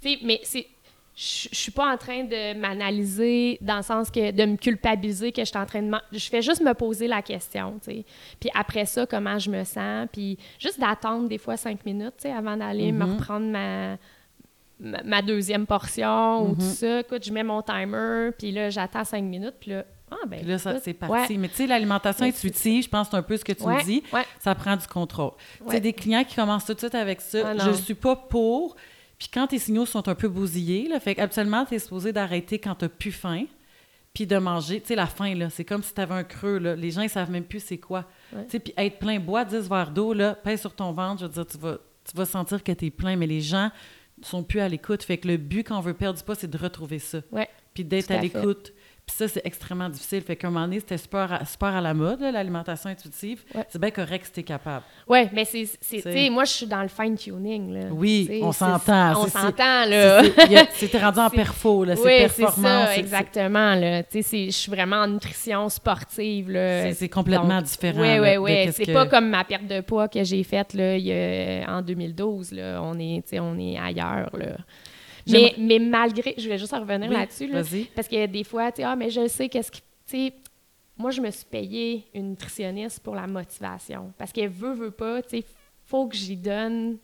Tu 0.00 0.08
sais, 0.10 0.18
mais 0.22 0.40
c'est. 0.42 0.66
Je 1.14 1.48
suis 1.52 1.70
pas 1.72 1.92
en 1.92 1.98
train 1.98 2.24
de 2.24 2.54
m'analyser 2.58 3.58
dans 3.60 3.76
le 3.76 3.82
sens 3.82 4.10
que 4.10 4.30
de 4.30 4.44
me 4.46 4.56
culpabiliser 4.56 5.30
que 5.30 5.42
je 5.42 5.46
suis 5.50 5.58
en 5.58 5.66
train 5.66 5.82
de. 5.82 5.94
Je 6.10 6.28
fais 6.30 6.40
juste 6.40 6.62
me 6.62 6.72
poser 6.72 7.06
la 7.06 7.20
question, 7.20 7.78
tu 7.84 7.90
sais. 7.92 8.04
Puis 8.40 8.48
après 8.54 8.86
ça, 8.86 9.04
comment 9.06 9.38
je 9.38 9.50
me 9.50 9.62
sens, 9.64 10.08
puis 10.10 10.38
juste 10.58 10.80
d'attendre 10.80 11.28
des 11.28 11.36
fois 11.36 11.58
cinq 11.58 11.84
minutes, 11.84 12.14
tu 12.16 12.22
sais, 12.22 12.32
avant 12.32 12.56
d'aller 12.56 12.92
me 12.92 13.04
Mhm. 13.04 13.12
reprendre 13.12 13.46
ma, 13.46 13.98
ma, 14.82 15.22
deuxième 15.22 15.66
portion 15.66 16.42
ou 16.44 16.48
Mhm. 16.50 16.54
tout 16.56 16.60
ça. 16.74 17.00
Écoute, 17.00 17.24
je 17.24 17.32
mets 17.32 17.42
mon 17.44 17.62
timer, 17.62 18.30
puis 18.38 18.52
là, 18.52 18.68
j'attends 18.70 19.04
cinq 19.04 19.22
minutes, 19.22 19.54
puis 19.60 19.70
là, 19.70 19.84
ah 20.10 20.16
ben. 20.26 20.40
Puis 20.40 20.48
là, 20.48 20.58
c'est 20.58 20.92
parti. 20.94 21.32
ouais. 21.32 21.38
Mais 21.38 21.48
tu 21.48 21.54
sais, 21.54 21.66
l'alimentation 21.66 22.26
intuitive, 22.26 22.84
je 22.84 22.88
pense 22.88 23.06
que 23.06 23.12
c'est 23.12 23.16
un 23.16 23.22
peu 23.22 23.36
ce 23.36 23.44
que 23.44 23.52
tu 23.52 23.62
Ouais, 23.62 23.76
me 23.78 23.82
dis, 23.84 24.02
ouais. 24.12 24.24
ça 24.40 24.54
prend 24.54 24.76
du 24.76 24.86
contrôle. 24.86 25.32
Tu 25.64 25.70
sais, 25.70 25.80
des 25.80 25.92
clients 25.92 26.24
qui 26.24 26.34
commencent 26.34 26.66
tout 26.66 26.74
de 26.74 26.78
suite 26.78 26.94
avec 26.94 27.20
ça, 27.20 27.52
Ah, 27.52 27.58
je 27.64 27.68
ne 27.70 27.74
suis 27.74 27.94
pas 27.94 28.16
pour. 28.16 28.76
Puis 29.18 29.28
quand 29.32 29.46
tes 29.46 29.58
signaux 29.58 29.86
sont 29.86 30.06
un 30.08 30.14
peu 30.16 30.28
bousillés, 30.28 30.88
là, 30.88 30.98
fait 31.00 31.14
qu'habituellement, 31.14 31.64
tu 31.64 31.74
es 31.76 31.78
supposé 31.78 32.12
d'arrêter 32.12 32.58
quand 32.58 32.74
tu 32.74 32.84
n'as 32.84 32.88
plus 32.88 33.12
faim, 33.12 33.44
puis 34.12 34.26
de 34.26 34.36
manger. 34.36 34.80
Tu 34.80 34.88
sais, 34.88 34.94
la 34.96 35.06
faim, 35.06 35.34
là, 35.34 35.48
c'est 35.48 35.64
comme 35.64 35.82
si 35.82 35.94
tu 35.94 36.00
avais 36.00 36.14
un 36.14 36.24
creux. 36.24 36.58
Là. 36.58 36.74
Les 36.76 36.90
gens, 36.90 37.00
ils 37.02 37.08
savent 37.08 37.30
même 37.30 37.44
plus 37.44 37.60
c'est 37.60 37.78
quoi. 37.78 38.04
Tu 38.30 38.36
sais, 38.48 38.58
puis 38.58 38.74
être 38.76 38.98
plein, 38.98 39.18
bois 39.20 39.44
10 39.44 39.68
verres 39.68 39.92
d'eau, 39.92 40.12
là, 40.12 40.34
pèse 40.34 40.60
sur 40.60 40.74
ton 40.74 40.92
ventre, 40.92 41.20
je 41.20 41.26
veux 41.26 41.32
dire, 41.32 41.46
tu 41.46 41.56
vas, 41.56 41.78
tu 42.04 42.14
vas 42.16 42.26
sentir 42.26 42.62
que 42.64 42.72
tu 42.72 42.86
es 42.86 42.90
plein, 42.90 43.16
mais 43.16 43.26
les 43.28 43.40
gens 43.40 43.70
sont 44.22 44.44
plus 44.44 44.60
à 44.60 44.68
l'écoute. 44.68 45.02
Fait 45.02 45.18
que 45.18 45.28
le 45.28 45.36
but 45.36 45.64
quand 45.64 45.78
on 45.78 45.80
veut 45.80 45.94
perdre 45.94 46.18
du 46.18 46.24
poids, 46.24 46.34
c'est 46.34 46.50
de 46.50 46.58
retrouver 46.58 46.98
ça. 46.98 47.20
Ouais. 47.32 47.48
Puis 47.74 47.84
d'être 47.84 48.10
à 48.10 48.18
à 48.18 48.20
l'écoute. 48.20 48.72
Puis 49.04 49.16
ça, 49.16 49.26
c'est 49.26 49.42
extrêmement 49.44 49.88
difficile. 49.88 50.22
Fait 50.22 50.36
qu'à 50.36 50.46
un 50.46 50.50
moment 50.52 50.64
donné, 50.64 50.78
c'était 50.78 50.96
super, 50.96 51.32
à- 51.32 51.44
super 51.44 51.68
à 51.74 51.80
la 51.80 51.92
mode, 51.92 52.20
l'alimentation 52.20 52.88
intuitive. 52.88 53.42
Ouais. 53.52 53.64
C'est 53.68 53.80
bien 53.80 53.90
correct 53.90 54.26
si 54.26 54.32
t'es 54.32 54.42
capable. 54.44 54.84
Oui, 55.08 55.28
mais 55.32 55.44
c'est. 55.44 55.68
Tu 55.80 56.00
sais, 56.00 56.30
moi, 56.30 56.44
je 56.44 56.52
suis 56.52 56.66
dans 56.66 56.82
le 56.82 56.88
fine-tuning. 56.88 57.72
là. 57.74 57.80
Oui, 57.90 58.38
on 58.42 58.52
s'entend, 58.52 59.20
On 59.20 59.26
s'entend, 59.26 59.86
là. 59.86 60.22
C'était 60.74 60.98
rendu 61.02 61.18
en 61.18 61.30
perfo, 61.42 61.84
là. 61.84 61.96
C'est 61.96 62.02
Oui, 62.04 62.12
c'est 62.28 62.42
performance. 62.44 62.86
ça, 62.86 62.94
c'est- 62.94 63.00
exactement. 63.00 63.74
Là. 63.74 64.02
Tu 64.04 64.22
sais, 64.22 64.46
je 64.46 64.50
suis 64.52 64.70
vraiment 64.70 64.96
en 64.98 65.08
nutrition 65.08 65.68
sportive. 65.68 66.50
là. 66.50 66.92
c'est- 66.94 67.08
complètement 67.08 67.56
Donc, 67.56 67.64
différent. 67.64 68.00
Oui, 68.00 68.18
oui, 68.20 68.36
oui. 68.36 68.72
C'est 68.72 68.92
pas 68.92 69.06
comme 69.06 69.28
ma 69.28 69.42
perte 69.42 69.66
de 69.66 69.80
poids 69.80 70.06
que 70.08 70.22
j'ai 70.22 70.44
faite 70.44 70.74
là, 70.74 70.96
il 70.96 71.06
y 71.06 71.12
a- 71.12 71.66
en 71.68 71.82
2012. 71.82 72.52
Là. 72.52 72.80
On, 72.82 72.94
est, 73.00 73.22
tu 73.24 73.30
sais, 73.30 73.40
on 73.40 73.58
est 73.58 73.76
ailleurs. 73.78 74.30
Là. 74.34 74.56
Mais, 75.28 75.54
mais 75.58 75.78
malgré, 75.78 76.34
je 76.36 76.48
vais 76.48 76.58
juste 76.58 76.72
revenir 76.72 77.08
Oui, 77.08 77.14
là-dessus, 77.16 77.46
là, 77.46 77.62
parce 77.94 78.08
que 78.08 78.26
des 78.26 78.44
fois, 78.44 78.72
tu 78.72 78.76
sais, 78.78 78.82
ah, 78.84 78.96
mais 78.96 79.10
je 79.10 79.26
sais 79.28 79.48
qu'est-ce 79.48 79.70
qui. 79.70 79.80
Tu 79.80 79.86
sais, 80.06 80.32
moi, 80.96 81.10
je 81.10 81.20
me 81.20 81.30
suis 81.30 81.44
payé 81.46 82.04
une 82.14 82.30
nutritionniste 82.30 83.00
pour 83.00 83.14
la 83.14 83.26
motivation. 83.26 84.12
Parce 84.18 84.32
qu'elle 84.32 84.50
veut, 84.50 84.72
veut 84.74 84.90
pas, 84.90 85.22
tu 85.22 85.38
sais, 85.38 85.44
faut 85.86 86.06
que 86.06 86.16
j'y 86.16 86.36
donne. 86.36 86.98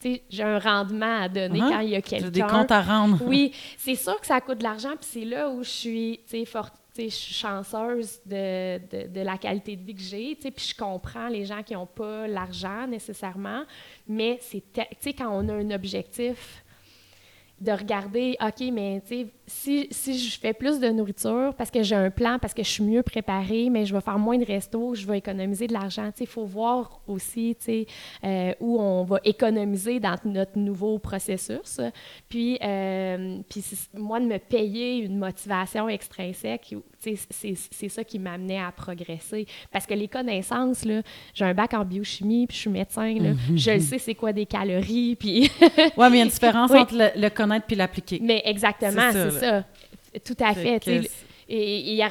Tu 0.00 0.14
sais, 0.14 0.22
j'ai 0.30 0.42
un 0.42 0.58
rendement 0.58 1.20
à 1.22 1.28
donner 1.28 1.60
Uh-huh. 1.60 1.68
quand 1.70 1.80
il 1.80 1.90
y 1.90 1.96
a 1.96 2.02
quelqu'un. 2.02 2.30
des 2.30 2.40
comptes 2.42 2.70
à 2.72 2.82
rendre. 2.82 3.18
Oui, 3.24 3.52
c'est 3.78 3.94
sûr 3.94 4.20
que 4.20 4.26
ça 4.26 4.40
coûte 4.40 4.58
de 4.58 4.64
l'argent, 4.64 4.90
puis 4.90 5.08
c'est 5.10 5.24
là 5.24 5.48
où 5.48 5.62
je 5.62 5.68
suis, 5.70 6.20
tu 6.24 6.38
sais, 6.38 6.44
forte. 6.44 6.74
Je 6.98 7.08
suis 7.08 7.32
chanceuse 7.32 8.20
de, 8.26 8.76
de, 8.78 9.08
de 9.08 9.20
la 9.22 9.38
qualité 9.38 9.76
de 9.76 9.82
vie 9.82 9.94
que 9.94 10.02
j'ai, 10.02 10.34
tu 10.36 10.42
sais, 10.42 10.50
puis 10.50 10.66
je 10.68 10.74
comprends 10.76 11.28
les 11.28 11.46
gens 11.46 11.62
qui 11.62 11.72
n'ont 11.72 11.86
pas 11.86 12.26
l'argent 12.28 12.86
nécessairement, 12.86 13.62
mais 14.06 14.36
c'est, 14.42 14.60
te- 14.74 14.80
tu 14.82 14.96
sais, 15.00 15.12
quand 15.14 15.30
on 15.30 15.48
a 15.48 15.54
un 15.54 15.70
objectif, 15.70 16.61
de 17.62 17.72
regarder, 17.72 18.36
OK, 18.40 18.64
mais 18.72 19.02
si, 19.46 19.88
si 19.90 20.18
je 20.18 20.38
fais 20.38 20.52
plus 20.52 20.80
de 20.80 20.88
nourriture 20.88 21.54
parce 21.56 21.70
que 21.70 21.82
j'ai 21.82 21.94
un 21.94 22.10
plan, 22.10 22.38
parce 22.40 22.54
que 22.54 22.62
je 22.62 22.68
suis 22.68 22.82
mieux 22.82 23.02
préparée, 23.02 23.70
mais 23.70 23.86
je 23.86 23.94
vais 23.94 24.00
faire 24.00 24.18
moins 24.18 24.38
de 24.38 24.44
restos, 24.44 24.94
je 24.94 25.06
vais 25.06 25.18
économiser 25.18 25.68
de 25.68 25.72
l'argent. 25.72 26.06
Tu 26.06 26.18
sais, 26.18 26.24
il 26.24 26.26
faut 26.26 26.44
voir 26.44 27.00
aussi, 27.06 27.54
tu 27.58 27.64
sais, 27.64 27.86
euh, 28.24 28.52
où 28.60 28.80
on 28.80 29.04
va 29.04 29.18
économiser 29.24 30.00
dans 30.00 30.16
notre 30.24 30.58
nouveau 30.58 30.98
processus. 30.98 31.80
Puis, 32.28 32.58
euh, 32.62 33.38
puis 33.48 33.62
moi, 33.94 34.18
de 34.18 34.26
me 34.26 34.38
payer 34.38 34.96
une 34.98 35.18
motivation 35.18 35.88
extrinsèque, 35.88 36.74
tu 37.02 37.16
sais, 37.16 37.54
c'est 37.70 37.88
ça 37.88 38.02
qui 38.04 38.18
m'amenait 38.18 38.60
à 38.60 38.72
progresser. 38.72 39.46
Parce 39.70 39.86
que 39.86 39.94
les 39.94 40.08
connaissances, 40.08 40.84
là, 40.84 41.02
j'ai 41.34 41.44
un 41.44 41.54
bac 41.54 41.74
en 41.74 41.84
biochimie, 41.84 42.46
puis 42.46 42.56
je 42.56 42.60
suis 42.62 42.70
médecin, 42.70 43.14
là, 43.20 43.30
je 43.54 43.70
le 43.70 43.80
sais 43.80 43.98
c'est 43.98 44.14
quoi 44.14 44.32
des 44.32 44.46
calories, 44.46 45.16
puis... 45.16 45.50
Ouais, 45.96 46.10
mais 46.10 46.16
il 46.16 46.18
y 46.18 46.20
a 46.20 46.24
une 46.24 46.30
différence 46.30 46.70
Oui. 46.72 46.78
entre 46.80 46.94
le, 46.96 47.20
le 47.20 47.28
connaître 47.52 47.66
puis 47.66 47.76
l'appliquer. 47.76 48.18
Mais 48.22 48.42
exactement, 48.44 49.10
C'est 49.12 49.30
ça. 49.30 49.64
Tout 50.24 50.36
à 50.40 50.54
fait. 50.54 50.82
sais. 50.84 51.10
Et, 51.48 52.02
à 52.02 52.08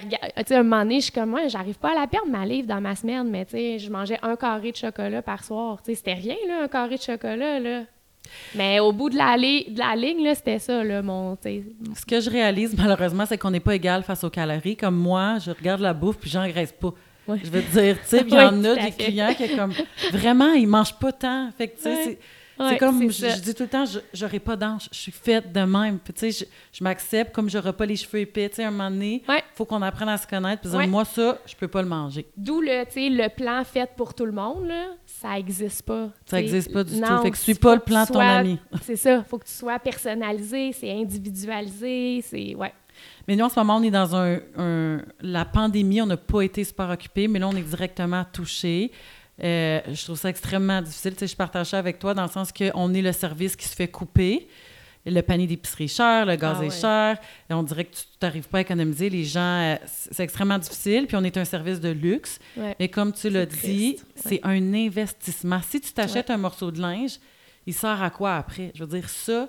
un 0.51 0.63
moment 0.63 0.83
donné, 0.83 0.95
je 0.99 1.05
suis 1.05 1.11
comme, 1.11 1.29
moi, 1.31 1.47
j'arrive 1.47 1.77
pas 1.79 1.91
à 1.91 2.01
la 2.01 2.07
perdre, 2.07 2.27
ma 2.29 2.45
livre, 2.45 2.67
dans 2.67 2.81
ma 2.81 2.95
semaine, 2.95 3.27
mais 3.29 3.45
tu 3.45 3.51
sais, 3.51 3.79
je 3.79 3.89
mangeais 3.89 4.19
un 4.21 4.35
carré 4.35 4.71
de 4.71 4.77
chocolat 4.77 5.21
par 5.21 5.43
soir. 5.43 5.81
Tu 5.83 5.91
sais, 5.91 5.95
c'était 5.95 6.13
rien, 6.13 6.35
là, 6.47 6.63
un 6.63 6.67
carré 6.67 6.97
de 6.97 7.01
chocolat, 7.01 7.59
là. 7.59 7.83
Mais 8.55 8.79
au 8.79 8.91
bout 8.91 9.09
de 9.09 9.17
la, 9.17 9.35
li- 9.35 9.65
de 9.71 9.79
la 9.79 9.95
ligne, 9.95 10.31
c'était 10.35 10.59
ça, 10.59 10.83
là, 10.83 11.01
mon, 11.01 11.35
Ce 11.43 12.05
que 12.05 12.19
je 12.19 12.29
réalise, 12.29 12.77
malheureusement, 12.77 13.25
c'est 13.25 13.37
qu'on 13.37 13.49
n'est 13.51 13.59
pas 13.59 13.75
égal 13.75 14.03
face 14.03 14.23
aux 14.23 14.29
calories. 14.29 14.77
Comme 14.77 14.95
moi, 14.95 15.37
je 15.43 15.49
regarde 15.51 15.81
la 15.81 15.93
bouffe 15.93 16.17
puis 16.17 16.29
j'engraisse 16.29 16.71
pas. 16.73 16.93
Je 17.27 17.49
veux 17.49 17.61
te 17.63 17.71
dire, 17.79 17.95
tu 18.01 18.07
sais, 18.07 18.23
puis 18.23 18.33
il 18.33 18.35
y 18.35 18.37
Oui, 18.39 18.43
en 18.45 18.63
a 18.63 18.75
des 18.75 18.91
fait. 18.91 19.03
clients 19.05 19.33
qui, 19.33 19.55
comme, 19.55 19.73
vraiment, 20.11 20.53
ils 20.53 20.67
mangent 20.67 20.97
pas 20.99 21.11
tant. 21.13 21.49
Fait 21.57 21.67
que, 21.69 21.77
tu 21.77 21.83
sais, 21.83 21.89
Ouais. 22.05 22.19
C'est- 22.69 22.77
comme, 22.77 23.11
je, 23.11 23.39
dis 23.41 23.53
tout 23.53 23.63
le 23.63 23.69
temps, 23.69 23.85
je- 23.85 23.99
j'aurai 24.13 24.39
pas 24.39 24.55
d'ange, 24.55 24.87
je 24.91 24.97
suis 24.97 25.11
faite 25.11 25.51
de 25.51 25.61
même. 25.61 25.99
Puis, 25.99 26.13
tu 26.13 26.31
sais, 26.31 26.45
je, 26.45 26.77
je 26.77 26.83
m'accepte 26.83 27.33
comme 27.33 27.49
j'aurai 27.49 27.73
pas 27.73 27.85
les 27.85 27.95
cheveux 27.95 28.19
épais. 28.19 28.49
Tu 28.49 28.55
sais, 28.57 28.63
à 28.63 28.67
un 28.67 28.71
moment 28.71 28.89
donné, 28.91 29.23
Ouais. 29.27 29.43
faut 29.55 29.65
qu'on 29.65 29.81
apprenne 29.81 30.09
à 30.09 30.17
se 30.17 30.27
connaître. 30.27 30.61
Puis, 30.61 30.87
moi, 30.87 31.05
ça, 31.05 31.37
je 31.45 31.55
peux 31.55 31.67
pas 31.67 31.81
le 31.81 31.87
manger. 31.87 32.27
D'où 32.37 32.61
le, 32.61 32.83
le 32.95 33.27
plan 33.29 33.63
fait 33.63 33.89
pour 33.95 34.13
tout 34.13 34.25
le 34.25 34.31
monde, 34.31 34.67
là, 34.67 34.87
ça 35.05 35.37
existe 35.37 35.83
pas. 35.83 36.09
Ça 36.25 36.39
existe 36.39 36.71
pas 36.71 36.83
du 36.83 36.99
Non, 36.99 37.07
tout. 37.17 37.23
Fait 37.23 37.31
que 37.31 37.37
suis 37.37 37.55
pas 37.55 37.75
le 37.75 37.81
plan 37.81 38.03
de 38.03 38.07
ton 38.07 38.13
sois- 38.15 38.23
ami. 38.23 38.59
C'est 38.83 38.95
ça, 38.95 39.23
faut 39.23 39.37
que 39.37 39.45
tu 39.45 39.53
sois 39.53 39.79
personnalisé, 39.79 40.71
c'est 40.73 40.91
individualisé, 40.91 42.21
c'est... 42.23 42.55
Ouais. 42.55 42.73
Mais 43.27 43.35
nous, 43.35 43.45
en 43.45 43.49
ce 43.49 43.59
moment, 43.59 43.77
on 43.77 43.83
est 43.83 43.91
dans 43.91 44.15
un. 44.15 44.39
un- 44.57 45.01
la 45.21 45.45
pandémie, 45.45 46.01
on 46.01 46.05
n'a 46.05 46.17
pas 46.17 46.41
été 46.41 46.63
super 46.63 46.89
occupés, 46.89 47.27
mais 47.27 47.39
là, 47.39 47.47
on 47.47 47.55
est 47.55 47.61
directement 47.61 48.23
touché. 48.31 48.91
Euh, 49.43 49.79
je 49.91 50.03
trouve 50.03 50.17
ça 50.17 50.29
extrêmement 50.29 50.81
difficile. 50.81 51.13
Tu 51.13 51.19
sais, 51.19 51.27
je 51.27 51.35
partage 51.35 51.67
ça 51.67 51.79
avec 51.79 51.99
toi 51.99 52.13
dans 52.13 52.23
le 52.23 52.29
sens 52.29 52.51
qu'on 52.51 52.93
est 52.93 53.01
le 53.01 53.11
service 53.11 53.55
qui 53.55 53.67
se 53.67 53.75
fait 53.75 53.87
couper. 53.87 54.47
Le 55.03 55.21
panier 55.21 55.47
d'épicerie 55.47 55.85
est 55.85 55.95
cher, 55.95 56.27
le 56.27 56.35
gaz 56.35 56.57
Ah 56.59 56.63
est 56.63 56.67
ouais. 56.69 56.75
cher. 56.79 57.17
Et 57.49 57.53
on 57.55 57.63
dirait 57.63 57.85
que 57.85 57.95
tu 57.95 58.03
n'arrives 58.21 58.47
pas 58.47 58.59
à 58.59 58.61
économiser. 58.61 59.09
Les 59.09 59.23
gens, 59.23 59.39
euh, 59.41 59.75
c'est 60.11 60.23
extrêmement 60.23 60.59
difficile. 60.59 61.07
Puis 61.07 61.17
on 61.17 61.23
est 61.23 61.37
un 61.37 61.45
service 61.45 61.79
de 61.79 61.89
luxe. 61.89 62.37
Ouais. 62.55 62.75
Mais 62.79 62.87
comme 62.87 63.11
tu 63.11 63.29
l'as 63.31 63.47
dit, 63.47 63.97
c'est 64.15 64.39
un 64.43 64.73
investissement. 64.75 65.59
Si 65.67 65.81
tu 65.81 65.91
t'achètes 65.91 66.29
un 66.29 66.37
morceau 66.37 66.69
de 66.69 66.79
linge, 66.79 67.13
il 67.65 67.73
sort 67.73 67.99
à 68.01 68.11
quoi 68.11 68.35
après? 68.35 68.71
Je 68.75 68.83
veux 68.83 68.89
dire, 68.99 69.09
ça, 69.09 69.47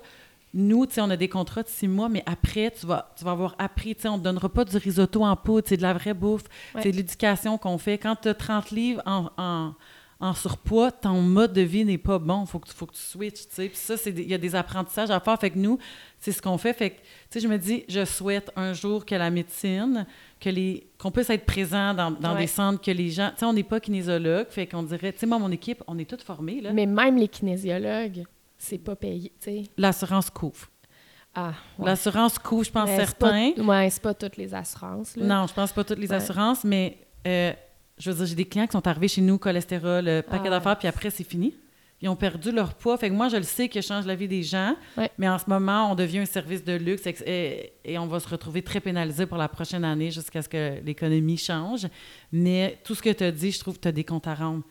nous, 0.53 0.85
tu 0.85 0.93
sais, 0.93 1.01
on 1.01 1.09
a 1.09 1.17
des 1.17 1.29
contrats 1.29 1.63
de 1.63 1.67
six 1.67 1.87
mois, 1.87 2.09
mais 2.09 2.23
après, 2.25 2.71
tu 2.71 2.85
vas, 2.85 3.11
tu 3.17 3.23
vas 3.25 3.31
avoir 3.31 3.55
appris, 3.57 3.95
tu 3.95 4.01
sais, 4.03 4.07
on 4.07 4.13
ne 4.13 4.19
te 4.19 4.23
donnera 4.23 4.49
pas 4.49 4.63
du 4.65 4.77
risotto 4.77 5.23
en 5.23 5.35
poudre, 5.35 5.67
c'est 5.67 5.77
de 5.77 5.81
la 5.81 5.93
vraie 5.93 6.13
bouffe. 6.13 6.43
Ouais. 6.75 6.81
C'est 6.83 6.91
de 6.91 6.97
l'éducation 6.97 7.57
qu'on 7.57 7.77
fait. 7.77 7.97
Quand 7.97 8.15
tu 8.21 8.27
as 8.29 8.33
30 8.35 8.69
livres 8.71 9.01
en, 9.05 9.29
en, 9.37 9.73
en 10.19 10.33
surpoids, 10.35 10.91
ton 10.91 11.21
mode 11.21 11.53
de 11.53 11.61
vie 11.61 11.83
n'est 11.85 11.97
pas 11.97 12.19
bon. 12.19 12.43
Il 12.43 12.47
faut 12.47 12.59
que, 12.59 12.67
tu- 12.69 12.75
faut 12.75 12.85
que 12.85 12.93
tu 12.93 13.01
switches, 13.01 13.47
tu 13.47 13.55
sais. 13.55 13.67
Puis 13.67 13.77
ça, 13.77 13.95
il 14.05 14.29
y 14.29 14.33
a 14.33 14.37
des 14.37 14.53
apprentissages 14.55 15.09
à 15.09 15.19
faire. 15.19 15.39
Fait 15.39 15.49
que 15.49 15.57
nous, 15.57 15.79
c'est 16.19 16.31
ce 16.31 16.41
qu'on 16.41 16.57
fait. 16.59 16.73
Fait 16.73 16.91
que, 16.91 16.95
tu 16.97 17.03
sais, 17.31 17.39
je 17.39 17.47
me 17.47 17.57
dis, 17.57 17.83
je 17.89 18.05
souhaite 18.05 18.51
un 18.55 18.73
jour 18.73 19.05
que 19.05 19.15
la 19.15 19.29
médecine, 19.31 20.05
que 20.39 20.49
les 20.49 20.87
qu'on 20.99 21.09
puisse 21.11 21.29
être 21.31 21.45
présent 21.45 21.93
dans, 21.93 22.11
dans 22.11 22.33
Ouais. 22.35 22.41
des 22.41 22.47
centres, 22.47 22.79
que 22.79 22.91
les 22.91 23.09
gens... 23.09 23.29
Tu 23.31 23.39
sais, 23.39 23.45
on 23.45 23.53
n'est 23.53 23.63
pas 23.63 23.79
kinésiologue, 23.81 24.47
fait 24.49 24.67
qu'on 24.67 24.83
dirait... 24.83 25.11
Tu 25.13 25.19
sais, 25.19 25.25
moi, 25.25 25.39
mon 25.39 25.51
équipe, 25.51 25.83
on 25.87 25.97
est 25.99 26.09
toutes 26.09 26.21
formées, 26.23 26.61
là. 26.61 26.71
Mais 26.71 26.85
même 26.85 27.17
les 27.17 27.27
kinésiologues, 27.27 28.23
c'est 28.63 28.77
pas 28.77 28.95
payé, 28.95 29.31
tu 29.39 29.45
sais. 29.51 29.63
L'assurance 29.77 30.29
couvre. 30.29 30.67
Ah, 31.35 31.53
ouais. 31.79 31.85
L'assurance 31.87 32.37
couvre, 32.37 32.63
je 32.63 32.71
pense, 32.71 32.85
Mais 32.87 32.95
c'est 32.97 33.05
certains. 33.05 33.51
pas- 33.55 33.61
Ouais, 33.63 33.89
c'est 33.89 34.01
pas 34.01 34.13
toutes 34.13 34.37
les 34.37 34.53
assurances, 34.53 35.15
là. 35.15 35.25
Non, 35.25 35.47
je 35.47 35.53
pense 35.53 35.71
pas 35.71 35.83
toutes 35.83 35.97
les 35.99 36.09
Ouais. 36.09 36.15
assurances, 36.15 36.63
mais 36.63 36.97
euh, 37.25 37.51
je 37.97 38.11
veux 38.11 38.17
dire, 38.17 38.25
j'ai 38.27 38.35
des 38.35 38.45
clients 38.45 38.67
qui 38.67 38.73
sont 38.73 38.87
arrivés 38.87 39.07
chez 39.07 39.21
nous, 39.21 39.37
cholestérol, 39.39 40.07
euh, 40.07 40.21
paquet 40.21 40.47
Ah. 40.47 40.51
d'affaires, 40.51 40.77
puis 40.77 40.87
après, 40.87 41.09
c'est 41.09 41.23
fini. 41.23 41.55
Ils 42.01 42.09
ont 42.09 42.15
perdu 42.17 42.51
leur 42.51 42.73
poids. 42.73 42.97
Fait 42.97 43.07
que 43.09 43.13
moi, 43.15 43.29
je 43.29 43.37
le 43.37 43.43
sais 43.43 43.69
que 43.69 43.79
je 43.81 43.87
change 43.87 44.05
la 44.05 44.13
vie 44.15 44.27
des 44.27 44.43
gens, 44.43 44.75
mais 45.17 45.29
en 45.29 45.37
ce 45.39 45.45
moment, 45.47 45.89
on 45.91 45.95
devient 45.95 46.19
un 46.19 46.25
service 46.25 46.61
de 46.63 46.73
luxe 46.73 47.07
et, 47.25 47.71
et 47.85 47.97
on 47.97 48.07
va 48.07 48.19
se 48.19 48.27
retrouver 48.27 48.61
très 48.61 48.81
pénalisé 48.81 49.25
pour 49.25 49.37
la 49.37 49.47
prochaine 49.47 49.85
année 49.85 50.11
jusqu'à 50.11 50.41
ce 50.41 50.49
que 50.49 50.81
l'économie 50.83 51.37
change. 51.37 51.87
Mais 52.33 52.77
tout 52.83 52.93
ce 52.93 53.01
que 53.01 53.09
tu 53.09 53.23
as 53.23 53.31
dit, 53.31 53.51
je 53.51 53.59
trouve 53.59 53.75
que 53.77 53.81
tu 53.83 53.87
as 53.87 53.93
des 53.93 54.03
comptes 54.03 54.27
à 54.27 54.35
rendre. 54.35 54.63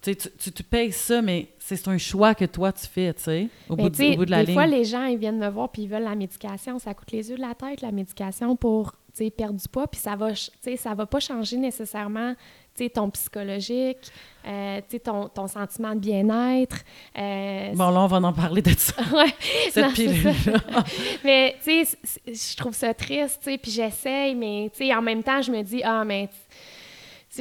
Tu, 0.00 0.14
tu, 0.14 0.52
tu, 0.52 0.62
payes 0.62 0.92
ça, 0.92 1.20
mais 1.20 1.48
c'est 1.58 1.88
un 1.88 1.98
choix 1.98 2.34
que 2.34 2.44
toi, 2.44 2.70
tu 2.72 2.86
fais, 2.86 3.12
tu 3.14 3.22
sais, 3.24 3.48
au, 3.68 3.74
Mais 3.74 3.90
bout 3.90 4.00
au 4.00 4.16
bout 4.16 4.24
de 4.26 4.30
la 4.30 4.40
des 4.40 4.46
ligne. 4.46 4.54
fois, 4.54 4.66
les 4.66 4.84
gens, 4.84 5.04
ils 5.06 5.18
viennent 5.18 5.38
me 5.40 5.48
voir 5.48 5.68
puis 5.70 5.82
ils 5.82 5.88
veulent 5.88 6.04
la 6.04 6.14
médication. 6.14 6.78
Ça 6.78 6.94
coûte 6.94 7.10
les 7.10 7.30
yeux 7.30 7.36
de 7.36 7.42
la 7.42 7.54
tête, 7.54 7.80
la 7.80 7.90
médication, 7.90 8.54
pour 8.54 8.92
perdre 9.36 9.60
du 9.60 9.68
poids. 9.68 9.88
Puis 9.88 10.00
ça 10.00 10.14
va, 10.14 10.28
ch- 10.28 10.50
tu 10.62 10.70
sais, 10.70 10.76
ça 10.76 10.94
va 10.94 11.04
pas 11.04 11.18
changer 11.18 11.56
nécessairement 11.56 12.34
tu 12.76 12.84
sais, 12.84 12.90
ton 12.90 13.10
psychologique, 13.10 14.12
euh, 14.46 14.76
tu 14.82 14.84
sais, 14.90 14.98
ton, 15.00 15.26
ton 15.28 15.48
sentiment 15.48 15.96
de 15.96 15.98
bien-être. 15.98 16.76
Euh, 17.18 17.72
Bon, 17.74 17.90
là, 17.90 18.02
on 18.02 18.06
va 18.06 18.18
en 18.18 18.32
parler 18.32 18.62
de 18.62 18.70
ça, 18.70 18.94
ouais. 19.16 19.34
cette 19.72 19.84
Non, 19.84 19.90
c'est 19.96 20.06
ça. 20.06 20.30
pilule-là. 20.30 20.84
Mais, 21.24 21.56
tu 21.64 21.84
sais, 21.84 21.98
je 22.24 22.56
trouve 22.56 22.74
ça 22.74 22.94
triste, 22.94 23.40
tu 23.42 23.50
sais, 23.50 23.58
puis 23.58 23.72
j'essaye, 23.72 24.36
mais, 24.36 24.70
tu 24.72 24.84
sais, 24.86 24.94
en 24.94 25.02
même 25.02 25.24
temps, 25.24 25.42
je 25.42 25.50
me 25.50 25.60
dis, 25.62 25.82
ah, 25.82 26.04
mais, 26.04 26.28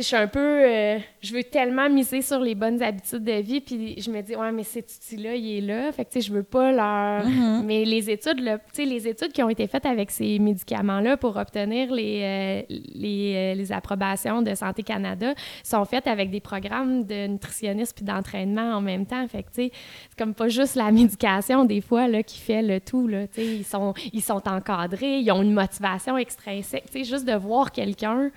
je 0.02 0.08
suis 0.08 0.16
un 0.16 0.28
peu, 0.28 0.40
euh, 0.40 1.00
je 1.22 1.34
veux 1.34 1.44
tellement 1.44 1.90
miser 1.90 2.22
sur 2.22 2.40
les 2.40 2.56
bonnes 2.56 2.82
habitudes 2.82 3.24
de 3.24 3.42
vie, 3.42 3.62
puis 3.62 4.00
je 4.02 4.10
me 4.12 4.22
dis, 4.22 4.36
ouais, 4.36 4.52
mais 4.52 4.64
cet 4.64 4.86
outil-là, 4.86 5.36
il 5.36 5.58
est 5.58 5.62
là, 5.62 5.92
fait 5.92 6.06
que, 6.06 6.12
tu 6.12 6.22
sais, 6.22 6.28
je 6.28 6.34
veux 6.34 6.44
pas 6.44 6.72
leur... 6.72 7.26
Mhm. 7.26 7.64
Mais 7.66 7.86
les 7.86 8.10
études, 8.10 8.40
là, 8.40 8.58
tu 8.58 8.64
sais, 8.74 8.86
les 8.86 9.08
études 9.08 9.32
qui 9.32 9.44
ont 9.44 9.50
été 9.50 9.68
faites 9.68 9.86
avec 9.86 10.12
ces 10.12 10.40
médicaments-là 10.40 11.18
pour 11.18 11.38
obtenir 11.38 11.92
les, 11.92 12.22
euh, 12.70 12.76
les, 12.94 13.34
euh, 13.36 13.54
les 13.56 13.72
approbations 13.72 14.42
de 14.42 14.54
Santé 14.56 14.84
Canada 14.84 15.34
sont 15.64 15.84
faites 15.86 16.08
avec 16.08 16.30
des 16.30 16.40
programmes 16.40 17.04
de 17.04 17.28
nutritionnistes 17.28 17.96
puis 17.96 18.06
d'entraînement 18.06 18.76
en 18.76 18.82
même 18.82 19.06
temps, 19.06 19.28
fait 19.28 19.44
que, 19.44 19.50
tu 19.50 19.64
sais, 19.64 19.72
c'est 20.10 20.18
comme 20.18 20.34
pas 20.34 20.48
juste 20.48 20.76
la 20.76 20.92
médication, 20.92 21.66
des 21.66 21.82
fois, 21.82 22.08
là, 22.08 22.24
qui 22.24 22.40
fait 22.40 22.62
le 22.62 22.80
tout, 22.80 23.08
là, 23.08 23.28
tu 23.28 23.42
sais, 23.42 23.46
ils 23.46 23.66
sont, 23.66 23.94
ils 24.14 24.22
sont 24.22 24.48
encadrés, 24.48 25.20
ils 25.20 25.32
ont 25.32 25.42
une 25.42 25.54
motivation 25.54 26.18
extrinsèque, 26.18 26.86
tu 26.92 27.00
sais, 27.00 27.04
juste 27.04 27.26
de 27.26 27.36
voir 27.36 27.72
quelqu'un, 27.72 28.32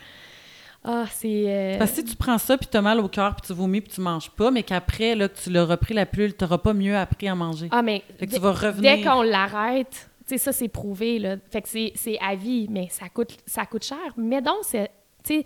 ah, 0.84 1.04
c'est... 1.10 1.44
euh, 1.46 1.78
Parce 1.78 1.90
que 1.90 1.96
si 1.98 2.04
tu 2.04 2.16
prends 2.16 2.38
ça, 2.38 2.56
puis 2.56 2.66
tu 2.70 2.76
as 2.76 2.82
mal 2.82 3.00
au 3.00 3.08
cœur, 3.08 3.34
puis 3.36 3.46
tu 3.46 3.52
vomis, 3.52 3.80
puis 3.80 3.92
tu 3.92 4.00
manges 4.00 4.30
pas, 4.30 4.50
mais 4.50 4.62
qu'après, 4.62 5.14
là, 5.14 5.28
que 5.28 5.38
tu 5.38 5.50
l'as 5.50 5.64
repris 5.64 5.92
la 5.94 6.06
pilule, 6.06 6.34
tu 6.36 6.44
n'auras 6.44 6.58
pas 6.58 6.72
mieux 6.72 6.96
appris 6.96 7.28
à 7.28 7.34
manger. 7.34 7.68
Ah, 7.70 7.82
mais 7.82 8.02
Fait 8.18 8.26
que 8.26 8.30
dès- 8.32 8.36
tu 8.36 8.42
vas 8.42 8.52
revenir. 8.52 8.96
dès 8.96 9.02
qu'on 9.02 9.22
l'arrête, 9.22 10.10
tu 10.26 10.34
sais, 10.34 10.38
ça, 10.38 10.52
c'est 10.52 10.68
prouvé, 10.68 11.18
là. 11.18 11.36
Fait 11.50 11.60
que 11.62 11.68
c'est 11.68 11.92
c'est 11.96 12.18
à 12.20 12.34
vie, 12.34 12.66
mais 12.70 12.88
ça 12.90 13.08
coûte, 13.08 13.36
ça 13.46 13.66
coûte 13.66 13.84
cher. 13.84 13.98
Mais 14.16 14.40
donc, 14.40 14.58
c'est, 14.62 14.90
tu 15.24 15.34
sais, 15.38 15.44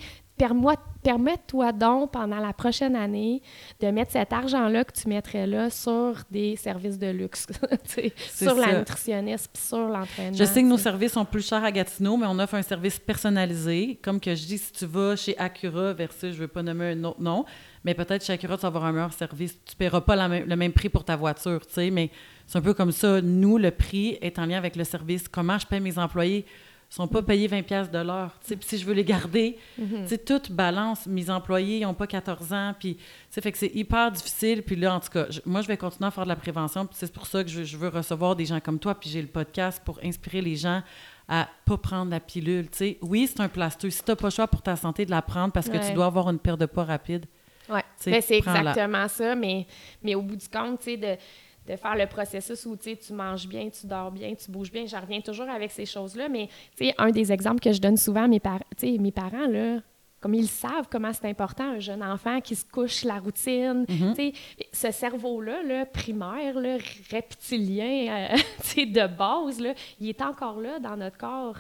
permets-toi 1.04 1.72
donc, 1.72 2.12
pendant 2.12 2.40
la 2.40 2.52
prochaine 2.52 2.96
année, 2.96 3.42
de 3.80 3.88
mettre 3.88 4.10
cet 4.12 4.32
argent-là 4.32 4.84
que 4.84 4.92
tu 4.92 5.08
mettrais 5.08 5.46
là 5.46 5.68
sur 5.70 6.14
des 6.30 6.56
services 6.56 6.98
de 6.98 7.08
luxe, 7.08 7.46
sur 8.34 8.54
la 8.54 8.78
nutritionniste 8.78 9.50
puis 9.52 9.62
sur 9.62 9.86
l'entraînement. 9.86 10.36
Je 10.36 10.44
sais 10.44 10.62
que 10.62 10.66
nos 10.66 10.78
services 10.78 11.12
sont 11.12 11.24
plus 11.24 11.46
chers 11.46 11.62
à 11.62 11.70
Gatineau, 11.70 12.16
mais 12.16 12.26
on 12.26 12.38
offre 12.38 12.54
un 12.54 12.62
service 12.62 12.98
personnalisé. 12.98 14.00
Comme 14.02 14.18
que 14.18 14.34
je 14.34 14.46
dis, 14.46 14.58
si 14.58 14.72
tu 14.72 14.86
vas 14.86 15.14
chez 15.14 15.36
Acura 15.38 15.92
versus, 15.92 16.30
je 16.30 16.36
ne 16.36 16.40
veux 16.40 16.48
pas 16.48 16.62
nommer 16.62 16.92
un 16.92 17.04
autre 17.04 17.20
nom, 17.20 17.44
mais 17.84 17.94
peut-être 17.94 18.24
chez 18.24 18.32
Acura, 18.32 18.56
tu 18.56 18.62
vas 18.62 18.68
avoir 18.68 18.86
un 18.86 18.92
meilleur 18.92 19.12
service. 19.12 19.58
Tu 19.66 19.74
ne 19.74 19.78
paieras 19.78 20.00
pas 20.00 20.16
le 20.28 20.56
même 20.56 20.72
prix 20.72 20.88
pour 20.88 21.04
ta 21.04 21.16
voiture, 21.16 21.66
tu 21.66 21.74
sais, 21.74 21.90
mais 21.90 22.10
c'est 22.46 22.58
un 22.58 22.62
peu 22.62 22.72
comme 22.72 22.92
ça. 22.92 23.20
Nous, 23.20 23.58
le 23.58 23.70
prix 23.70 24.16
est 24.22 24.38
en 24.38 24.46
lien 24.46 24.56
avec 24.56 24.74
le 24.74 24.84
service. 24.84 25.28
Comment 25.28 25.58
je 25.58 25.66
paie 25.66 25.80
mes 25.80 25.98
employés? 25.98 26.46
Sont 26.88 27.08
pas 27.08 27.22
payés 27.22 27.48
20 27.48 27.62
pièces 27.62 27.90
de 27.90 27.98
l'heure. 27.98 28.30
si 28.60 28.78
je 28.78 28.84
veux 28.84 28.94
les 28.94 29.04
garder, 29.04 29.58
mm 29.78 30.04
tout 30.26 30.52
balance. 30.52 31.06
Mes 31.06 31.28
employés, 31.28 31.78
ils 31.78 31.82
n'ont 31.82 31.94
pas 31.94 32.06
14 32.06 32.52
ans. 32.52 32.74
Puis, 32.78 32.96
fait 33.30 33.52
que 33.52 33.58
c'est 33.58 33.74
hyper 33.74 34.10
difficile. 34.12 34.62
Puis 34.62 34.76
là, 34.76 34.94
en 34.94 35.00
tout 35.00 35.10
cas, 35.10 35.26
moi, 35.44 35.60
je 35.60 35.66
vais 35.66 35.76
continuer 35.76 36.06
à 36.06 36.10
faire 36.10 36.24
de 36.24 36.28
la 36.28 36.36
prévention. 36.36 36.86
Puis 36.86 36.96
c'est 36.98 37.12
pour 37.12 37.26
ça 37.26 37.42
que 37.42 37.50
je, 37.50 37.76
veux 37.76 37.88
recevoir 37.88 38.36
des 38.36 38.46
gens 38.46 38.60
comme 38.60 38.78
toi. 38.78 38.94
Puis 38.94 39.10
j'ai 39.10 39.20
le 39.20 39.28
podcast 39.28 39.82
pour 39.84 39.98
inspirer 40.02 40.40
les 40.40 40.56
gens 40.56 40.82
à 41.28 41.48
pas 41.64 41.76
prendre 41.76 42.10
la 42.10 42.20
pilule. 42.20 42.68
oui, 43.02 43.26
c'est 43.26 43.40
un 43.40 43.48
plaster. 43.48 43.90
Si 43.90 44.02
tu 44.02 44.10
n'as 44.10 44.16
pas 44.16 44.28
le 44.28 44.32
choix 44.32 44.46
pour 44.46 44.62
ta 44.62 44.76
santé 44.76 45.04
de 45.04 45.10
la 45.10 45.22
prendre 45.22 45.52
parce 45.52 45.68
que 45.68 45.78
tu 45.84 45.92
dois 45.94 46.06
avoir 46.06 46.30
une 46.30 46.38
perte 46.38 46.60
de 46.60 46.66
poids 46.66 46.84
rapide. 46.84 47.26
Oui, 47.68 47.80
ben, 48.06 48.20
c'est 48.20 48.38
exactement 48.38 49.08
ça. 49.08 49.34
Mais, 49.34 49.66
mais 50.02 50.14
au 50.14 50.22
bout 50.22 50.36
du 50.36 50.48
compte, 50.48 50.80
tu 50.80 50.84
sais, 50.84 50.96
de 50.96 51.16
de 51.66 51.76
faire 51.76 51.96
le 51.96 52.06
processus 52.06 52.66
où 52.66 52.76
tu 52.76 53.12
manges 53.12 53.46
bien, 53.48 53.68
tu 53.70 53.86
dors 53.86 54.10
bien, 54.10 54.34
tu 54.34 54.50
bouges 54.50 54.70
bien. 54.70 54.86
Je 54.86 54.96
reviens 54.96 55.20
toujours 55.20 55.48
avec 55.48 55.70
ces 55.70 55.86
choses-là, 55.86 56.28
mais 56.28 56.48
un 56.98 57.10
des 57.10 57.32
exemples 57.32 57.60
que 57.60 57.72
je 57.72 57.80
donne 57.80 57.96
souvent 57.96 58.24
à 58.24 58.28
mes, 58.28 58.40
par 58.40 58.60
mes 58.82 59.12
parents, 59.12 59.46
là, 59.46 59.80
comme 60.24 60.34
ils 60.34 60.48
savent 60.48 60.88
comment 60.90 61.12
c'est 61.12 61.28
important, 61.28 61.64
un 61.64 61.80
jeune 61.80 62.02
enfant 62.02 62.40
qui 62.40 62.56
se 62.56 62.64
couche 62.64 63.04
la 63.04 63.18
routine, 63.18 63.84
mm-hmm. 63.84 64.34
ce 64.72 64.90
cerveau-là, 64.90 65.62
là, 65.62 65.84
primaire, 65.84 66.58
là, 66.58 66.78
reptilien, 67.12 68.30
euh, 68.32 68.36
de 68.86 69.06
base, 69.06 69.60
là, 69.60 69.74
il 70.00 70.08
est 70.08 70.22
encore 70.22 70.60
là 70.62 70.78
dans 70.78 70.96
notre 70.96 71.18
corps. 71.18 71.58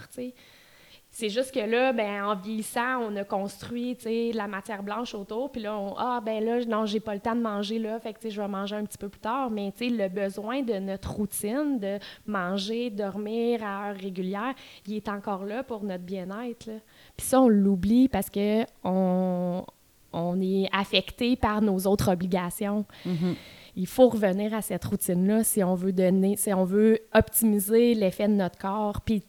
C'est 1.16 1.28
juste 1.28 1.54
que 1.54 1.60
là, 1.60 1.92
ben, 1.92 2.24
en 2.24 2.34
vieillissant, 2.34 2.98
on 2.98 3.14
a 3.14 3.22
construit, 3.22 3.96
la 4.34 4.48
matière 4.48 4.82
blanche 4.82 5.14
autour, 5.14 5.52
puis 5.52 5.62
là, 5.62 5.78
on, 5.78 5.94
ah, 5.96 6.20
ben 6.20 6.44
là, 6.44 6.64
non, 6.64 6.86
j'ai 6.86 6.98
pas 6.98 7.14
le 7.14 7.20
temps 7.20 7.36
de 7.36 7.40
manger 7.40 7.78
là, 7.78 8.00
fait 8.00 8.14
que, 8.14 8.28
je 8.28 8.40
vais 8.40 8.48
manger 8.48 8.74
un 8.74 8.84
petit 8.84 8.98
peu 8.98 9.08
plus 9.08 9.20
tard, 9.20 9.48
mais, 9.48 9.70
tu 9.70 9.88
sais, 9.88 9.94
le 9.94 10.08
besoin 10.08 10.62
de 10.62 10.74
notre 10.74 11.12
routine, 11.12 11.78
de 11.78 12.00
manger, 12.26 12.90
dormir 12.90 13.62
à 13.62 13.90
heure 13.90 13.96
régulière, 13.96 14.54
il 14.88 14.96
est 14.96 15.08
encore 15.08 15.44
là 15.44 15.62
pour 15.62 15.84
notre 15.84 16.02
bien-être, 16.02 16.68
Puis 17.16 17.26
ça, 17.26 17.40
on 17.40 17.48
l'oublie 17.48 18.08
parce 18.08 18.28
que 18.28 18.64
on, 18.82 19.64
on 20.12 20.40
est 20.40 20.68
affecté 20.72 21.36
par 21.36 21.62
nos 21.62 21.78
autres 21.86 22.10
obligations. 22.10 22.86
Mm-hmm. 23.06 23.36
il 23.76 23.86
faut 23.86 24.08
revenir 24.08 24.52
à 24.52 24.62
cette 24.62 24.84
routine-là 24.84 25.44
si 25.44 25.62
on 25.62 25.76
veut 25.76 25.92
donner, 25.92 26.36
si 26.36 26.52
on 26.52 26.64
veut 26.64 26.98
optimiser 27.14 27.94
l'effet 27.94 28.26
de 28.26 28.34
notre 28.34 28.58
corps. 28.58 29.00
Puis 29.02 29.22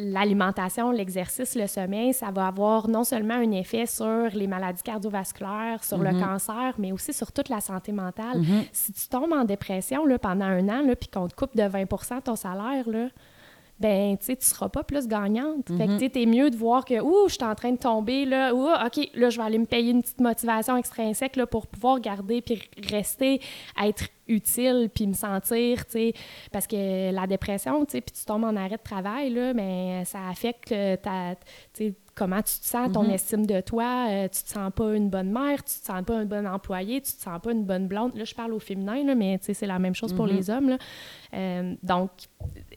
l'alimentation, 0.00 0.90
l'exercice, 0.90 1.54
le 1.54 1.66
sommeil, 1.66 2.12
ça 2.14 2.30
va 2.30 2.46
avoir 2.46 2.88
non 2.88 3.04
seulement 3.04 3.34
un 3.34 3.50
effet 3.52 3.86
sur 3.86 4.28
les 4.32 4.46
maladies 4.46 4.82
cardiovasculaires, 4.82 5.84
sur 5.84 5.98
le 5.98 6.12
mhm. 6.12 6.20
cancer, 6.20 6.74
mais 6.78 6.92
aussi 6.92 7.12
sur 7.12 7.30
toute 7.32 7.48
la 7.48 7.60
santé 7.60 7.92
mentale. 7.92 8.38
Mhm. 8.38 8.64
Si 8.72 8.92
tu 8.92 9.08
tombes 9.08 9.32
en 9.32 9.44
dépression 9.44 10.06
là, 10.06 10.18
pendant 10.18 10.46
un 10.46 10.68
an, 10.68 10.82
puis 10.98 11.08
qu'on 11.08 11.28
te 11.28 11.34
coupe 11.34 11.54
de 11.56 11.62
20% 11.62 12.22
ton 12.22 12.36
salaire, 12.36 12.88
là, 12.88 13.08
ben, 13.80 14.18
tu 14.18 14.26
sais, 14.26 14.36
tu 14.36 14.46
seras 14.46 14.68
pas 14.68 14.84
plus 14.84 15.08
gagnante. 15.08 15.68
Fait 15.68 15.86
que, 15.86 15.92
mhm. 15.92 16.10
tu 16.10 16.22
es 16.22 16.26
mieux 16.26 16.50
de 16.50 16.56
voir 16.56 16.84
que, 16.84 17.00
ouh, 17.00 17.28
je 17.28 17.34
suis 17.34 17.44
en 17.44 17.54
train 17.54 17.72
de 17.72 17.78
tomber, 17.78 18.26
là, 18.26 18.54
ouh, 18.54 18.68
OK, 18.68 19.08
là, 19.14 19.30
je 19.30 19.38
vais 19.38 19.46
aller 19.46 19.58
me 19.58 19.64
payer 19.64 19.90
une 19.92 20.02
petite 20.02 20.20
motivation 20.20 20.76
extrinsèque, 20.76 21.36
là, 21.36 21.46
pour 21.46 21.66
pouvoir 21.66 21.98
garder 21.98 22.42
puis 22.42 22.60
rester, 22.90 23.40
être 23.82 24.08
utile 24.28 24.90
puis 24.94 25.06
me 25.06 25.14
sentir, 25.14 25.86
tu 25.86 25.92
sais, 25.92 26.12
parce 26.52 26.66
que 26.66 27.10
la 27.10 27.26
dépression, 27.26 27.84
tu 27.86 27.92
sais, 27.92 28.00
puis 28.02 28.14
tu 28.14 28.24
tombes 28.26 28.44
en 28.44 28.54
arrêt 28.54 28.76
de 28.76 28.82
travail, 28.82 29.30
là, 29.30 29.54
mais 29.54 30.04
ça 30.04 30.28
affecte 30.28 30.68
ta, 31.02 31.34
comment 32.20 32.42
tu 32.42 32.60
te 32.60 32.66
sens, 32.66 32.92
ton 32.92 33.04
mhm. 33.04 33.12
estime 33.12 33.46
de 33.46 33.62
toi, 33.62 34.08
euh, 34.10 34.28
tu 34.28 34.42
te 34.42 34.50
sens 34.50 34.70
pas 34.76 34.94
une 34.94 35.08
bonne 35.08 35.32
mère, 35.32 35.64
tu 35.64 35.80
te 35.80 35.86
sens 35.86 36.04
pas 36.04 36.16
un 36.16 36.26
bon 36.26 36.46
employé, 36.46 37.00
tu 37.00 37.12
te 37.12 37.22
sens 37.22 37.40
pas 37.42 37.50
une 37.50 37.64
bonne 37.64 37.88
blonde. 37.88 38.14
Là, 38.14 38.24
je 38.24 38.34
parle 38.34 38.52
au 38.52 38.58
féminin, 38.58 39.02
là, 39.06 39.14
mais 39.14 39.40
c'est 39.40 39.66
la 39.66 39.78
même 39.78 39.94
chose 39.94 40.12
pour 40.12 40.26
mhm. 40.26 40.36
les 40.36 40.50
hommes. 40.50 40.68
Là. 40.68 40.78
Euh, 41.32 41.74
donc, 41.82 42.10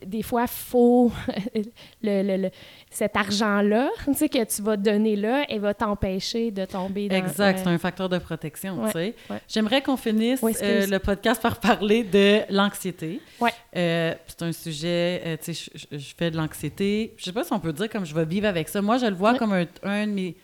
des 0.06 0.22
fois, 0.22 0.44
il 0.44 0.48
faut 0.48 1.12
le, 2.02 2.50
cet 2.90 3.18
argent-là 3.18 3.90
que 4.06 4.44
tu 4.46 4.62
vas 4.62 4.78
donner 4.78 5.18
là, 5.18 5.44
et 5.50 5.60
va 5.60 5.74
t'empêcher 5.74 6.50
de 6.52 6.64
tomber 6.64 7.10
dans... 7.10 7.18
Exact, 7.18 7.60
c'est 7.62 7.68
un 7.68 7.78
facteur 7.78 8.08
de 8.08 8.20
protection, 8.20 8.86
tu 8.86 8.92
sais. 8.92 9.16
J'aimerais 9.50 9.82
qu'on 9.82 9.98
finisse 9.98 10.42
euh, 10.44 10.88
le 10.88 11.00
podcast 11.00 11.42
par 11.42 11.60
parler 11.60 12.06
de 12.06 12.44
l'anxiété. 12.50 13.20
Ouais. 13.42 13.52
c'est 13.74 14.42
un 14.42 14.54
sujet, 14.54 15.38
tu 15.44 15.54
sais, 15.54 15.70
je, 15.92 15.98
je, 15.98 16.14
fais 16.18 16.32
de 16.32 16.38
l'anxiété. 16.38 17.14
Je 17.18 17.26
sais 17.26 17.34
pas 17.34 17.44
si 17.44 17.52
on 17.52 17.60
peut 17.60 17.74
dire 17.74 17.90
comme 17.90 18.06
je 18.06 18.16
vais 18.16 18.26
vivre 18.26 18.48
avec 18.48 18.70
ça. 18.70 18.82
Moi, 18.82 18.98
je 19.00 19.08
le 19.08 19.16
vois 19.16 19.33
comme 19.38 19.54
un, 19.54 19.66
un 19.84 20.08
de 20.08 20.12
mes. 20.12 20.36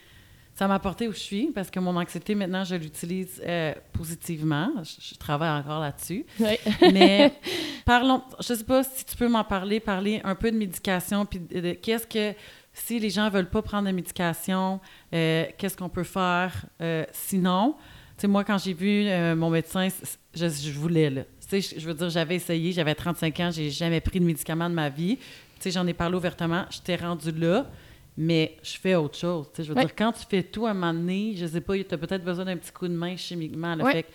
Ça 0.56 0.68
m'a 0.68 0.76
apporté 0.76 1.08
où 1.08 1.14
je 1.14 1.20
suis 1.20 1.48
parce 1.54 1.72
que 1.72 1.80
mon 1.80 1.96
anxiété, 1.96 2.36
maintenant, 2.36 2.66
je 2.66 2.76
l'utilise 2.76 3.42
euh, 3.46 3.74
positivement. 3.94 4.70
Je, 4.84 5.16
travaille 5.16 5.58
encore 5.58 5.80
là-dessus. 5.80 6.26
Mais 6.82 7.34
parlons, 7.86 8.22
je 8.40 8.54
sais 8.54 8.64
pas 8.66 8.84
si 8.84 9.06
tu 9.06 9.16
peux 9.16 9.30
m'en 9.30 9.46
parler, 9.46 9.80
parler 9.80 10.20
un 10.26 10.36
peu 10.36 10.52
de 10.52 10.58
médication, 10.58 11.26
puis 11.26 11.40
de, 11.40 11.72
qu'est-ce 11.72 12.06
que, 12.06 12.38
si 12.74 13.00
les 13.00 13.10
gens 13.10 13.30
veulent 13.30 13.50
pas 13.50 13.62
prendre 13.62 13.88
de 13.88 13.94
médication, 13.94 14.82
euh, 15.14 15.46
qu'est-ce 15.58 15.78
qu'on 15.78 15.88
peut 15.88 16.04
faire 16.04 16.66
euh, 16.82 17.06
sinon? 17.14 17.76
Tu 18.18 18.24
sais, 18.24 18.28
moi, 18.28 18.44
quand 18.44 18.58
j'ai 18.58 18.74
vu 18.74 19.06
mon 19.38 19.50
médecin, 19.50 19.88
je, 20.36 20.50
je 20.50 20.72
voulais, 20.72 21.10
là. 21.10 21.22
Tu 21.50 21.62
sais, 21.62 21.80
je 21.80 21.88
veux 21.88 21.94
dire, 21.94 22.10
j'avais 22.10 22.36
essayé, 22.36 22.74
j'avais 22.74 22.96
35 22.96 23.40
ans, 23.40 23.50
j'ai 23.50 23.70
jamais 23.70 24.02
pris 24.02 24.20
de 24.20 24.26
médicaments 24.26 24.70
de 24.70 24.76
ma 24.76 24.90
vie. 24.90 25.16
Tu 25.16 25.24
sais, 25.62 25.72
j'en 25.72 25.88
ai 25.88 25.94
parlé 25.94 26.18
ouvertement, 26.18 26.66
j'étais 26.70 26.98
rendue 26.98 27.32
là 27.32 27.66
mais 28.22 28.58
je 28.62 28.78
fais 28.78 28.96
autre 28.96 29.18
chose. 29.18 29.48
Je 29.58 29.64
veux 29.64 29.76
dire, 29.76 29.96
quand 29.96 30.12
tu 30.12 30.26
fais 30.30 30.44
tout 30.44 30.66
à 30.66 30.72
un 30.72 30.74
moment 30.74 30.94
donné, 30.94 31.36
je 31.38 31.46
sais 31.46 31.62
pas, 31.62 31.74
tu 31.76 31.86
as 31.90 31.98
peut-être 31.98 32.24
besoin 32.24 32.44
d'un 32.44 32.58
petit 32.58 32.74
coup 32.74 32.90
de 32.90 32.94
main 32.94 33.16
chimiquement. 33.16 33.78
Fait 33.86 34.06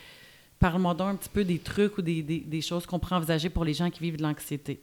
parle-moi 0.59 0.93
donc 0.93 1.09
un 1.09 1.17
petit 1.17 1.31
peu 1.31 1.43
des 1.43 1.59
trucs 1.59 1.97
ou 1.97 2.03
des, 2.03 2.23
des, 2.23 2.61
choses 2.61 2.85
qu'on 2.85 2.99
pourrait 2.99 3.17
envisager 3.17 3.49
pour 3.49 3.65
les 3.65 3.73
gens 3.73 3.89
qui 3.89 4.01
vivent 4.01 4.19
de 4.19 4.23
l'anxiété. 4.23 4.79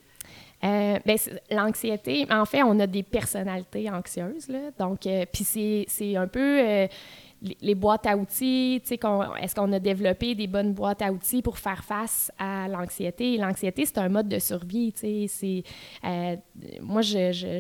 Euh, 0.63 0.97
ben, 1.05 1.17
l'anxiété, 1.51 2.26
en 2.32 2.45
fait, 2.45 2.63
on 2.63 2.80
a 2.80 2.88
des 2.88 3.03
personnalités 3.03 3.89
anxieuses, 3.91 4.47
là, 4.47 4.72
donc, 4.78 5.05
euh, 5.05 5.26
puis 5.32 5.43
c'est 5.43 6.15
un 6.15 6.28
peu... 6.28 6.59
Euh, 6.59 6.88
les, 7.61 7.75
boîtes 7.75 8.05
à 8.05 8.17
outils, 8.17 8.81
est-ce 8.85 9.55
qu'on 9.55 9.73
a 9.73 9.79
développé 9.79 10.35
des 10.35 10.47
bonnes 10.47 10.73
boîtes 10.73 11.01
à 11.01 11.11
outils 11.11 11.41
pour 11.41 11.57
faire 11.57 11.83
face 11.83 12.31
à 12.37 12.67
l'anxiété? 12.67 13.37
L'anxiété, 13.37 13.85
c'est 13.85 13.97
un 13.97 14.09
mode 14.09 14.27
de 14.27 14.39
survie, 14.39 14.93
c'est... 14.95 15.63
Euh, 16.03 16.35
moi, 16.81 17.01
je, 17.01 17.59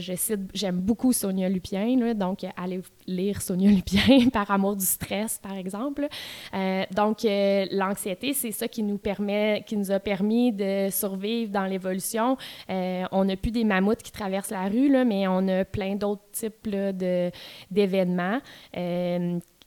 j'aime 0.53 0.79
beaucoup 0.79 1.13
Sonia 1.13 1.49
Lupien, 1.49 1.97
là, 1.97 2.13
donc 2.13 2.45
allez 2.57 2.81
lire 3.07 3.41
Sonia 3.41 3.71
Lupien 3.71 4.29
par 4.33 4.51
amour 4.51 4.75
du 4.75 4.85
stress, 4.85 5.39
par 5.39 5.53
exemple. 5.53 6.07
Euh, 6.53 6.83
donc, 6.95 7.25
euh, 7.25 7.65
l'anxiété, 7.71 8.33
c'est 8.33 8.51
ça 8.51 8.67
qui 8.67 8.83
nous 8.83 8.97
permet, 8.97 9.63
qui 9.65 9.77
nous 9.77 9.91
a 9.91 9.99
permis 9.99 10.51
de 10.51 10.89
survivre 10.91 11.51
dans 11.51 11.65
l'évolution. 11.65 12.37
on 12.69 13.25
n'a 13.25 13.35
plus 13.35 13.51
des 13.51 13.63
mammouths 13.63 14.03
qui 14.03 14.11
traversent 14.11 14.51
la 14.51 14.67
rue, 14.67 14.89
là, 14.89 15.05
mais 15.05 15.27
on 15.27 15.47
a 15.47 15.65
plein 15.65 15.95
d'autres 15.95 16.21
types 16.31 16.69
de, 16.69 17.31
d'événements 17.71 18.39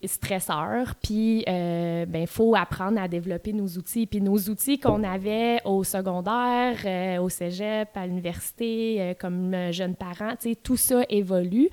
stresseurs. 0.07 0.95
Puis, 1.01 1.43
euh, 1.47 2.05
ben, 2.05 2.21
il 2.21 2.27
faut 2.27 2.55
apprendre 2.55 2.99
à 2.99 3.07
développer 3.07 3.53
nos 3.53 3.67
outils. 3.67 4.05
Puis, 4.05 4.21
nos 4.21 4.37
outils 4.37 4.79
qu'on 4.79 5.03
avait 5.03 5.61
au 5.65 5.83
secondaire, 5.83 6.77
euh, 6.85 7.21
au 7.21 7.29
cégep, 7.29 7.89
à 7.95 8.05
l'université, 8.07 8.97
euh, 8.99 9.13
comme 9.13 9.71
jeunes 9.71 9.95
parents, 9.95 10.35
tout 10.63 10.77
ça 10.77 11.03
évolue. 11.09 11.69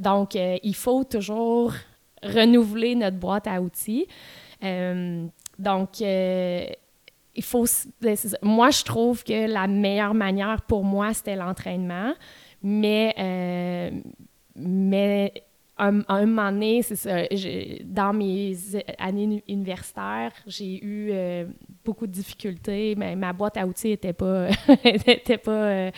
Donc, 0.00 0.34
il 0.34 0.74
faut 0.74 1.04
toujours 1.04 1.72
renouveler 2.22 2.94
notre 2.94 3.18
boîte 3.18 3.46
à 3.46 3.60
outils. 3.60 4.06
donc, 5.58 6.00
il 6.00 7.42
faut. 7.42 7.64
Moi, 8.42 8.70
je 8.70 8.84
trouve 8.84 9.24
que 9.24 9.46
la 9.46 9.66
meilleure 9.66 10.14
manière 10.14 10.62
pour 10.62 10.84
moi, 10.84 11.12
c'était 11.12 11.36
l'entraînement. 11.36 12.14
Mais, 12.62 13.92
mais 14.56 15.32
un, 15.76 16.02
un 16.08 16.26
moment 16.26 16.52
donné, 16.52 16.82
c'est 16.82 16.96
ça, 16.96 17.24
dans 17.84 18.12
mes 18.12 18.56
années 18.98 19.42
universitaires, 19.48 20.32
j'ai 20.46 20.84
eu 20.84 21.10
euh, 21.10 21.46
beaucoup 21.84 22.06
de 22.06 22.12
difficultés. 22.12 22.94
Mais 22.96 23.16
ma 23.16 23.32
boîte 23.32 23.56
à 23.56 23.66
outils 23.66 23.88
n'était 23.88 24.12
pas, 24.12 24.48
était 24.84 25.38
pas 25.38 25.50
euh, 25.50 25.90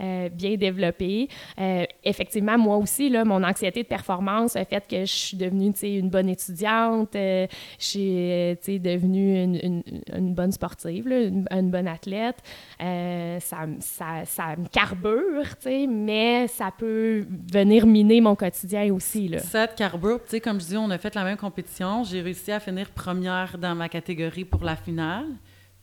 euh, 0.00 0.28
bien 0.28 0.56
développée. 0.56 1.28
Euh, 1.58 1.84
effectivement, 2.04 2.58
moi 2.58 2.76
aussi, 2.76 3.08
là, 3.08 3.24
mon 3.24 3.42
anxiété 3.42 3.82
de 3.82 3.88
performance, 3.88 4.56
le 4.56 4.64
fait 4.64 4.86
que 4.88 5.00
je 5.00 5.12
suis 5.12 5.36
devenue 5.36 5.72
une 5.82 6.10
bonne 6.10 6.28
étudiante, 6.28 7.10
je 7.14 7.48
suis 7.78 8.80
devenue 8.80 9.82
une, 10.12 10.34
bonne 10.34 10.52
sportive, 10.52 11.06
une, 11.08 11.46
une, 11.50 11.70
bonne 11.70 11.88
athlète, 11.88 12.36
ça, 12.78 13.66
ça, 13.80 14.24
ça, 14.24 14.56
me 14.56 14.68
carbure, 14.68 15.46
mais 15.88 16.46
ça 16.48 16.70
peut 16.76 17.26
venir 17.52 17.86
miner 17.86 18.20
mon 18.20 18.34
quotidien 18.34 18.92
aussi. 18.92 19.28
Là. 19.28 19.38
Ça 19.38 19.66
te 19.66 19.76
carbure, 19.76 20.20
comme 20.42 20.60
je 20.60 20.66
dis, 20.66 20.76
on 20.76 20.90
a 20.90 20.98
fait 20.98 21.14
la 21.14 21.24
même 21.24 21.36
compétition. 21.36 22.04
J'ai 22.04 22.20
réussi 22.20 22.52
à 22.52 22.60
finir 22.60 22.90
première 22.90 23.56
dans 23.58 23.74
ma 23.74 23.88
catégorie 23.88 24.44
pour 24.44 24.64
la 24.64 24.76
finale. 24.76 25.26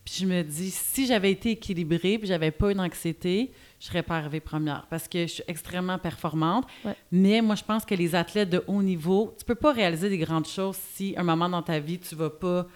Puis 0.04 0.14
je 0.20 0.26
me 0.26 0.42
dis, 0.42 0.70
si 0.70 1.06
j'avais 1.06 1.30
été 1.30 1.50
équilibrée, 1.50 2.18
puis 2.18 2.26
j'avais 2.26 2.50
pas 2.50 2.72
une 2.72 2.80
anxiété, 2.80 3.52
je 3.78 3.86
serais 3.86 4.02
pas 4.02 4.16
arrivée 4.16 4.40
première 4.40 4.86
parce 4.90 5.06
que 5.06 5.22
je 5.22 5.32
suis 5.32 5.44
extrêmement 5.46 5.98
performante. 5.98 6.66
Mais 7.12 7.40
moi, 7.42 7.54
je 7.54 7.64
pense 7.64 7.84
que 7.84 7.94
les 7.94 8.14
athlètes 8.14 8.50
de 8.50 8.62
haut 8.66 8.82
niveau, 8.82 9.34
tu 9.38 9.44
peux 9.44 9.54
pas 9.54 9.72
réaliser 9.72 10.08
des 10.08 10.18
grandes 10.18 10.46
choses 10.46 10.76
si 10.94 11.14
un 11.16 11.22
moment 11.22 11.48
dans 11.48 11.62
ta 11.62 11.78
vie, 11.78 11.98
tu 11.98 12.14
vas 12.14 12.30
pas 12.30 12.66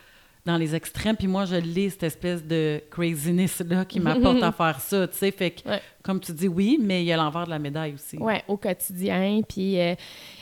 dans 0.44 0.56
les 0.56 0.74
extrêmes. 0.74 1.16
Puis 1.16 1.26
moi, 1.26 1.44
je 1.44 1.56
lis 1.56 1.90
cette 1.90 2.04
espèce 2.04 2.44
de 2.44 2.82
craziness-là 2.90 3.84
qui 3.84 4.00
m'apporte 4.00 4.42
à 4.42 4.52
faire 4.52 4.80
ça, 4.80 5.08
tu 5.08 5.16
sais. 5.16 5.30
Fait 5.30 5.50
que, 5.50 5.62
comme 6.04 6.20
tu 6.20 6.32
dis, 6.32 6.48
oui, 6.48 6.78
mais 6.78 7.02
il 7.02 7.06
y 7.06 7.12
a 7.12 7.16
l'envers 7.16 7.46
de 7.46 7.50
la 7.50 7.58
médaille 7.58 7.94
aussi. 7.94 8.18
Oui, 8.20 8.34
au 8.46 8.58
quotidien. 8.58 9.40
Puis, 9.48 9.80
euh, 9.80 9.94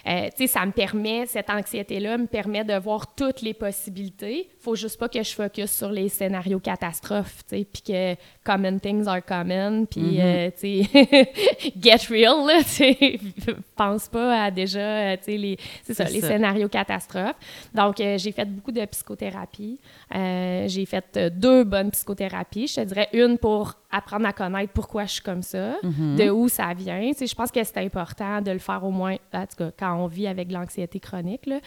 euh, 0.09 0.29
tu 0.37 0.39
sais, 0.39 0.47
ça 0.49 0.67
me 0.67 0.73
permet, 0.73 1.25
cette 1.27 1.49
anxiété-là 1.49 2.19
me 2.19 2.27
permet 2.27 2.65
de 2.65 2.75
voir 2.75 3.15
toutes 3.15 3.43
les 3.43 3.55
possibilités. 3.55 4.49
faut 4.59 4.75
juste 4.75 4.99
pas 4.99 5.09
que 5.09 5.23
je 5.23 5.33
focus 5.33 5.71
sur 5.71 5.91
les 5.91 6.09
scénarios 6.09 6.59
catastrophes, 6.59 7.45
tu 7.49 7.59
sais, 7.59 7.65
puis 7.65 7.83
que 7.83 8.17
common 8.45 8.81
things 8.81 9.07
are 9.07 9.25
common, 9.25 9.87
puis, 9.87 10.21
euh, 10.21 10.49
mm-hmm. 10.49 10.53
tu 10.53 10.85
sais, 10.85 11.73
get 11.81 12.09
real, 12.11 12.61
tu 12.65 12.69
sais, 12.69 13.21
pense 13.77 14.09
pas 14.09 14.45
à 14.47 14.51
déjà, 14.51 15.17
tu 15.19 15.25
sais, 15.25 15.37
les, 15.37 15.57
ça, 15.89 16.05
les 16.05 16.21
scénarios 16.21 16.69
catastrophes. 16.69 17.37
Donc, 17.73 17.99
j'ai 17.99 18.33
fait 18.33 18.47
beaucoup 18.47 18.73
de 18.73 18.85
psychothérapie. 18.85 19.79
j'ai 20.13 20.87
fait 20.87 21.19
deux 21.39 21.63
bonnes 21.63 21.93
psychothérapies. 21.93 22.67
Je 22.67 22.75
te 22.75 22.81
dirais 22.81 23.09
une 23.13 23.39
pour 23.39 23.77
apprendre 23.93 24.27
à 24.27 24.33
connaître 24.33 24.73
pourquoi 24.73 25.05
je 25.05 25.13
suis 25.13 25.23
comme 25.23 25.43
ça, 25.43 25.52
mhm. 25.83 26.17
de 26.17 26.31
où 26.31 26.49
ça 26.49 26.73
vient. 26.75 27.01
Tu 27.13 27.19
sais, 27.19 27.27
je 27.27 27.35
pense 27.35 27.51
que 27.51 27.63
c'est 27.63 27.79
important 27.79 28.41
de 28.41 28.51
le 28.51 28.59
faire 28.59 28.85
au 28.85 28.91
moins, 28.91 29.17
en 29.33 29.47
tout 29.47 29.57
cas, 29.57 29.71
quand 29.79 29.95
on 29.97 30.07
vit 30.07 30.27
avec 30.27 30.51
l'anxiété 30.51 31.01
chronique, 31.01 31.47
là, 31.47 31.61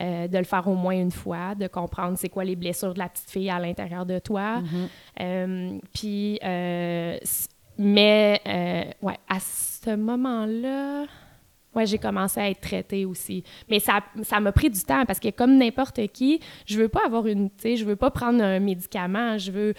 euh, 0.00 0.28
de 0.28 0.38
le 0.38 0.44
faire 0.44 0.66
au 0.68 0.74
moins 0.74 0.94
une 0.94 1.10
fois, 1.10 1.54
de 1.54 1.66
comprendre 1.66 2.16
c'est 2.18 2.28
quoi 2.28 2.44
les 2.44 2.56
blessures 2.56 2.94
de 2.94 2.98
la 2.98 3.08
petite 3.08 3.30
fille 3.30 3.50
à 3.50 3.58
l'intérieur 3.58 4.06
de 4.06 4.18
toi. 4.18 4.60
Mhm. 4.60 4.88
Euh, 5.20 5.78
puis, 5.94 6.38
euh, 6.44 7.18
mais, 7.78 8.40
ouais, 9.02 9.18
à 9.28 9.40
ce 9.40 9.96
moment-là, 9.96 11.06
Ouais, 11.74 11.86
j'ai 11.86 11.98
commencé 11.98 12.38
à 12.38 12.50
être 12.50 12.60
traitée 12.60 13.06
aussi. 13.06 13.42
Mais 13.70 13.80
ça 13.80 14.00
ça 14.22 14.40
m'a 14.40 14.52
pris 14.52 14.70
du 14.70 14.80
temps 14.80 15.04
parce 15.06 15.18
que 15.18 15.30
comme 15.30 15.56
n'importe 15.56 16.06
qui, 16.08 16.40
je 16.66 16.78
veux 16.78 16.88
pas 16.88 17.06
avoir 17.06 17.26
une, 17.26 17.48
tu 17.50 17.62
sais, 17.62 17.76
je 17.76 17.84
veux 17.84 17.96
pas 17.96 18.10
prendre 18.10 18.42
un 18.42 18.60
médicament, 18.60 19.38
je 19.38 19.50
veux 19.50 19.74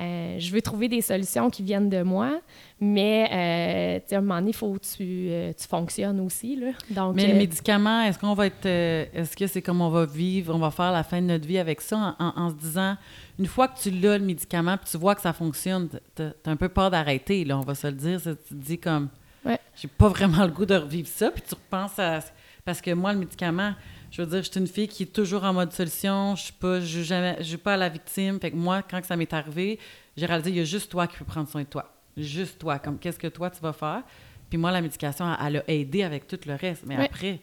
euh, 0.00 0.38
je 0.38 0.50
veux 0.52 0.62
trouver 0.62 0.88
des 0.88 1.02
solutions 1.02 1.50
qui 1.50 1.62
viennent 1.62 1.90
de 1.90 2.02
moi, 2.02 2.40
mais 2.80 3.28
euh, 3.30 4.14
à 4.14 4.18
un 4.18 4.20
moment 4.22 4.36
donné, 4.36 4.50
il 4.50 4.56
faut 4.56 4.72
que 4.72 4.78
tu, 4.78 5.28
euh, 5.28 5.52
tu, 5.52 5.66
fonctionnes 5.68 6.20
aussi. 6.20 6.56
Là. 6.56 6.68
Donc, 6.90 7.14
mais 7.14 7.28
le 7.28 7.34
médicament, 7.34 8.02
est-ce 8.02 8.18
qu'on 8.18 8.32
va 8.34 8.46
être. 8.46 8.64
est-ce 8.64 9.36
que 9.36 9.46
c'est 9.46 9.60
comme 9.60 9.82
on 9.82 9.90
va 9.90 10.06
vivre, 10.06 10.54
on 10.54 10.58
va 10.58 10.70
faire 10.70 10.92
la 10.92 11.02
fin 11.02 11.20
de 11.20 11.26
notre 11.26 11.46
vie 11.46 11.58
avec 11.58 11.82
ça 11.82 12.16
en, 12.18 12.48
se 12.50 12.54
disant, 12.54 12.96
une 13.38 13.46
fois 13.46 13.68
que 13.68 13.78
tu 13.78 13.90
l'as, 13.90 14.16
le 14.16 14.24
médicament, 14.24 14.76
puis 14.78 14.90
tu 14.90 14.96
vois 14.96 15.14
que 15.14 15.20
ça 15.20 15.34
fonctionne, 15.34 15.88
tu 16.16 16.22
as, 16.22 16.32
un 16.46 16.56
peu 16.56 16.70
peur 16.70 16.90
d'arrêter, 16.90 17.44
là, 17.44 17.58
on 17.58 17.62
va 17.62 17.74
se 17.74 17.86
le 17.86 17.94
dire. 17.94 18.20
tu 18.22 18.34
te 18.34 18.54
dis 18.54 18.78
comme, 18.78 19.10
ouais. 19.44 19.58
j'ai 19.76 19.88
pas 19.88 20.08
vraiment 20.08 20.44
le 20.44 20.52
goût 20.52 20.66
de 20.66 20.74
revivre 20.74 21.08
ça, 21.08 21.30
puis 21.30 21.42
tu 21.42 21.54
repenses 21.54 21.98
à. 21.98 22.20
Parce 22.64 22.80
que 22.80 22.92
moi, 22.92 23.12
le 23.12 23.18
médicament, 23.18 23.74
je 24.12 24.22
veux 24.22 24.28
dire, 24.28 24.42
je 24.42 24.50
suis 24.50 24.60
une 24.60 24.66
fille 24.66 24.88
qui 24.88 25.04
est 25.04 25.12
toujours 25.12 25.42
en 25.42 25.52
mode 25.52 25.72
solution. 25.72 26.36
Je 26.36 26.42
suis 26.44 26.52
pas, 26.52 26.80
je 26.80 27.00
jamais, 27.00 27.42
je 27.42 27.56
pas 27.56 27.74
à 27.74 27.76
la 27.76 27.88
victime. 27.88 28.38
Fait 28.38 28.50
que 28.50 28.56
moi, 28.56 28.82
quand 28.82 29.02
ça 29.04 29.16
m'est 29.16 29.32
arrivé, 29.32 29.78
j'ai 30.16 30.26
réalisé, 30.26 30.50
il 30.50 30.56
y 30.56 30.60
a 30.60 30.64
juste 30.64 30.90
toi 30.90 31.06
qui 31.06 31.16
peux 31.16 31.24
prendre 31.24 31.48
soin 31.48 31.62
de 31.62 31.66
toi. 31.66 31.90
Juste 32.16 32.58
toi. 32.58 32.78
Comme, 32.78 32.98
qu'est-ce 32.98 33.18
que 33.18 33.28
toi, 33.28 33.50
tu 33.50 33.60
vas 33.60 33.72
faire? 33.72 34.02
Puis 34.50 34.58
moi, 34.58 34.70
la 34.70 34.82
médication, 34.82 35.34
elle, 35.42 35.56
a 35.56 35.62
aidé 35.66 36.02
avec 36.02 36.26
tout 36.26 36.38
le 36.46 36.54
reste. 36.54 36.84
Mais 36.86 37.02
après, 37.02 37.40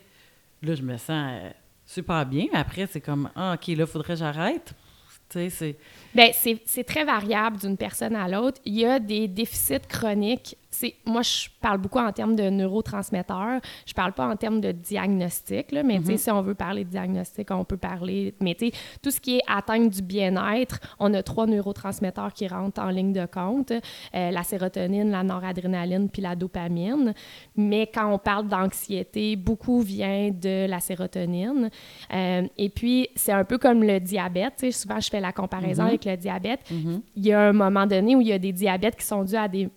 là, 0.62 0.76
je 0.76 0.84
me 0.84 0.95
sens 0.95 1.10
euh, 1.10 1.50
super 1.88 2.24
bien. 2.26 2.45
Mais 2.54 2.60
après, 2.60 2.86
c'est 2.86 3.02
comme, 3.02 3.32
ah, 3.36 3.56
OK, 3.56 3.76
là, 3.76 3.88
faudrait 3.88 4.14
que 4.14 4.20
j'arrête. 4.20 4.74
C'est... 5.30 5.76
Bien, 6.14 6.32
c'est 6.34 6.84
très 6.84 7.04
variable 7.04 7.58
d'une 7.58 7.78
personne 7.78 8.16
à 8.16 8.28
l'autre. 8.28 8.60
Il 8.66 8.76
y 8.76 8.86
a 8.86 9.00
des 9.00 9.28
déficits 9.28 9.88
chroniques 9.88 10.56
moi, 11.05 11.22
je 11.24 11.47
parle 11.61 11.80
beaucoup 11.80 11.99
en 11.99 12.11
termes 12.11 12.36
de 12.36 12.49
neurotransmetteurs. 12.49 13.59
Je 13.86 13.93
parle 13.93 14.13
pas 14.13 14.28
en 14.28 14.36
termes 14.36 14.61
de 14.61 14.72
diagnostic, 14.72 15.72
là, 15.72 15.84
mais 15.84 15.97
mm-hmm. 15.97 16.17
si 16.17 16.32
on 16.32 16.41
veut 16.41 16.53
parler 16.53 16.84
de 16.84 16.89
diagnostic, 16.89 17.49
on 17.51 17.63
peut 17.63 17.78
parler. 17.78 18.36
Mais 18.39 18.55
tout 19.01 19.11
ce 19.11 19.20
qui 19.20 19.38
est 19.38 19.41
atteinte 19.47 19.89
du 19.89 20.01
bien-être, 20.01 20.80
on 20.99 21.13
a 21.13 21.24
trois 21.24 21.47
neurotransmetteurs 21.47 22.34
qui 22.34 22.47
rentrent 22.47 22.82
en 22.82 22.89
ligne 22.89 23.13
de 23.13 23.26
compte 23.26 23.72
euh, 23.72 24.32
la 24.32 24.43
sérotonine, 24.43 25.09
la 25.09 25.24
noradrénaline 25.24 26.09
puis 26.09 26.22
la 26.22 26.36
dopamine. 26.36 27.13
Mais 27.55 27.89
quand 27.93 28.13
on 28.13 28.20
parle 28.20 28.47
d'anxiété, 28.47 29.36
beaucoup 29.36 29.82
vient 29.82 30.30
de 30.30 30.67
la 30.67 30.80
sérotonine. 30.80 31.70
Euh, 32.13 32.47
et 32.57 32.70
puis, 32.70 33.09
c'est 33.15 33.34
un 33.34 33.43
peu 33.43 33.57
comme 33.57 33.84
le 33.84 33.99
diabète. 33.99 34.72
Souvent, 34.72 34.99
je 34.99 35.09
fais 35.09 35.20
la 35.20 35.32
comparaison 35.32 35.84
mm-hmm. 35.84 35.88
avec 35.88 36.05
le 36.05 36.15
diabète. 36.15 36.61
Mm-hmm. 36.72 37.01
Il 37.15 37.26
y 37.26 37.34
a 37.34 37.41
un 37.41 37.53
moment 37.53 37.88
donné 37.88 38.15
où 38.15 38.22
il 38.22 38.28
y 38.28 38.34
a 38.34 38.39
des 38.39 38.53
diabètes 38.53 38.95
qui 38.95 39.05
sont 39.05 39.24
dus 39.24 39.36
à 39.36 39.47
des 39.47 39.70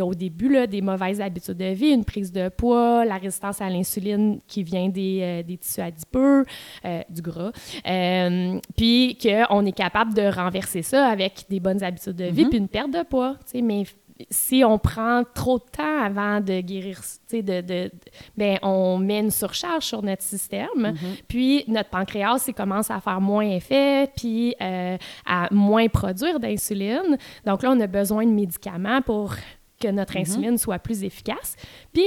au 0.00 0.14
début, 0.14 0.48
là, 0.48 0.66
des 0.66 0.82
mauvaises 0.82 1.20
habitudes 1.20 1.56
de 1.56 1.72
vie, 1.72 1.90
une 1.90 2.04
prise 2.04 2.30
de 2.30 2.48
poids, 2.48 3.04
la 3.04 3.16
résistance 3.16 3.60
à 3.60 3.68
l'insuline 3.68 4.40
qui 4.46 4.62
vient 4.62 4.88
des, 4.88 5.18
euh, 5.22 5.42
des 5.42 5.56
tissus 5.56 5.80
adipeux, 5.80 6.44
euh, 6.84 7.02
du 7.08 7.22
gras. 7.22 7.50
Euh, 7.86 8.58
puis 8.76 9.18
qu'on 9.20 9.66
est 9.66 9.72
capable 9.72 10.14
de 10.14 10.22
renverser 10.22 10.82
ça 10.82 11.08
avec 11.08 11.46
des 11.48 11.58
bonnes 11.58 11.82
habitudes 11.82 12.16
de 12.16 12.26
vie, 12.26 12.44
mm-hmm. 12.44 12.48
puis 12.48 12.58
une 12.58 12.68
perte 12.68 12.90
de 12.90 13.02
poids. 13.02 13.36
Mais 13.54 13.84
si 14.28 14.62
on 14.64 14.78
prend 14.78 15.22
trop 15.34 15.58
de 15.58 15.64
temps 15.64 16.02
avant 16.02 16.40
de 16.40 16.60
guérir, 16.60 17.00
de, 17.32 17.60
de, 17.62 17.90
ben, 18.36 18.58
on 18.62 18.98
met 18.98 19.20
une 19.20 19.30
surcharge 19.30 19.84
sur 19.84 20.02
notre 20.02 20.22
système, 20.22 20.68
mm-hmm. 20.76 21.22
puis 21.26 21.64
notre 21.68 21.88
pancréas, 21.88 22.44
il 22.46 22.54
commence 22.54 22.90
à 22.90 23.00
faire 23.00 23.20
moins 23.20 23.48
effet, 23.48 24.10
puis 24.14 24.54
à 24.60 25.48
moins 25.50 25.88
produire 25.88 26.38
d'insuline. 26.38 27.16
Donc 27.46 27.62
là, 27.62 27.70
on 27.72 27.80
a 27.80 27.86
besoin 27.86 28.26
de 28.26 28.32
médicaments 28.32 29.00
pour 29.00 29.34
que 29.80 29.88
notre 29.88 30.14
mhm. 30.14 30.22
insuline 30.22 30.58
soit 30.58 30.78
plus 30.78 31.02
efficace. 31.02 31.56
Puis 31.92 32.02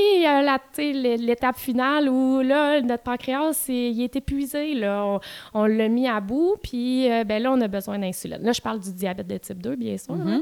l'étape 1.18 1.58
finale 1.58 2.08
où 2.10 2.42
là, 2.42 2.82
notre 2.82 3.04
pancréas, 3.04 3.66
il 3.68 4.02
est 4.02 4.16
épuisé, 4.16 4.76
là, 4.76 5.20
on, 5.54 5.66
l'a 5.66 5.88
mis 5.90 6.08
à 6.08 6.20
bout, 6.20 6.56
puis 6.62 7.12
euh, 7.12 7.24
ben 7.24 7.42
là, 7.42 7.52
on 7.52 7.60
a 7.62 7.68
besoin 7.68 8.00
d'insuline. 8.00 8.42
Là, 8.42 8.52
je 8.52 8.62
parle 8.62 8.80
du 8.80 8.94
diabète 8.94 9.28
de 9.28 9.38
type 9.38 9.62
2, 9.62 9.76
bien 9.76 9.98
sûr. 9.98 10.16
Mhm. 10.16 10.28
Hein. 10.28 10.42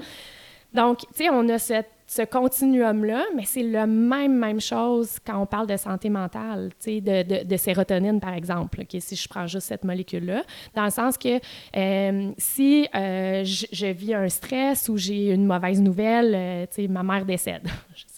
Donc, 0.74 1.00
tu 1.00 1.08
sais, 1.16 1.30
on 1.30 1.48
a 1.50 1.58
cette 1.58 1.90
ce 2.12 2.24
continuum-là, 2.24 3.24
mais 3.38 3.46
c'est 3.46 3.64
la 3.64 3.88
même, 3.88 4.38
même 4.38 4.60
chose 4.60 5.18
quand 5.26 5.42
on 5.42 5.46
parle 5.46 5.66
de 5.66 5.78
santé 5.78 6.10
mentale, 6.10 6.72
de, 6.86 7.00
de, 7.00 7.46
de, 7.46 7.58
sérotonine, 7.58 8.20
par 8.20 8.34
exemple, 8.34 8.84
si 9.00 9.16
je 9.16 9.30
prends 9.30 9.48
juste 9.48 9.68
cette 9.68 9.86
molécule-là, 9.86 10.44
dans 10.76 10.84
le 10.84 10.90
sens 10.90 11.18
que 11.18 11.40
euh, 11.78 12.32
si 12.38 12.86
euh, 12.94 13.46
je, 13.46 13.86
vis 13.94 14.14
un 14.14 14.28
stress 14.28 14.90
ou 14.90 14.98
j'ai 14.98 15.32
une 15.32 15.46
mauvaise 15.46 15.80
nouvelle, 15.80 16.34
euh, 16.36 16.88
ma 16.90 17.02
mère 17.02 17.24
décède, 17.24 17.66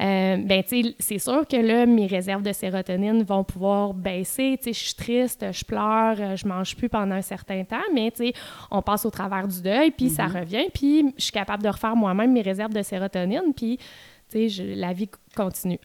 euh, 0.00 0.36
ben, 0.36 0.62
c'est 0.98 1.18
sûr 1.18 1.46
que 1.46 1.56
là, 1.56 1.86
mes 1.86 2.06
réserves 2.06 2.42
de 2.42 2.52
sérotonine 2.52 3.22
vont 3.22 3.44
pouvoir 3.44 3.94
baisser. 3.94 4.58
Je 4.64 4.72
suis 4.72 4.94
triste, 4.94 5.44
je 5.52 5.64
pleure, 5.64 6.36
je 6.36 6.46
mange 6.46 6.76
plus 6.76 6.88
pendant 6.88 7.14
un 7.14 7.22
certain 7.22 7.64
temps, 7.64 7.76
mais 7.94 8.12
on 8.70 8.82
passe 8.82 9.04
au 9.04 9.10
travers 9.10 9.46
du 9.46 9.62
deuil, 9.62 9.90
puis 9.90 10.10
ça 10.10 10.26
mm-hmm. 10.26 10.40
revient, 10.40 10.66
puis 10.72 11.14
je 11.16 11.22
suis 11.22 11.32
capable 11.32 11.62
de 11.62 11.68
refaire 11.68 11.96
moi-même 11.96 12.32
mes 12.32 12.42
réserves 12.42 12.72
de 12.72 12.82
sérotonine, 12.82 13.52
puis 13.54 13.78
la 14.58 14.92
vie 14.92 15.08
continue. 15.36 15.80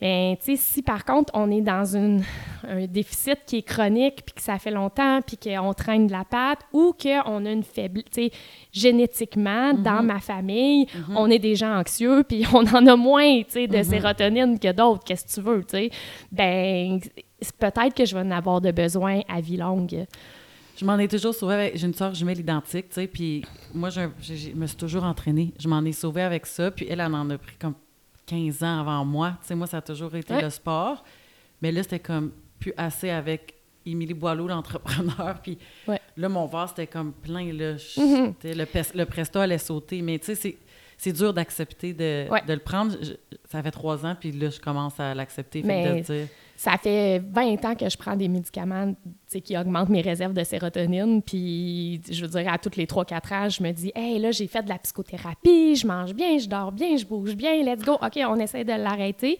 Bien, 0.00 0.34
sais, 0.40 0.56
si 0.56 0.82
par 0.82 1.04
contre, 1.04 1.30
on 1.34 1.50
est 1.50 1.60
dans 1.60 1.84
une, 1.94 2.22
un 2.66 2.86
déficit 2.86 3.38
qui 3.46 3.58
est 3.58 3.62
chronique, 3.62 4.22
puis 4.24 4.34
que 4.34 4.40
ça 4.40 4.58
fait 4.58 4.70
longtemps, 4.70 5.20
puis 5.20 5.36
qu'on 5.36 5.74
traîne 5.74 6.06
de 6.06 6.12
la 6.12 6.24
pâte, 6.24 6.60
ou 6.72 6.94
qu'on 7.00 7.44
a 7.44 7.50
une 7.50 7.62
faiblesse, 7.62 8.30
génétiquement, 8.72 9.74
mm-hmm. 9.74 9.82
dans 9.82 10.02
ma 10.02 10.20
famille, 10.20 10.84
mm-hmm. 10.84 11.16
on 11.16 11.28
est 11.28 11.38
des 11.38 11.54
gens 11.54 11.78
anxieux, 11.78 12.24
puis 12.26 12.46
on 12.54 12.66
en 12.66 12.86
a 12.86 12.96
moins, 12.96 13.40
de 13.40 13.44
mm-hmm. 13.44 13.84
sérotonine 13.84 14.58
que 14.58 14.72
d'autres, 14.72 15.04
qu'est-ce 15.04 15.26
que 15.26 15.40
tu 15.40 15.46
veux, 15.46 15.64
tu 15.64 15.90
ben 16.32 16.98
peut-être 17.58 17.94
que 17.94 18.04
je 18.04 18.14
vais 18.14 18.22
en 18.22 18.30
avoir 18.30 18.60
de 18.60 18.70
besoin 18.70 19.20
à 19.28 19.40
vie 19.40 19.56
longue. 19.56 20.06
Je 20.76 20.84
m'en 20.86 20.98
ai 20.98 21.08
toujours 21.08 21.34
sauvé 21.34 21.54
avec. 21.54 21.76
J'ai 21.76 21.86
une 21.86 21.94
soeur 21.94 22.14
jumelle 22.14 22.40
identique, 22.40 22.88
tu 22.88 22.94
sais, 22.94 23.06
puis 23.06 23.44
moi, 23.74 23.90
je, 23.90 24.00
me 24.54 24.66
suis 24.66 24.76
toujours 24.76 25.04
entraînée. 25.04 25.52
Je 25.58 25.68
m'en 25.68 25.84
ai 25.84 25.92
sauvée 25.92 26.22
avec 26.22 26.46
ça, 26.46 26.70
puis 26.70 26.86
elle, 26.88 27.00
elle 27.00 27.14
en 27.14 27.28
a 27.28 27.36
pris 27.36 27.56
comme 27.58 27.74
15 28.30 28.62
ans 28.62 28.80
avant 28.80 29.04
moi. 29.04 29.36
Tu 29.42 29.48
sais, 29.48 29.54
moi, 29.54 29.66
ça 29.66 29.78
a 29.78 29.82
toujours 29.82 30.14
été 30.14 30.40
le 30.40 30.50
sport. 30.50 31.02
Mais 31.60 31.72
là, 31.72 31.82
c'était 31.82 31.98
comme 31.98 32.30
plus 32.58 32.72
assez 32.76 33.10
avec 33.10 33.54
Émilie 33.84 34.14
Boileau, 34.14 34.46
l'entrepreneur. 34.46 35.40
Puis 35.42 35.58
là, 36.16 36.28
mon 36.28 36.46
vase, 36.46 36.70
c'était 36.70 36.86
comme 36.86 37.12
plein, 37.12 37.52
là. 37.52 37.72
Mhm. 37.96 38.34
t'sais, 38.34 38.54
le, 38.54 38.66
le 38.94 39.04
presto 39.06 39.38
allait 39.40 39.58
sauter. 39.58 40.00
Mais 40.02 40.18
tu 40.18 40.26
sais, 40.26 40.56
c'est- 40.96 41.12
dur 41.12 41.32
d'accepter 41.32 41.92
de, 41.94 42.28
Ouais. 42.30 42.42
de 42.46 42.52
le 42.52 42.58
prendre. 42.60 42.94
Je- 43.02 43.14
ça 43.50 43.62
fait 43.62 43.70
trois 43.70 44.04
ans, 44.06 44.14
puis 44.18 44.32
là, 44.32 44.50
je 44.50 44.60
commence 44.60 45.00
à 45.00 45.14
l'accepter. 45.14 45.62
Fait 45.62 45.68
que 45.68 45.72
Mais- 45.92 46.00
de 46.02 46.04
dire, 46.04 46.28
Ça 46.60 46.76
fait 46.76 47.20
20 47.20 47.64
ans 47.64 47.74
que 47.74 47.88
je 47.88 47.96
prends 47.96 48.14
des 48.14 48.28
médicaments 48.28 48.94
qui 49.42 49.56
augmentent 49.56 49.88
mes 49.88 50.02
réserves 50.02 50.34
de 50.34 50.44
sérotonine. 50.44 51.22
Puis, 51.22 52.02
je 52.10 52.20
veux 52.20 52.28
dire, 52.28 52.52
à 52.52 52.58
toutes 52.58 52.76
les 52.76 52.84
3-4 52.84 53.34
ans, 53.34 53.48
je 53.48 53.62
me 53.62 53.72
dis, 53.72 53.90
hey, 53.94 54.18
là, 54.18 54.30
j'ai 54.30 54.46
fait 54.46 54.62
de 54.62 54.68
la 54.68 54.76
psychothérapie, 54.76 55.74
je 55.76 55.86
mange 55.86 56.12
bien, 56.12 56.36
je 56.36 56.46
dors 56.46 56.70
bien, 56.70 56.98
je 56.98 57.06
bouge 57.06 57.34
bien, 57.34 57.62
let's 57.62 57.82
go. 57.82 57.94
OK, 57.94 58.20
on 58.28 58.36
essaie 58.36 58.62
de 58.62 58.74
l'arrêter. 58.74 59.38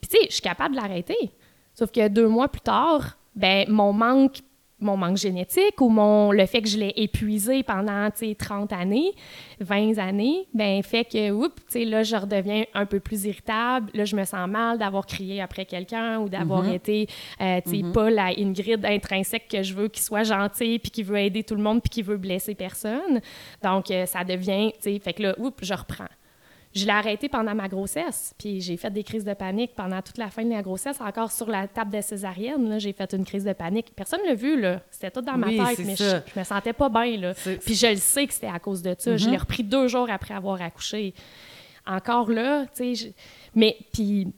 Puis, 0.00 0.10
tu 0.10 0.16
sais, 0.16 0.26
je 0.28 0.34
suis 0.34 0.42
capable 0.42 0.76
de 0.76 0.80
l'arrêter. 0.80 1.32
Sauf 1.74 1.90
que 1.90 2.06
deux 2.06 2.28
mois 2.28 2.46
plus 2.46 2.60
tard, 2.60 3.18
ben 3.34 3.64
mon 3.68 3.92
manque 3.92 4.38
mon 4.80 4.96
manque 4.96 5.16
génétique 5.16 5.80
ou 5.80 5.88
mon 5.88 6.32
le 6.32 6.46
fait 6.46 6.62
que 6.62 6.68
je 6.68 6.78
l'ai 6.78 6.92
épuisé 6.96 7.62
pendant 7.62 8.10
tu 8.10 8.28
sais, 8.28 8.34
30 8.34 8.72
années, 8.72 9.12
20 9.60 9.98
années, 9.98 10.46
ben 10.54 10.82
fait 10.82 11.04
que 11.04 11.30
oups, 11.30 11.54
tu 11.56 11.62
sais 11.68 11.84
là 11.84 12.02
je 12.02 12.16
redeviens 12.16 12.64
un 12.74 12.86
peu 12.86 13.00
plus 13.00 13.24
irritable, 13.24 13.90
là 13.94 14.04
je 14.04 14.16
me 14.16 14.24
sens 14.24 14.48
mal 14.48 14.78
d'avoir 14.78 15.06
crié 15.06 15.40
après 15.40 15.64
quelqu'un 15.66 16.18
ou 16.20 16.28
d'avoir 16.28 16.64
Mhm. 16.64 16.72
été 16.74 17.06
euh, 17.40 17.60
tu 17.64 17.70
sais 17.70 17.92
pas 17.92 18.10
la 18.10 18.26
Ingrid 18.38 18.84
intrinsèque 18.84 19.48
que 19.48 19.62
je 19.62 19.74
veux 19.74 19.88
qui 19.88 20.02
soit 20.02 20.22
gentille 20.22 20.78
puis 20.78 20.90
qui 20.90 21.02
veut 21.02 21.18
aider 21.18 21.42
tout 21.44 21.54
le 21.54 21.62
monde 21.62 21.80
puis 21.82 21.90
qui 21.90 22.02
veut 22.02 22.16
blesser 22.16 22.54
personne. 22.54 23.20
Donc 23.62 23.90
euh, 23.90 24.06
ça 24.06 24.24
devient 24.24 24.72
tu 24.74 24.92
sais 24.92 24.98
fait 24.98 25.12
que 25.12 25.22
là 25.24 25.34
oups, 25.38 25.56
je 25.62 25.74
reprends. 25.74 26.04
Je 26.72 26.84
l'ai 26.84 26.92
arrêté 26.92 27.28
pendant 27.28 27.52
ma 27.52 27.66
grossesse, 27.66 28.32
puis 28.38 28.60
j'ai 28.60 28.76
fait 28.76 28.90
des 28.92 29.02
crises 29.02 29.24
de 29.24 29.34
panique 29.34 29.72
pendant 29.74 30.00
toute 30.02 30.18
la 30.18 30.28
fin 30.30 30.44
de 30.44 30.50
la 30.50 30.62
grossesse, 30.62 31.00
encore 31.00 31.32
sur 31.32 31.48
la 31.50 31.66
table 31.66 31.90
de 31.96 32.00
césarienne. 32.00 32.78
J'ai 32.78 32.92
fait 32.92 33.12
une 33.12 33.24
crise 33.24 33.42
de 33.42 33.52
panique. 33.52 33.92
Personne 33.96 34.20
ne 34.22 34.28
l'a 34.28 34.34
vu, 34.34 34.60
là. 34.60 34.80
C'était 34.88 35.10
tout 35.10 35.20
dans 35.20 35.36
ma 35.36 35.48
Oui, 35.48 35.56
tête, 35.58 35.84
mais 35.84 35.96
je, 35.96 36.04
ça. 36.04 36.22
je 36.32 36.38
me 36.38 36.44
sentais 36.44 36.72
pas 36.72 36.88
bien, 36.88 37.16
là. 37.16 37.34
Puis 37.34 37.74
je 37.74 37.88
le 37.88 37.96
sais 37.96 38.24
que 38.26 38.32
c'était 38.32 38.46
à 38.46 38.60
cause 38.60 38.82
de 38.82 38.94
ça. 38.96 39.16
Je 39.16 39.24
Mhm. 39.26 39.30
l'ai 39.32 39.36
repris 39.38 39.64
deux 39.64 39.88
jours 39.88 40.08
après 40.08 40.32
avoir 40.34 40.62
accouché. 40.62 41.12
Encore 41.86 42.30
là, 42.30 42.66
tu 42.66 42.94
sais, 42.94 42.94
je- 42.94 43.08
mais 43.54 43.76
puis 43.92 44.28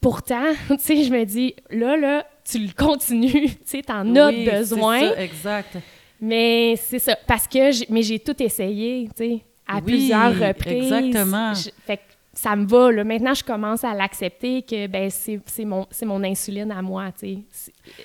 pourtant, 0.00 0.44
tu 0.68 0.76
sais, 0.78 1.04
je 1.04 1.10
me 1.10 1.24
dis, 1.24 1.54
là, 1.70 1.96
là, 1.96 2.26
tu 2.44 2.58
le 2.58 2.72
continues, 2.76 3.48
tu 3.50 3.58
sais, 3.64 3.82
t'en 3.82 4.14
as 4.14 4.28
oui, 4.28 4.44
besoin. 4.44 5.00
ça, 5.00 5.22
exact. 5.22 5.78
Mais 6.20 6.74
c'est 6.76 6.98
ça, 6.98 7.16
parce 7.26 7.48
que 7.48 7.72
j'ai- 7.72 7.86
mais 7.88 8.02
j'ai 8.02 8.18
tout 8.18 8.42
essayé, 8.42 9.08
tu 9.16 9.24
sais, 9.24 9.40
à 9.70 9.76
Oui, 9.76 9.82
plusieurs 9.82 10.32
reprises. 10.38 10.92
exactement. 10.92 11.54
Je- 11.54 11.70
fait 11.86 11.96
que 11.98 12.02
ça 12.32 12.54
me 12.56 12.64
va, 12.66 12.92
là. 12.92 13.04
Maintenant, 13.04 13.34
je 13.34 13.42
commence 13.44 13.82
à 13.84 13.92
l'accepter 13.92 14.62
que, 14.62 14.86
ben, 14.86 15.10
c'est 15.10 15.64
mon, 15.64 15.86
mon 16.04 16.24
insuline 16.24 16.70
à 16.72 16.80
moi. 16.80 17.10
C'est- 17.16 17.38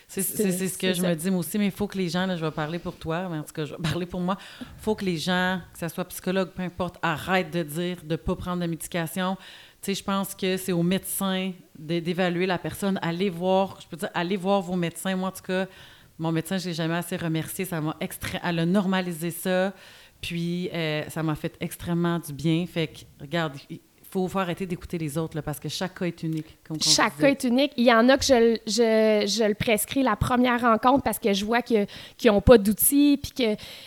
ce 0.08 0.78
que 0.78 0.94
je 0.94 1.02
ça. 1.02 1.08
me 1.10 1.16
dis 1.16 1.30
moi 1.30 1.40
aussi, 1.40 1.58
mais 1.58 1.66
il 1.66 1.72
faut 1.72 1.88
que 1.88 1.98
les 1.98 2.10
gens, 2.10 2.26
là, 2.26 2.36
je 2.36 2.44
vais 2.44 2.52
parler 2.52 2.80
pour 2.80 2.96
toi, 2.96 3.28
mais 3.30 3.38
en 3.38 3.44
tout 3.44 3.54
cas, 3.54 3.66
je 3.66 3.76
vais 3.76 3.82
parler 3.82 4.06
pour 4.06 4.20
moi. 4.20 4.38
Il 4.62 4.66
faut 4.82 4.96
que 4.96 5.06
les 5.06 5.18
gens, 5.18 5.60
que 5.74 5.80
ce 5.80 5.88
soit 5.88 6.06
psychologue, 6.06 6.50
peu 6.56 6.64
importe, 6.64 6.96
arrêtent 7.02 7.52
de 7.54 7.64
dire 7.64 7.98
de 8.04 8.12
ne 8.14 8.16
pas 8.18 8.36
prendre 8.36 8.62
de 8.62 8.68
médication. 8.68 9.38
Je 9.88 10.02
pense 10.02 10.34
que 10.34 10.58
c'est 10.58 10.72
aux 10.72 10.82
médecins 10.82 11.52
de- 11.78 12.00
d'évaluer 12.00 12.48
la 12.48 12.58
personne. 12.58 12.98
Allez 13.04 13.30
voir, 13.30 13.78
je 13.82 13.88
peux 13.88 13.98
dire, 13.98 14.10
allez 14.16 14.36
voir 14.38 14.62
vos 14.62 14.76
médecins. 14.76 15.16
Moi, 15.16 15.30
en 15.30 15.32
tout 15.32 15.44
cas, 15.44 15.68
mon 16.18 16.32
médecin, 16.32 16.58
je 16.58 16.70
l'ai 16.70 16.74
jamais 16.74 16.96
assez 16.96 17.16
remercié. 17.18 17.66
Ça 17.66 17.80
m'a 17.82 17.96
extra... 18.00 18.40
Elle 18.44 18.60
a 18.60 18.66
normalisé 18.66 19.30
ça. 19.30 19.74
Puis, 20.22 20.70
euh, 20.74 21.04
ça 21.10 21.22
m'a 21.24 21.36
fait 21.36 21.56
extrêmement 21.60 22.20
du 22.20 22.34
bien. 22.34 22.66
Fait 22.68 22.88
que, 22.88 23.00
regarde, 23.22 23.54
il 23.70 23.80
faut, 24.10 24.28
faut 24.28 24.40
arrêter 24.40 24.66
d'écouter 24.66 24.98
les 24.98 25.18
autres, 25.18 25.36
là, 25.36 25.42
parce 25.42 25.60
que 25.60 25.70
chaque 25.70 26.00
cas 26.00 26.06
est 26.06 26.24
unique. 26.24 26.58
Comme 26.68 26.82
Chaque 26.82 27.18
cas 27.18 27.28
est 27.30 27.44
unique. 27.44 27.74
Il 27.78 27.86
y 27.86 27.94
en 27.94 28.08
a 28.10 28.18
que 28.18 28.26
je, 28.26 28.34
le- 28.34 28.60
je, 28.66 29.28
je 29.28 29.44
le 29.48 29.54
prescris 29.54 30.04
la 30.04 30.16
première 30.16 30.62
rencontre 30.62 31.04
parce 31.04 31.20
que 31.20 31.34
je 31.34 31.46
vois 31.46 31.62
qu'ils 31.62 31.86
n'ont 32.26 32.42
pas 32.42 32.58
d'outils 32.58 33.20
puis 33.22 33.32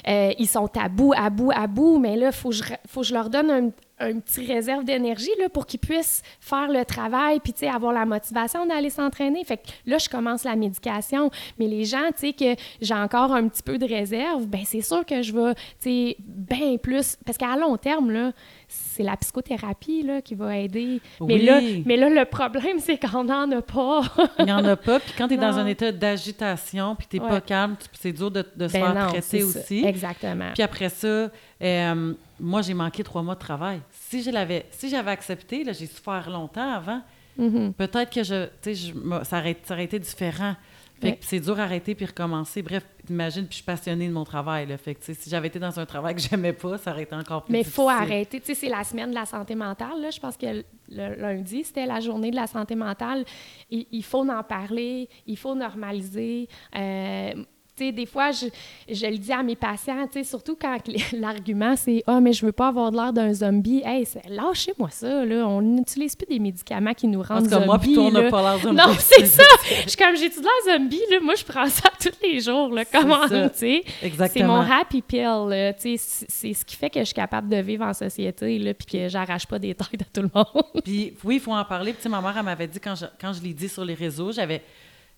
qu'ils 0.07 0.49
sont 0.49 0.71
à 0.79 0.89
bout, 0.89 1.13
à 1.17 1.31
bout, 1.31 1.51
à 1.55 1.67
bout. 1.67 1.99
Mais 1.99 2.17
là, 2.17 2.29
il 2.29 2.33
faut 2.33 2.51
que 2.51 3.07
je 3.07 3.15
leur 3.15 3.31
donne 3.31 3.51
un, 3.51 3.71
un 4.01 4.19
petit 4.21 4.47
réserve 4.47 4.85
d'énergie 4.85 5.31
là, 5.41 5.49
pour 5.49 5.67
qu'ils 5.67 5.81
puissent 5.81 6.23
faire 6.41 6.69
le 6.69 6.85
travail 6.85 7.41
puis 7.41 7.53
avoir 7.69 7.93
la 7.93 8.05
motivation 8.07 8.67
d'aller 8.67 8.91
s'entraîner. 8.91 9.45
Fait 9.45 9.57
que 9.57 9.63
là, 9.87 9.99
je 9.99 10.09
commence 10.09 10.45
la 10.45 10.57
médication. 10.57 11.31
Mais 11.59 11.67
les 11.67 11.85
gens, 11.85 12.09
tu 12.17 12.29
sais, 12.29 12.33
que 12.33 12.61
j'ai 12.81 12.95
encore 12.95 13.33
un 13.33 13.49
petit 13.49 13.63
peu 13.63 13.79
de 13.79 13.87
réserve, 13.87 14.47
ben 14.47 14.63
c'est 14.65 14.81
sûr 14.81 15.05
que 15.05 15.23
je 15.23 15.33
vais, 15.33 15.55
tu 15.55 15.61
sais, 15.81 16.17
bien 16.19 16.77
plus... 16.77 17.17
Parce 17.25 17.37
qu'à 17.39 17.57
long 17.57 17.77
terme, 17.77 18.11
là, 18.11 18.33
c'est 18.69 19.03
la 19.03 19.17
psychothérapie 19.17 20.03
là, 20.03 20.21
qui 20.23 20.35
va 20.35 20.57
aider. 20.59 21.01
Mais, 21.21 21.35
Oui. 21.35 21.43
là, 21.45 21.61
mais 21.87 21.97
là, 21.97 22.09
le 22.09 22.25
problème, 22.25 22.79
c'est 22.79 22.99
qu'on 22.99 23.25
n'en 23.25 23.51
a 23.51 23.63
pas. 23.63 24.03
Il 24.39 24.45
n'y 24.45 24.53
en 24.53 24.65
a 24.65 24.77
pas. 24.77 25.01
Puis 25.01 25.13
quand 25.17 25.29
tu 25.29 25.35
es 25.35 25.37
dans 25.37 25.59
un 25.59 25.67
état 25.67 25.91
d'agitation, 25.91 26.95
puis 26.97 27.07
tu 27.11 27.17
n'es 27.19 27.23
Ouais. 27.25 27.29
pas 27.31 27.41
calme, 27.41 27.77
c'est 27.93 28.13
dur 28.13 28.31
de, 28.31 28.45
de 28.57 28.69
se 28.69 28.73
Ben 28.75 28.81
faire 28.85 28.95
non, 28.95 29.09
traiter 29.09 29.21
c'est 29.23 29.41
ça. 29.41 29.61
aussi. 29.61 29.85
Exactement. 29.85 30.51
Puis 30.55 30.63
après 30.63 30.89
ça, 30.89 31.31
euh, 31.63 32.15
moi, 32.41 32.63
j'ai 32.63 32.75
manqué 32.75 33.03
trois 33.03 33.23
mois 33.23 33.35
de 33.35 33.41
travail. 33.41 33.81
Si 33.91 34.23
je 34.23 34.31
l'avais, 34.31 34.67
si 34.71 34.89
j'avais 34.89 35.11
accepté, 35.11 35.65
là, 35.65 35.73
j'ai 35.73 35.87
souffert 35.87 36.31
longtemps 36.31 36.71
avant, 36.73 37.03
Mhm. 37.37 37.73
peut-être 37.75 38.13
que 38.13 38.25
je, 38.25 38.49
je 38.67 38.93
ça, 39.25 39.39
aurait, 39.39 39.57
ça 39.63 39.75
aurait 39.75 39.85
été 39.85 39.99
différent. 40.01 40.55
Fait 41.01 41.07
Ouais. 41.11 41.17
que 41.17 41.25
c'est 41.25 41.39
dur 41.39 41.55
d'arrêter 41.55 41.95
puis 41.95 42.07
recommencer. 42.07 42.61
Bref, 42.61 42.85
imagine, 43.09 43.43
puis 43.43 43.51
je 43.51 43.55
suis 43.59 43.65
passionnée 43.65 44.09
de 44.09 44.13
mon 44.13 44.25
travail. 44.25 44.67
Là. 44.67 44.77
Fait 44.77 44.97
que, 44.97 45.05
si 45.15 45.31
j'avais 45.31 45.47
été 45.47 45.61
dans 45.61 45.79
un 45.79 45.87
travail 45.87 46.17
que 46.17 46.21
j'aimais 46.21 46.53
pas, 46.53 46.77
ça 46.79 46.91
aurait 46.91 47.05
été 47.05 47.15
encore 47.15 47.45
plus 47.45 47.53
Mais 47.53 47.61
il 47.61 47.65
faut 47.65 47.89
arrêter. 47.89 48.41
Tu 48.41 48.47
sais, 48.47 48.55
c'est 48.57 48.69
la 48.69 48.83
semaine 48.83 49.11
de 49.11 49.15
la 49.15 49.25
santé 49.25 49.55
mentale. 49.55 50.01
Là. 50.03 50.11
Je 50.11 50.19
pense 50.19 50.37
que 50.37 50.47
le 50.47 50.65
le 50.91 51.15
lundi, 51.21 51.63
c'était 51.63 51.87
la 51.87 52.01
journée 52.01 52.31
de 52.33 52.37
la 52.37 52.49
santé 52.49 52.75
mentale. 52.75 53.25
Il, 53.71 53.87
il 53.93 54.03
faut 54.03 54.29
en 54.29 54.43
parler, 54.43 55.09
il 55.27 55.37
faut 55.37 55.55
normaliser. 55.55 56.49
Euh, 56.75 57.45
des 57.79 58.07
fois, 58.07 58.31
je, 58.31 58.47
je 58.89 59.07
le 59.07 59.19
dis 59.19 59.33
à 59.33 59.43
mes 59.43 59.57
patients, 59.57 60.07
surtout 60.23 60.57
quand 60.61 60.79
l'argument, 61.13 61.75
c'est 61.77 62.03
«Ah, 62.07 62.21
mais 62.21 62.33
je 62.33 62.45
veux 62.45 62.53
pas 62.53 62.69
avoir 62.69 62.91
de 62.91 62.97
l'air 62.97 63.13
d'un 63.13 63.33
zombie.» 63.33 63.83
Hey, 63.85 64.07
lâchez-moi 64.29 64.91
ça, 64.91 65.25
là. 65.25 65.47
On 65.47 65.63
n'utilise 65.63 66.15
plus 66.17 66.27
des 66.27 66.39
médicaments 66.39 66.95
qui 66.95 67.07
nous 67.07 67.21
En 67.21 67.35
rendent 67.35 67.49
cas, 67.49 67.65
moi, 67.65 67.79
puis 67.79 67.95
zombies, 67.95 68.11
toi, 68.11 68.21
on 68.21 68.25
n'a 68.25 68.31
pas 68.31 68.43
l'air 68.43 68.63
zombie. 68.63 68.77
Non, 68.77 68.95
c'est 68.99 69.27
ça! 69.27 69.43
Je 69.85 69.89
suis 69.89 69.97
comme, 69.97 70.17
j'ai-tu 70.17 70.41
de 70.41 70.45
l'air 70.45 70.79
zombie, 70.79 71.03
là? 71.11 71.21
Moi, 71.21 71.35
je 71.35 71.45
prends 71.45 71.67
ça 71.67 71.91
tous 72.01 72.13
les 72.23 72.41
jours, 72.41 72.73
là. 72.73 72.85
Comment, 72.85 73.27
tu 73.29 73.35
sais? 73.55 73.83
Exactement. 74.03 74.63
C'est 74.63 74.71
mon 74.71 74.81
happy 74.81 75.03
pill, 75.03 75.47
là. 75.49 75.73
Tu 75.73 75.97
sais, 75.97 76.27
c'est 76.29 76.53
ce 76.55 76.65
qui 76.65 76.77
fait 76.77 76.91
que 76.91 77.01
je 77.01 77.05
suis 77.05 77.15
capable 77.15 77.49
de 77.49 77.57
vivre 77.57 77.85
en 77.85 77.95
société, 77.95 78.59
là, 78.59 78.75
puis 78.75 78.87
que 78.87 79.09
j'arrache 79.09 79.47
pas 79.47 79.59
des 79.59 79.75
têtes 79.75 80.03
à 80.03 80.05
tout 80.13 80.23
le 80.23 80.31
monde. 80.35 80.83
Puis 80.85 81.15
oui, 81.25 81.37
il 81.37 81.41
faut 81.41 81.53
en 81.53 81.65
parler. 81.65 81.95
Tu 82.01 82.09
ma 82.09 82.21
mère, 82.21 82.35
elle 82.37 82.45
m'avait 82.45 82.67
dit, 82.69 82.81
quand 82.81 82.95
je, 82.95 83.07
quand 83.21 83.33
je 83.33 83.43
l'ai 83.43 83.53
dit 83.53 83.69
sur 83.69 83.85
les 83.85 83.95
réseaux, 83.95 84.33
j'avais... 84.33 84.63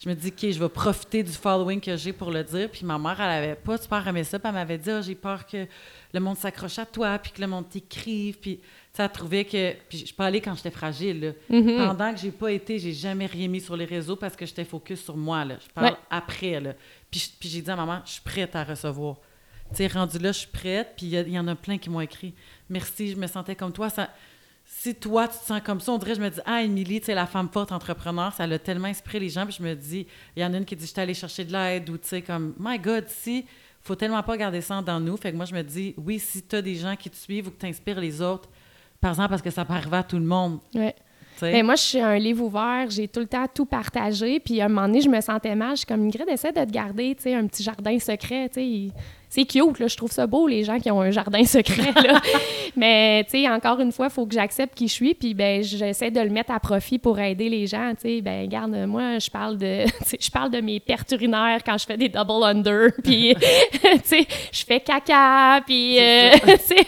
Je 0.02 0.08
me 0.08 0.14
dis, 0.14 0.28
OK, 0.28 0.50
je 0.50 0.58
vais 0.58 0.68
profiter 0.70 1.22
du 1.22 1.30
following 1.30 1.78
que 1.78 1.94
j'ai 1.94 2.14
pour 2.14 2.30
le 2.30 2.42
dire. 2.42 2.70
Puis 2.70 2.86
ma 2.86 2.98
mère, 2.98 3.20
elle 3.20 3.44
avait 3.44 3.54
pas 3.54 3.76
super 3.76 4.06
aimé 4.08 4.24
ça. 4.24 4.38
Puis 4.38 4.48
elle 4.48 4.54
m'avait 4.54 4.78
dit, 4.78 4.90
Ah, 4.90 5.02
j'ai 5.02 5.14
peur 5.14 5.44
que 5.46 5.66
le 6.14 6.20
monde 6.20 6.38
s'accroche 6.38 6.78
à 6.78 6.86
toi, 6.86 7.18
puis 7.18 7.32
que 7.32 7.40
le 7.42 7.46
monde 7.46 7.68
t'écrive. 7.68 8.38
Puis 8.38 8.60
elle 8.96 9.10
trouvait 9.10 9.44
que... 9.44 9.74
Puis 9.90 10.06
je 10.06 10.14
parlais 10.14 10.40
quand 10.40 10.54
j'étais 10.54 10.70
fragile, 10.70 11.20
là. 11.20 11.32
Mm-hmm. 11.50 11.86
Pendant 11.86 12.14
que 12.14 12.18
j'ai 12.20 12.30
pas 12.30 12.50
été, 12.50 12.78
j'ai 12.78 12.94
jamais 12.94 13.26
rien 13.26 13.46
mis 13.48 13.60
sur 13.60 13.76
les 13.76 13.84
réseaux 13.84 14.16
parce 14.16 14.34
que 14.36 14.46
j'étais 14.46 14.64
focus 14.64 15.04
sur 15.04 15.18
moi, 15.18 15.44
là. 15.44 15.56
Je 15.62 15.68
parle 15.72 15.86
Ouais. 15.88 15.96
après, 16.10 16.60
là. 16.60 16.72
Puis, 17.10 17.32
j'ai 17.42 17.60
dit 17.60 17.70
à 17.70 17.76
maman, 17.76 18.00
je 18.06 18.12
suis 18.12 18.22
prête 18.22 18.56
à 18.56 18.64
recevoir. 18.64 19.16
Tu 19.70 19.76
sais, 19.76 19.86
rendu 19.86 20.18
là, 20.18 20.32
je 20.32 20.38
suis 20.38 20.48
prête. 20.48 20.94
Puis 20.96 21.06
il 21.06 21.28
y, 21.28 21.32
y 21.32 21.38
en 21.38 21.46
a 21.46 21.54
plein 21.54 21.76
qui 21.76 21.90
m'ont 21.90 22.00
écrit, 22.00 22.32
merci, 22.70 23.10
je 23.10 23.16
me 23.16 23.26
sentais 23.26 23.54
comme 23.54 23.72
toi. 23.72 23.90
Ça, 23.90 24.08
si 24.72 24.94
toi, 24.94 25.26
tu 25.28 25.36
te 25.38 25.44
sens 25.44 25.60
comme 25.64 25.80
ça, 25.80 25.92
on 25.92 25.98
dirait, 25.98 26.14
je 26.14 26.20
me 26.20 26.30
dis, 26.30 26.40
ah, 26.46 26.62
Émilie, 26.62 27.00
tu 27.00 27.06
sais, 27.06 27.14
la 27.14 27.26
femme 27.26 27.48
forte 27.52 27.72
entrepreneur, 27.72 28.32
ça 28.32 28.46
l'a 28.46 28.58
tellement 28.58 28.86
inspiré 28.88 29.18
les 29.20 29.28
gens. 29.28 29.44
Puis 29.44 29.56
je 29.58 29.62
me 29.62 29.74
dis, 29.74 30.06
il 30.36 30.42
y 30.42 30.46
en 30.46 30.54
a 30.54 30.56
une 30.56 30.64
qui 30.64 30.76
dit, 30.76 30.86
je 30.86 30.90
suis 30.92 31.00
allée 31.00 31.12
chercher 31.12 31.44
de 31.44 31.52
l'aide 31.52 31.90
ou, 31.90 31.98
tu 31.98 32.08
sais, 32.08 32.22
comme, 32.22 32.54
my 32.58 32.78
God, 32.78 33.04
si, 33.08 33.44
faut 33.82 33.94
tellement 33.96 34.22
pas 34.22 34.36
garder 34.36 34.60
ça 34.60 34.80
dans 34.80 35.00
nous. 35.00 35.16
Fait 35.16 35.32
que 35.32 35.36
moi, 35.36 35.44
je 35.44 35.54
me 35.54 35.62
dis, 35.62 35.94
oui, 35.98 36.18
si 36.18 36.42
tu 36.42 36.56
as 36.56 36.62
des 36.62 36.76
gens 36.76 36.94
qui 36.96 37.10
te 37.10 37.16
suivent 37.16 37.48
ou 37.48 37.50
que 37.50 37.58
tu 37.60 37.66
inspires 37.66 38.00
les 38.00 38.22
autres, 38.22 38.48
par 39.00 39.10
exemple, 39.10 39.30
parce 39.30 39.42
que 39.42 39.50
ça 39.50 39.64
peut 39.64 39.74
arriver 39.74 39.96
à 39.98 40.02
tout 40.02 40.18
le 40.18 40.24
monde. 40.24 40.60
Ouais. 40.74 40.94
Ben, 41.52 41.64
moi, 41.64 41.74
je 41.74 41.82
suis 41.82 42.00
un 42.00 42.18
livre 42.18 42.44
ouvert, 42.44 42.90
j'ai 42.90 43.08
tout 43.08 43.20
le 43.20 43.26
temps 43.26 43.46
tout 43.52 43.64
partagé. 43.64 44.40
Puis 44.40 44.60
à 44.60 44.66
un 44.66 44.68
moment 44.68 44.86
donné, 44.86 45.00
je 45.00 45.08
me 45.08 45.20
sentais 45.22 45.54
mal. 45.56 45.70
Je 45.70 45.76
suis 45.78 45.86
comme 45.86 46.04
Ingrid, 46.06 46.28
essaie 46.28 46.52
de 46.52 46.62
te 46.64 46.70
garder, 46.70 47.14
tu 47.16 47.22
sais, 47.22 47.34
un 47.34 47.46
petit 47.46 47.62
jardin 47.62 47.98
secret, 47.98 48.48
tu 48.50 48.54
sais. 48.56 48.66
il- 48.66 48.92
C'est 49.30 49.44
cute, 49.44 49.78
là. 49.78 49.86
Je 49.86 49.96
trouve 49.96 50.10
ça 50.10 50.26
beau, 50.26 50.48
les 50.48 50.64
gens 50.64 50.80
qui 50.80 50.90
ont 50.90 51.00
un 51.00 51.12
jardin 51.12 51.44
secret, 51.46 51.92
là. 52.02 52.20
Mais, 52.76 53.22
tu 53.24 53.42
sais, 53.42 53.48
encore 53.48 53.78
une 53.78 53.92
fois, 53.92 54.06
il 54.06 54.12
faut 54.12 54.26
que 54.26 54.34
j'accepte 54.34 54.74
qui 54.74 54.88
je 54.88 54.92
suis. 54.92 55.14
Puis, 55.14 55.34
ben, 55.34 55.62
j'essaie 55.62 56.10
de 56.10 56.20
le 56.20 56.30
mettre 56.30 56.50
à 56.50 56.58
profit 56.58 56.98
pour 56.98 57.16
aider 57.20 57.48
les 57.48 57.68
gens, 57.68 57.92
tu 57.94 58.08
sais. 58.08 58.20
Ben, 58.22 58.42
regarde, 58.42 58.74
moi, 58.88 59.20
je 59.20 59.30
parle 59.30 59.56
de, 59.56 59.84
je 60.20 60.30
parle 60.32 60.50
de 60.50 60.60
mes 60.60 60.80
pertes 60.80 61.12
urinaires 61.12 61.60
quand 61.64 61.78
je 61.78 61.86
fais 61.86 61.96
des 61.96 62.08
double 62.08 62.42
under. 62.42 62.90
Puis, 63.04 63.36
tu 63.36 63.88
sais, 64.02 64.26
je 64.50 64.64
fais 64.64 64.80
caca. 64.80 65.60
Puis, 65.64 66.00
euh, 66.00 66.30
tu 66.44 66.56
sais, 66.58 66.86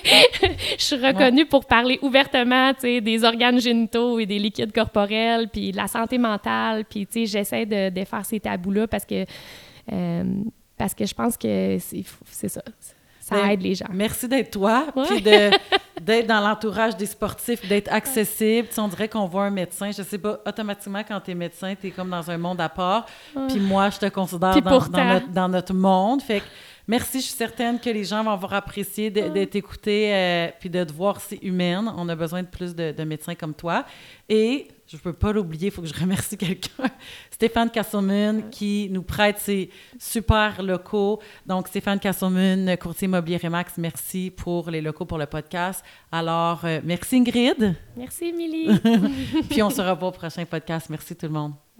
je 0.76 0.82
suis 0.82 0.96
reconnue 0.96 1.46
pour 1.46 1.64
parler 1.64 2.00
ouvertement, 2.02 2.74
tu 2.74 2.80
sais, 2.80 3.00
des 3.00 3.22
organes 3.22 3.60
génitaux 3.60 4.18
et 4.18 4.26
des 4.26 4.40
liquides 4.40 4.72
corporels, 4.72 5.48
puis 5.48 5.70
de 5.70 5.76
la 5.76 5.86
santé 5.86 6.18
mentale. 6.18 6.86
Puis, 6.90 7.06
tu 7.06 7.20
sais, 7.20 7.26
j'essaie 7.26 7.66
de 7.66 7.88
défaire 7.90 8.24
ces 8.24 8.40
tabous-là 8.40 8.88
parce 8.88 9.04
que, 9.04 9.24
euh, 9.92 10.24
parce 10.82 10.94
que 10.94 11.06
je 11.06 11.14
pense 11.14 11.36
que 11.36 11.78
c'est 12.26 12.48
ça. 12.48 12.60
Ça 13.20 13.52
aide 13.52 13.62
les 13.62 13.76
gens. 13.76 13.86
Merci 13.92 14.26
d'être 14.26 14.50
toi, 14.50 14.86
Ouais. 14.96 15.04
puis 15.06 15.22
d'être 16.02 16.26
dans 16.26 16.40
l'entourage 16.40 16.96
des 16.96 17.06
sportifs, 17.06 17.66
d'être 17.68 17.90
accessible. 17.92 18.66
Tu 18.66 18.74
sais, 18.74 18.80
on 18.80 18.88
dirait 18.88 19.08
qu'on 19.08 19.26
voit 19.26 19.44
un 19.44 19.50
médecin, 19.50 19.92
je 19.92 20.02
sais 20.02 20.18
pas, 20.18 20.40
automatiquement, 20.44 21.02
quand 21.06 21.20
tu 21.20 21.30
es 21.30 21.34
médecin, 21.36 21.74
tu 21.80 21.86
es 21.86 21.90
comme 21.92 22.10
dans 22.10 22.28
un 22.28 22.36
monde 22.36 22.60
à 22.60 22.68
part. 22.68 23.06
Puis 23.48 23.60
moi, 23.60 23.90
je 23.90 23.98
te 24.00 24.06
considère 24.08 24.60
dans, 24.60 24.78
dans 24.88 25.04
notre, 25.04 25.28
dans 25.28 25.48
notre 25.48 25.72
monde. 25.74 26.20
Fait 26.20 26.40
que 26.40 26.46
Merci, 26.88 27.20
je 27.20 27.26
suis 27.26 27.36
certaine 27.36 27.78
que 27.78 27.88
les 27.88 28.02
gens 28.02 28.24
vont 28.24 28.32
avoir 28.32 28.54
apprécié 28.54 29.08
de, 29.08 29.28
de 29.28 29.44
t'écouter 29.44 30.12
euh, 30.12 30.48
puis 30.58 30.68
de 30.68 30.82
te 30.82 30.92
voir 30.92 31.20
si 31.20 31.36
humaine. 31.36 31.88
On 31.96 32.08
a 32.08 32.16
besoin 32.16 32.42
de 32.42 32.48
plus 32.48 32.74
de, 32.74 32.90
de 32.90 33.04
médecins 33.04 33.36
comme 33.36 33.54
toi. 33.54 33.84
Et 34.28 34.66
je 34.92 34.98
ne 34.98 35.00
peux 35.00 35.14
pas 35.14 35.32
l'oublier, 35.32 35.68
il 35.68 35.70
faut 35.70 35.80
que 35.80 35.88
je 35.88 35.98
remercie 35.98 36.36
quelqu'un. 36.38 36.90
Stéphane 37.30 37.70
Castleman 37.70 38.50
qui 38.50 38.88
nous 38.90 39.02
prête 39.02 39.38
ses 39.38 39.70
super 39.98 40.62
locaux. 40.62 41.18
Donc, 41.46 41.68
Stéphane 41.68 41.98
Castleman, 41.98 42.76
courtier 42.76 43.06
immobilier 43.06 43.38
Remax, 43.38 43.78
merci 43.78 44.30
pour 44.30 44.70
les 44.70 44.82
locaux 44.82 45.06
pour 45.06 45.16
le 45.16 45.26
podcast. 45.26 45.82
Alors, 46.10 46.60
euh, 46.64 46.80
merci 46.84 47.16
Ingrid. 47.16 47.74
Merci, 47.96 48.26
Émilie. 48.26 48.68
Puis 49.48 49.62
on 49.62 49.70
se 49.70 49.80
revoit 49.80 50.08
au 50.08 50.12
prochain 50.12 50.44
podcast. 50.44 50.88
Merci 50.90 51.16
tout 51.16 51.26
le 51.26 51.32
monde. 51.32 51.62